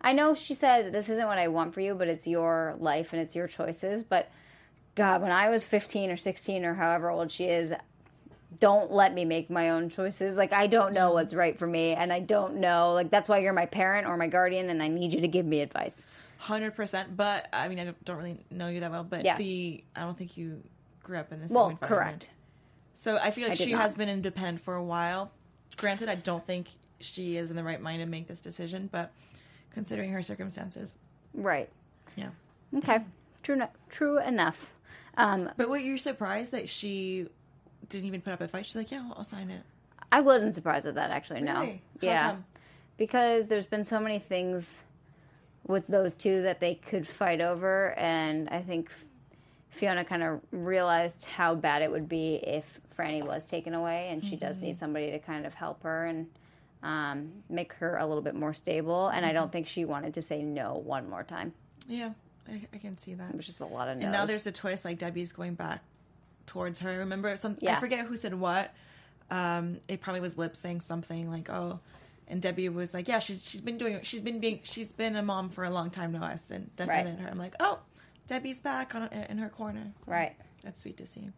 I 0.00 0.12
know 0.12 0.34
she 0.34 0.54
said 0.54 0.92
this 0.92 1.08
isn't 1.08 1.26
what 1.26 1.38
I 1.38 1.48
want 1.48 1.74
for 1.74 1.80
you, 1.80 1.94
but 1.94 2.08
it's 2.08 2.26
your 2.26 2.74
life 2.78 3.12
and 3.12 3.22
it's 3.22 3.34
your 3.36 3.46
choices. 3.46 4.02
But 4.02 4.30
God, 4.94 5.22
when 5.22 5.30
I 5.32 5.48
was 5.48 5.64
15 5.64 6.10
or 6.10 6.16
16 6.16 6.64
or 6.64 6.74
however 6.74 7.08
old 7.10 7.30
she 7.30 7.44
is, 7.44 7.72
don't 8.60 8.92
let 8.92 9.14
me 9.14 9.24
make 9.24 9.48
my 9.48 9.70
own 9.70 9.88
choices. 9.88 10.36
Like, 10.36 10.52
I 10.52 10.66
don't 10.66 10.92
know 10.92 11.12
what's 11.12 11.32
right 11.32 11.58
for 11.58 11.66
me, 11.66 11.92
and 11.94 12.12
I 12.12 12.20
don't 12.20 12.56
know. 12.56 12.92
Like, 12.92 13.10
that's 13.10 13.28
why 13.28 13.38
you're 13.38 13.52
my 13.54 13.64
parent 13.66 14.06
or 14.06 14.16
my 14.16 14.26
guardian, 14.26 14.68
and 14.70 14.82
I 14.82 14.88
need 14.88 15.14
you 15.14 15.22
to 15.22 15.28
give 15.28 15.46
me 15.46 15.60
advice. 15.60 16.04
Hundred 16.36 16.74
percent. 16.74 17.16
But 17.16 17.48
I 17.52 17.68
mean, 17.68 17.78
I 17.78 17.84
don't- 17.84 18.04
don't 18.04 18.16
really 18.16 18.44
know 18.50 18.68
you 18.68 18.80
that 18.80 18.90
well. 18.90 19.04
But 19.04 19.24
Yeah. 19.24 19.36
the 19.38 19.82
I 19.94 20.00
don't 20.00 20.18
think 20.18 20.36
you 20.36 20.60
grew 21.04 21.16
up 21.18 21.32
in 21.32 21.40
this. 21.40 21.52
Well, 21.52 21.78
correct. 21.80 22.30
So 22.94 23.16
I 23.18 23.30
feel 23.30 23.44
like 23.48 23.52
I 23.52 23.64
she 23.64 23.72
not. 23.72 23.82
has 23.82 23.94
been 23.94 24.08
independent 24.08 24.60
for 24.60 24.74
a 24.74 24.82
while. 24.84 25.30
Granted, 25.76 26.08
I 26.08 26.14
don't 26.16 26.46
think 26.46 26.68
she 27.00 27.36
is 27.36 27.50
in 27.50 27.56
the 27.56 27.64
right 27.64 27.80
mind 27.80 28.00
to 28.00 28.06
make 28.06 28.28
this 28.28 28.40
decision, 28.40 28.88
but 28.92 29.12
considering 29.72 30.12
her 30.12 30.22
circumstances, 30.22 30.94
Right. 31.34 31.68
yeah. 32.16 32.28
Okay. 32.76 32.98
True. 33.42 33.56
no- 33.56 33.70
True 33.88 34.18
enough. 34.20 34.74
Um, 35.16 35.50
But 35.56 35.68
were 35.68 35.76
you 35.78 35.98
surprised 35.98 36.52
that 36.52 36.68
she 36.68 37.26
didn't 37.88 38.06
even 38.06 38.20
put 38.20 38.32
up 38.32 38.40
a 38.40 38.48
fight? 38.48 38.64
She's 38.66 38.76
like, 38.76 38.90
"Yeah, 38.90 39.02
I'll, 39.08 39.14
I'll 39.18 39.24
sign 39.24 39.50
it." 39.50 39.62
I 40.10 40.20
wasn't 40.20 40.54
surprised 40.54 40.86
with 40.86 40.94
that 40.96 41.10
actually. 41.10 41.40
No. 41.40 41.60
Really? 41.60 41.82
Yeah. 42.00 42.30
come? 42.32 42.44
Because 42.98 43.48
there's 43.48 43.66
been 43.66 43.84
so 43.84 43.98
many 43.98 44.18
things 44.18 44.84
with 45.66 45.86
those 45.86 46.12
two 46.12 46.42
that 46.42 46.60
they 46.60 46.74
could 46.74 47.08
fight 47.08 47.40
over, 47.40 47.92
and 47.98 48.48
I 48.50 48.60
think 48.62 48.90
Fiona 49.72 50.04
kind 50.04 50.22
of 50.22 50.40
realized 50.52 51.24
how 51.26 51.54
bad 51.54 51.82
it 51.82 51.90
would 51.90 52.08
be 52.08 52.36
if 52.36 52.80
Franny 52.96 53.24
was 53.26 53.44
taken 53.44 53.74
away, 53.74 54.08
and 54.10 54.24
she 54.24 54.36
does 54.36 54.62
need 54.62 54.78
somebody 54.78 55.10
to 55.10 55.18
kind 55.18 55.44
of 55.46 55.54
help 55.54 55.82
her 55.82 56.04
and 56.06 56.28
um, 56.82 57.32
make 57.48 57.72
her 57.74 57.96
a 57.96 58.06
little 58.06 58.22
bit 58.22 58.34
more 58.34 58.54
stable. 58.54 59.08
And 59.08 59.24
I 59.26 59.32
don't 59.32 59.50
think 59.50 59.66
she 59.66 59.84
wanted 59.84 60.14
to 60.14 60.22
say 60.22 60.42
no 60.42 60.74
one 60.74 61.08
more 61.08 61.22
time, 61.22 61.52
Yeah, 61.88 62.12
I, 62.48 62.66
I 62.72 62.78
can 62.78 62.98
see 62.98 63.14
that. 63.14 63.34
which 63.34 63.48
is 63.48 63.60
a 63.60 63.66
lot 63.66 63.88
of 63.88 63.96
no's. 63.96 64.04
And 64.04 64.12
now 64.12 64.26
there's 64.26 64.46
a 64.46 64.52
twist, 64.52 64.84
like 64.84 64.98
Debbie's 64.98 65.32
going 65.32 65.54
back 65.54 65.82
towards 66.46 66.80
her. 66.80 66.98
Remember, 66.98 67.34
some 67.36 67.56
I 67.66 67.76
forget 67.80 68.06
who 68.06 68.16
said 68.16 68.34
what. 68.34 68.72
Um, 69.30 69.78
it 69.88 70.00
probably 70.02 70.20
was 70.20 70.36
Lip 70.36 70.54
saying 70.56 70.82
something 70.82 71.30
like, 71.30 71.48
"Oh," 71.48 71.78
and 72.28 72.42
Debbie 72.42 72.68
was 72.68 72.92
like, 72.92 73.08
"Yeah, 73.08 73.20
she's 73.20 73.48
she's 73.48 73.62
been 73.62 73.78
doing 73.78 74.00
she's 74.02 74.20
been 74.20 74.40
being 74.40 74.60
she's 74.64 74.92
been 74.92 75.16
a 75.16 75.22
mom 75.22 75.48
for 75.48 75.64
a 75.64 75.70
long 75.70 75.88
time 75.88 76.12
to 76.12 76.18
us," 76.18 76.50
and 76.50 76.74
defended 76.76 77.18
her. 77.20 77.30
I'm 77.30 77.38
like, 77.38 77.54
"Oh, 77.58 77.78
Debbie's 78.26 78.60
back 78.60 78.94
on 78.94 79.08
in 79.08 79.38
her 79.38 79.48
corner." 79.48 79.92
So 80.04 80.12
right. 80.12 80.34
That's 80.62 80.80
sweet 80.80 80.96
to 80.98 81.06
see. 81.06 81.30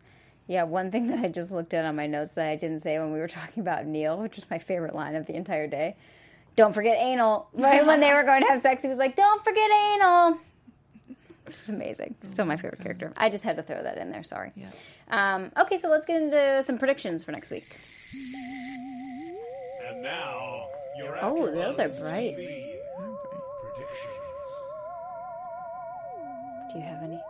Yeah, 0.47 0.65
one 0.65 0.91
thing 0.91 1.07
that 1.09 1.21
I 1.21 1.29
just 1.29 1.53
looked 1.53 1.73
at 1.73 1.87
on 1.87 1.97
my 1.97 2.07
notes 2.07 2.35
that 2.35 2.47
I 2.47 2.57
didn't 2.57 2.81
say 2.81 2.99
when 2.99 3.13
we 3.13 3.19
were 3.19 3.29
talking 3.29 3.63
about 3.63 3.87
Neil, 3.87 4.19
which 4.19 4.37
is 4.37 4.45
my 4.51 4.59
favorite 4.59 4.95
line 4.95 5.15
of 5.15 5.25
the 5.27 5.35
entire 5.35 5.67
day. 5.67 5.97
Don't 6.57 6.73
forget 6.75 6.99
anal. 7.01 7.49
Right 7.55 7.85
when 7.87 8.01
they 8.01 8.13
were 8.15 8.23
going 8.23 8.43
to 8.43 8.49
have 8.49 8.61
sex, 8.61 8.83
he 8.83 8.89
was 8.89 8.99
like, 8.99 9.17
"Don't 9.17 9.43
forget 9.43 9.71
anal," 9.71 10.39
which 11.47 11.55
is 11.57 11.69
amazing. 11.69 12.15
Still 12.23 12.45
my 12.45 12.57
favorite 12.57 12.81
character. 12.83 13.13
I 13.17 13.29
just 13.31 13.43
had 13.45 13.57
to 13.57 13.63
throw 13.63 13.83
that 13.83 13.97
in 13.99 14.11
there. 14.13 14.23
Sorry. 14.23 14.53
Yeah. 14.55 14.71
Um, 15.11 15.51
okay, 15.57 15.77
so 15.79 15.89
let's 15.89 16.07
get 16.07 16.21
into 16.23 16.63
some 16.63 16.79
predictions 16.79 17.23
for 17.25 17.33
next 17.33 17.51
week. 17.51 17.65
And 19.89 20.03
now, 20.03 20.67
your 20.99 21.19
Oh, 21.23 21.47
those 21.51 21.79
are 21.79 21.89
bright. 22.01 22.37
TV 22.37 22.77
predictions. 23.63 24.21
Do 26.75 26.81
you 26.81 26.85
have 26.85 27.03
any? 27.05 27.21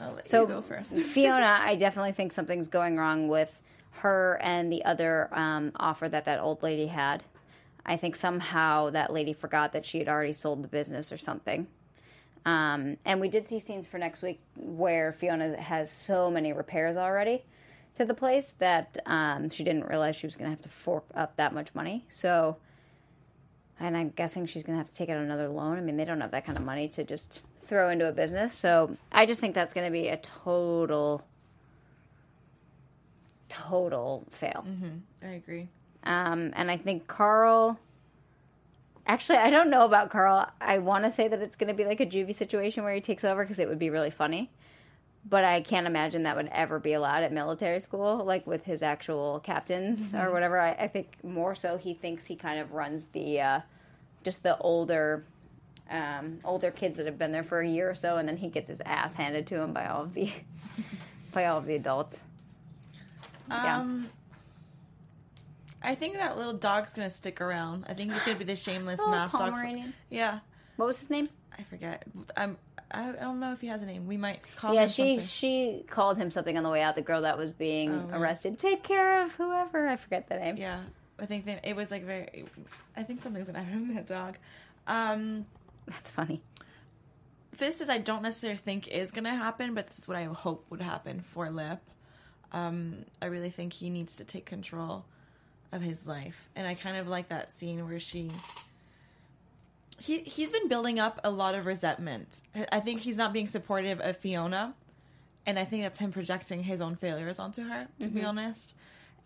I'll 0.00 0.12
let 0.12 0.26
So 0.28 0.42
you 0.42 0.46
go 0.46 0.62
first. 0.62 0.96
Fiona, 0.96 1.58
I 1.60 1.74
definitely 1.76 2.12
think 2.12 2.32
something's 2.32 2.68
going 2.68 2.96
wrong 2.96 3.28
with 3.28 3.58
her 3.90 4.38
and 4.40 4.72
the 4.72 4.84
other 4.84 5.28
um, 5.32 5.72
offer 5.76 6.08
that 6.08 6.24
that 6.24 6.40
old 6.40 6.62
lady 6.62 6.86
had. 6.86 7.22
I 7.84 7.96
think 7.96 8.16
somehow 8.16 8.90
that 8.90 9.12
lady 9.12 9.32
forgot 9.32 9.72
that 9.72 9.84
she 9.84 9.98
had 9.98 10.08
already 10.08 10.32
sold 10.32 10.62
the 10.62 10.68
business 10.68 11.12
or 11.12 11.18
something. 11.18 11.66
Um, 12.46 12.96
and 13.04 13.20
we 13.20 13.28
did 13.28 13.46
see 13.46 13.58
scenes 13.58 13.86
for 13.86 13.98
next 13.98 14.22
week 14.22 14.40
where 14.56 15.12
Fiona 15.12 15.60
has 15.60 15.90
so 15.90 16.30
many 16.30 16.52
repairs 16.52 16.96
already 16.96 17.42
to 17.94 18.04
the 18.04 18.14
place 18.14 18.52
that 18.58 18.96
um, 19.06 19.50
she 19.50 19.64
didn't 19.64 19.86
realize 19.86 20.16
she 20.16 20.26
was 20.26 20.36
going 20.36 20.46
to 20.46 20.50
have 20.50 20.62
to 20.62 20.68
fork 20.68 21.04
up 21.14 21.36
that 21.36 21.52
much 21.52 21.74
money. 21.74 22.06
So, 22.08 22.56
and 23.80 23.96
I'm 23.96 24.10
guessing 24.10 24.46
she's 24.46 24.62
going 24.62 24.74
to 24.74 24.78
have 24.78 24.90
to 24.90 24.94
take 24.94 25.08
out 25.08 25.16
another 25.16 25.48
loan. 25.48 25.78
I 25.78 25.80
mean, 25.80 25.96
they 25.96 26.04
don't 26.04 26.20
have 26.20 26.30
that 26.32 26.44
kind 26.44 26.58
of 26.58 26.64
money 26.64 26.86
to 26.88 27.02
just 27.02 27.42
throw 27.62 27.88
into 27.88 28.06
a 28.06 28.12
business. 28.12 28.54
So 28.54 28.96
I 29.10 29.24
just 29.24 29.40
think 29.40 29.54
that's 29.54 29.72
going 29.72 29.86
to 29.86 29.90
be 29.90 30.08
a 30.08 30.18
total, 30.18 31.24
total 33.48 34.26
fail. 34.30 34.66
I 35.22 35.28
agree. 35.28 35.68
Um, 36.04 36.52
and 36.54 36.70
I 36.70 36.76
think 36.76 37.06
Carl. 37.06 37.78
Actually, 39.06 39.38
I 39.38 39.50
don't 39.50 39.70
know 39.70 39.84
about 39.84 40.10
Carl. 40.10 40.48
I 40.60 40.78
want 40.78 41.04
to 41.04 41.10
say 41.10 41.26
that 41.26 41.40
it's 41.40 41.56
going 41.56 41.68
to 41.68 41.74
be 41.74 41.84
like 41.84 42.00
a 42.00 42.06
juvie 42.06 42.34
situation 42.34 42.84
where 42.84 42.94
he 42.94 43.00
takes 43.00 43.24
over 43.24 43.42
because 43.42 43.58
it 43.58 43.66
would 43.66 43.78
be 43.78 43.90
really 43.90 44.10
funny. 44.10 44.50
But 45.28 45.44
I 45.44 45.60
can't 45.60 45.86
imagine 45.86 46.22
that 46.24 46.34
would 46.36 46.48
ever 46.50 46.78
be 46.78 46.94
allowed 46.94 47.22
at 47.22 47.32
military 47.32 47.80
school, 47.80 48.24
like 48.24 48.46
with 48.46 48.64
his 48.64 48.82
actual 48.82 49.38
captains 49.40 50.14
or 50.14 50.32
whatever. 50.32 50.58
I, 50.58 50.70
I 50.72 50.88
think 50.88 51.22
more 51.22 51.54
so 51.54 51.76
he 51.76 51.94
thinks 51.94 52.24
he 52.24 52.36
kind 52.36 52.58
of 52.58 52.72
runs 52.72 53.08
the, 53.08 53.40
uh, 53.40 53.60
just 54.24 54.42
the 54.42 54.56
older, 54.58 55.24
um, 55.90 56.40
older 56.42 56.70
kids 56.70 56.96
that 56.96 57.06
have 57.06 57.18
been 57.18 57.32
there 57.32 57.44
for 57.44 57.60
a 57.60 57.68
year 57.68 57.90
or 57.90 57.94
so, 57.94 58.16
and 58.16 58.26
then 58.26 58.38
he 58.38 58.48
gets 58.48 58.68
his 58.68 58.80
ass 58.80 59.14
handed 59.14 59.46
to 59.48 59.60
him 59.60 59.72
by 59.74 59.86
all 59.86 60.02
of 60.04 60.14
the, 60.14 60.32
by 61.32 61.44
all 61.46 61.58
of 61.58 61.66
the 61.66 61.74
adults. 61.74 62.18
Yeah. 63.48 63.78
Um, 63.80 64.08
I 65.82 65.94
think 65.94 66.14
that 66.14 66.36
little 66.36 66.52
dog's 66.54 66.92
gonna 66.92 67.10
stick 67.10 67.40
around. 67.40 67.84
I 67.88 67.94
think 67.94 68.12
he's 68.12 68.22
gonna 68.24 68.38
be 68.38 68.44
the 68.44 68.56
shameless 68.56 69.00
mass 69.06 69.32
dog. 69.32 69.52
for- 69.52 69.84
yeah, 70.08 70.40
What 70.76 70.86
was 70.86 70.98
his 70.98 71.10
name? 71.10 71.28
I 71.58 71.62
forget. 71.64 72.04
I'm. 72.36 72.56
I 72.92 73.12
don't 73.12 73.38
know 73.40 73.52
if 73.52 73.60
he 73.60 73.68
has 73.68 73.82
a 73.82 73.86
name. 73.86 74.06
We 74.06 74.16
might 74.16 74.40
call 74.56 74.74
Yeah, 74.74 74.82
him 74.82 74.88
she 74.88 75.18
something. 75.18 75.26
she 75.26 75.84
called 75.88 76.16
him 76.16 76.30
something 76.30 76.56
on 76.56 76.64
the 76.64 76.70
way 76.70 76.82
out. 76.82 76.96
The 76.96 77.02
girl 77.02 77.22
that 77.22 77.38
was 77.38 77.52
being 77.52 77.90
yeah. 77.90 78.18
arrested. 78.18 78.58
Take 78.58 78.82
care 78.82 79.22
of 79.22 79.32
whoever. 79.34 79.86
I 79.88 79.96
forget 79.96 80.28
the 80.28 80.36
name. 80.36 80.56
Yeah, 80.56 80.80
I 81.18 81.26
think 81.26 81.44
that 81.46 81.60
it 81.68 81.76
was 81.76 81.90
like 81.90 82.04
very. 82.04 82.44
I 82.96 83.02
think 83.04 83.22
something's 83.22 83.46
gonna 83.46 83.62
happen 83.62 83.88
to 83.88 83.94
that 83.94 84.06
dog. 84.06 84.38
Um, 84.86 85.46
That's 85.86 86.10
funny. 86.10 86.42
this 87.58 87.80
is 87.80 87.88
I 87.88 87.98
don't 87.98 88.22
necessarily 88.22 88.58
think 88.58 88.88
is 88.88 89.10
gonna 89.10 89.34
happen, 89.36 89.74
but 89.74 89.86
this 89.88 89.98
is 90.00 90.08
what 90.08 90.16
I 90.16 90.24
hope 90.24 90.66
would 90.70 90.82
happen 90.82 91.20
for 91.20 91.48
Lip. 91.50 91.78
Um, 92.52 93.04
I 93.22 93.26
really 93.26 93.50
think 93.50 93.72
he 93.72 93.90
needs 93.90 94.16
to 94.16 94.24
take 94.24 94.46
control 94.46 95.04
of 95.70 95.80
his 95.82 96.06
life, 96.06 96.48
and 96.56 96.66
I 96.66 96.74
kind 96.74 96.96
of 96.96 97.06
like 97.06 97.28
that 97.28 97.52
scene 97.52 97.86
where 97.88 98.00
she. 98.00 98.30
He 100.00 100.20
he's 100.20 100.50
been 100.50 100.68
building 100.68 100.98
up 100.98 101.20
a 101.22 101.30
lot 101.30 101.54
of 101.54 101.66
resentment. 101.66 102.40
I- 102.72 102.80
think 102.80 103.00
he's 103.00 103.18
not 103.18 103.32
being 103.32 103.46
supportive 103.46 104.00
of 104.00 104.16
Fiona, 104.16 104.74
and 105.46 105.58
I 105.58 105.64
think 105.64 105.82
that's 105.82 105.98
him 105.98 106.10
projecting 106.10 106.62
his 106.62 106.80
own 106.80 106.96
failures 106.96 107.38
onto 107.38 107.64
her. 107.64 107.88
To 108.00 108.08
be 108.08 108.20
mm-hmm. 108.20 108.28
honest, 108.28 108.74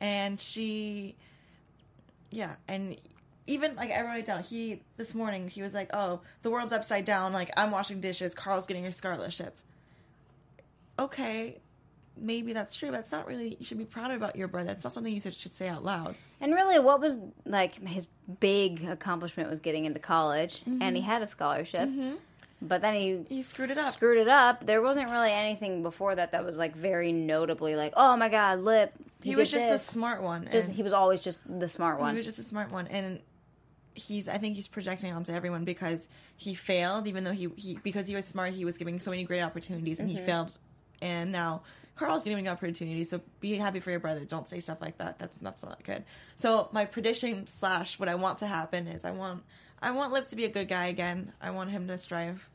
and 0.00 0.40
she, 0.40 1.14
yeah, 2.30 2.56
and 2.66 2.96
even 3.46 3.76
like 3.76 3.92
I 3.92 4.02
wrote 4.02 4.18
it 4.18 4.24
down. 4.24 4.42
He 4.42 4.82
this 4.96 5.14
morning 5.14 5.48
he 5.48 5.62
was 5.62 5.74
like, 5.74 5.90
"Oh, 5.94 6.20
the 6.42 6.50
world's 6.50 6.72
upside 6.72 7.04
down. 7.04 7.32
Like 7.32 7.52
I'm 7.56 7.70
washing 7.70 8.00
dishes. 8.00 8.34
Carl's 8.34 8.66
getting 8.66 8.82
your 8.82 8.92
scholarship." 8.92 9.56
Okay, 10.98 11.60
maybe 12.16 12.52
that's 12.52 12.74
true, 12.74 12.90
but 12.90 13.00
it's 13.00 13.12
not 13.12 13.26
really. 13.26 13.56
You 13.58 13.64
should 13.64 13.78
be 13.78 13.84
proud 13.84 14.10
about 14.10 14.36
your 14.36 14.48
brother. 14.48 14.68
That's 14.68 14.84
not 14.84 14.92
something 14.92 15.12
you 15.12 15.20
should, 15.20 15.34
should 15.34 15.52
say 15.52 15.68
out 15.68 15.84
loud. 15.84 16.16
And 16.44 16.52
really, 16.52 16.78
what 16.78 17.00
was 17.00 17.18
like 17.46 17.74
his 17.86 18.06
big 18.40 18.84
accomplishment 18.84 19.48
was 19.48 19.60
getting 19.60 19.86
into 19.86 19.98
college, 19.98 20.62
and 20.66 20.94
he 20.94 21.00
had 21.00 21.22
a 21.22 21.26
scholarship. 21.26 21.88
but 22.60 22.82
then 22.82 22.94
he 22.94 23.24
He 23.28 23.42
screwed 23.42 23.70
it 23.70 23.78
up. 23.78 23.94
screwed 23.94 24.18
it 24.18 24.28
up. 24.28 24.64
There 24.66 24.82
wasn't 24.82 25.10
really 25.10 25.32
anything 25.32 25.82
before 25.82 26.14
that 26.14 26.32
that 26.32 26.44
was 26.44 26.58
like 26.58 26.76
very 26.76 27.12
notably 27.12 27.76
like, 27.76 27.94
oh 27.96 28.14
my 28.18 28.28
god, 28.28 28.60
lip. 28.60 28.92
he 29.22 29.30
did 29.30 29.38
was 29.38 29.50
just 29.50 29.68
the 29.70 29.78
smart 29.78 30.22
one. 30.22 30.46
Just 30.52 30.70
he 30.70 30.82
was 30.82 30.92
always 30.92 31.20
just 31.20 31.40
the 31.60 31.68
smart 31.68 31.98
one. 31.98 32.10
he 32.10 32.16
was 32.16 32.26
just 32.26 32.38
a 32.38 32.42
smart 32.42 32.70
one, 32.70 32.88
and 32.88 33.20
he's. 33.94 34.28
I 34.28 34.36
think 34.36 34.54
he's 34.54 34.68
projecting 34.68 35.14
onto 35.14 35.32
everyone 35.32 35.64
because 35.64 36.08
he 36.36 36.54
failed, 36.54 37.06
even 37.06 37.24
though 37.24 37.32
he, 37.32 37.48
he 37.56 37.78
because 37.82 38.06
he 38.06 38.14
was 38.14 38.26
smart. 38.26 38.52
He 38.52 38.66
was 38.66 38.76
giving 38.76 39.00
so 39.00 39.10
many 39.10 39.24
great 39.24 39.40
opportunities, 39.40 39.98
and 39.98 40.10
Mm-hmm. 40.10 40.18
he 40.18 40.26
failed. 40.26 40.52
And 41.00 41.32
now 41.32 41.62
Carl's 41.96 42.24
getting 42.24 42.38
giving 42.38 42.48
opportunity, 42.48 43.04
So 43.04 43.20
be 43.40 43.54
happy 43.54 43.80
for 43.80 43.90
your 43.90 44.00
brother. 44.00 44.24
Don't 44.24 44.48
say 44.48 44.58
stuff 44.60 44.80
like 44.80 44.98
that. 44.98 45.18
That's 45.18 45.38
that's 45.38 45.62
not 45.62 45.82
good. 45.84 46.04
So 46.36 46.68
my 46.72 46.84
prediction 46.84 47.46
slash 47.46 47.98
what 47.98 48.08
I 48.08 48.16
want 48.16 48.38
to 48.38 48.46
happen 48.46 48.88
is 48.88 49.04
I 49.04 49.12
want 49.12 49.44
I 49.80 49.90
want 49.92 50.12
Lip 50.12 50.28
to 50.28 50.36
be 50.36 50.44
a 50.44 50.48
good 50.48 50.68
guy 50.68 50.86
again. 50.86 51.32
I 51.40 51.50
want 51.50 51.70
him 51.70 51.86
to 51.88 51.98
strive, 51.98 52.48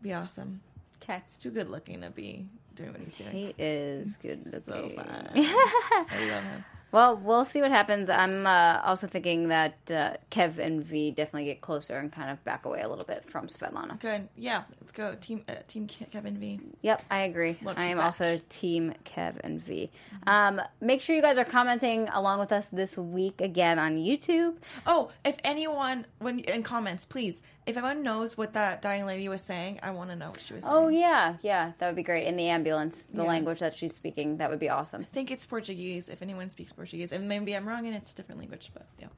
be 0.00 0.12
awesome. 0.12 0.62
okay. 1.02 1.22
He's 1.26 1.38
too 1.38 1.50
good 1.50 1.68
looking 1.68 2.00
to 2.00 2.10
be 2.10 2.46
doing 2.74 2.92
what 2.92 3.00
he's 3.02 3.14
doing. 3.14 3.30
He 3.32 3.54
is 3.58 4.16
good 4.16 4.44
so 4.44 4.72
looking. 4.74 4.96
fun. 4.96 5.28
I 5.36 6.28
love 6.30 6.42
him. 6.44 6.64
Well, 6.92 7.16
we'll 7.16 7.44
see 7.46 7.60
what 7.62 7.70
happens. 7.70 8.10
I'm 8.10 8.46
uh, 8.46 8.80
also 8.84 9.06
thinking 9.06 9.48
that 9.48 9.74
uh, 9.90 10.12
Kev 10.30 10.58
and 10.58 10.84
V 10.84 11.10
definitely 11.10 11.46
get 11.46 11.62
closer 11.62 11.96
and 11.96 12.12
kind 12.12 12.30
of 12.30 12.42
back 12.44 12.66
away 12.66 12.82
a 12.82 12.88
little 12.88 13.06
bit 13.06 13.28
from 13.30 13.48
Svetlana. 13.48 13.98
Good. 13.98 14.28
Yeah. 14.36 14.62
Let's 14.80 14.92
go. 14.92 15.16
Team 15.20 15.42
uh, 15.48 15.54
Team 15.66 15.88
Ke- 15.88 16.10
Kevin 16.10 16.36
V. 16.36 16.60
Yep, 16.82 17.02
I 17.10 17.20
agree. 17.22 17.58
Love 17.62 17.78
I 17.78 17.86
am 17.86 17.96
back. 17.96 18.06
also 18.06 18.40
Team 18.50 18.94
Kev 19.04 19.40
and 19.42 19.60
V. 19.62 19.90
Um, 20.26 20.60
make 20.80 21.00
sure 21.00 21.16
you 21.16 21.22
guys 21.22 21.38
are 21.38 21.44
commenting 21.44 22.08
along 22.08 22.40
with 22.40 22.52
us 22.52 22.68
this 22.68 22.96
week 22.98 23.40
again 23.40 23.78
on 23.78 23.96
YouTube. 23.96 24.56
Oh, 24.86 25.10
if 25.24 25.36
anyone 25.44 26.04
when 26.18 26.40
in 26.40 26.62
comments, 26.62 27.06
please, 27.06 27.40
if 27.66 27.76
anyone 27.76 28.02
knows 28.02 28.36
what 28.36 28.54
that 28.54 28.82
dying 28.82 29.06
lady 29.06 29.28
was 29.28 29.40
saying, 29.40 29.78
I 29.82 29.90
want 29.92 30.10
to 30.10 30.16
know 30.16 30.28
what 30.28 30.40
she 30.40 30.54
was 30.54 30.64
saying. 30.64 30.74
Oh 30.74 30.88
yeah, 30.88 31.36
yeah, 31.42 31.72
that 31.78 31.86
would 31.86 31.96
be 31.96 32.02
great. 32.02 32.26
In 32.26 32.36
the 32.36 32.48
ambulance, 32.48 33.06
the 33.06 33.22
Yeah. 33.22 33.28
language 33.28 33.60
that 33.60 33.74
she's 33.74 33.94
speaking, 33.94 34.38
that 34.38 34.50
would 34.50 34.58
be 34.60 34.68
awesome. 34.68 35.02
I 35.02 35.14
think 35.14 35.30
it's 35.30 35.44
Portuguese. 35.46 36.08
If 36.08 36.22
anyone 36.22 36.50
speaks 36.50 36.72
Portuguese, 36.72 37.12
and 37.12 37.28
maybe 37.28 37.54
I'm 37.54 37.66
wrong 37.68 37.86
and 37.86 37.94
it's 37.94 38.12
a 38.12 38.14
different 38.14 38.40
language, 38.40 38.70
but 38.74 38.86
yeah. 38.98 39.08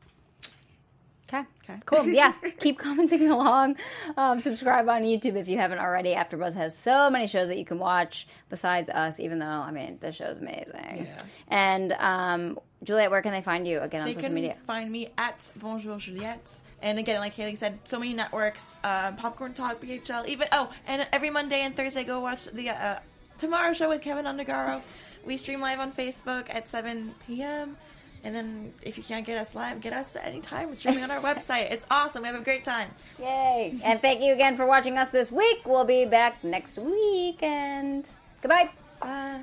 Okay. 1.26 1.42
Okay. 1.64 1.80
Cool. 1.86 2.06
Yeah. 2.06 2.32
Keep 2.60 2.78
commenting 2.78 3.28
along. 3.30 3.76
Um, 4.16 4.40
subscribe 4.40 4.88
on 4.90 5.02
YouTube 5.02 5.36
if 5.36 5.48
you 5.48 5.56
haven't 5.56 5.78
already. 5.78 6.14
AfterBuzz 6.14 6.54
has 6.54 6.76
so 6.76 7.08
many 7.08 7.26
shows 7.26 7.48
that 7.48 7.58
you 7.58 7.64
can 7.64 7.78
watch 7.78 8.28
besides 8.50 8.90
us. 8.90 9.18
Even 9.18 9.38
though 9.38 9.46
I 9.46 9.70
mean, 9.70 9.96
the 10.00 10.12
show's 10.12 10.38
amazing. 10.38 11.06
Yeah. 11.06 11.22
And 11.48 11.92
um, 11.92 12.58
Juliet, 12.84 13.10
where 13.10 13.22
can 13.22 13.32
they 13.32 13.42
find 13.42 13.66
you 13.66 13.80
again 13.80 14.02
on 14.02 14.06
They 14.06 14.14
social 14.14 14.28
can 14.28 14.34
media? 14.34 14.56
find 14.66 14.90
me 14.90 15.08
at 15.18 15.48
Bonjour 15.56 15.98
Juliette. 15.98 16.52
And 16.82 16.98
again, 16.98 17.20
like 17.20 17.32
Haley 17.34 17.54
said, 17.54 17.78
so 17.84 17.98
many 17.98 18.12
networks, 18.14 18.76
um, 18.84 19.16
Popcorn 19.16 19.54
Talk, 19.54 19.80
BHL, 19.80 20.26
even 20.28 20.48
oh, 20.52 20.70
and 20.86 21.06
every 21.12 21.30
Monday 21.30 21.60
and 21.62 21.74
Thursday, 21.76 22.04
go 22.04 22.20
watch 22.20 22.44
the 22.46 22.70
uh, 22.70 22.98
Tomorrow 23.38 23.72
Show 23.72 23.88
with 23.88 24.02
Keven 24.02 24.26
Undergaro. 24.26 24.82
We 25.24 25.36
stream 25.38 25.60
live 25.60 25.80
on 25.80 25.92
Facebook 25.92 26.54
at 26.54 26.68
7 26.68 27.14
p.m. 27.26 27.76
And 28.22 28.34
then 28.34 28.72
if 28.82 28.96
you 28.96 29.04
can't 29.04 29.26
get 29.26 29.36
us 29.38 29.54
live, 29.54 29.80
get 29.82 29.92
us 29.92 30.16
at 30.16 30.24
any 30.26 30.40
time 30.40 30.74
streaming 30.74 31.02
on 31.02 31.10
our 31.10 31.20
website. 31.34 31.70
It's 31.72 31.86
awesome. 31.90 32.22
We 32.22 32.28
have 32.28 32.40
a 32.40 32.44
great 32.44 32.64
time. 32.64 32.88
Yay! 33.18 33.78
And 33.84 34.00
thank 34.00 34.22
you 34.22 34.32
again 34.32 34.56
for 34.56 34.64
watching 34.66 34.96
us 34.98 35.08
this 35.08 35.30
week. 35.32 35.58
We'll 35.66 35.84
be 35.84 36.04
back 36.06 36.42
next 36.44 36.78
weekend. 36.78 38.10
Goodbye. 38.42 38.70
Bye. 39.00 39.42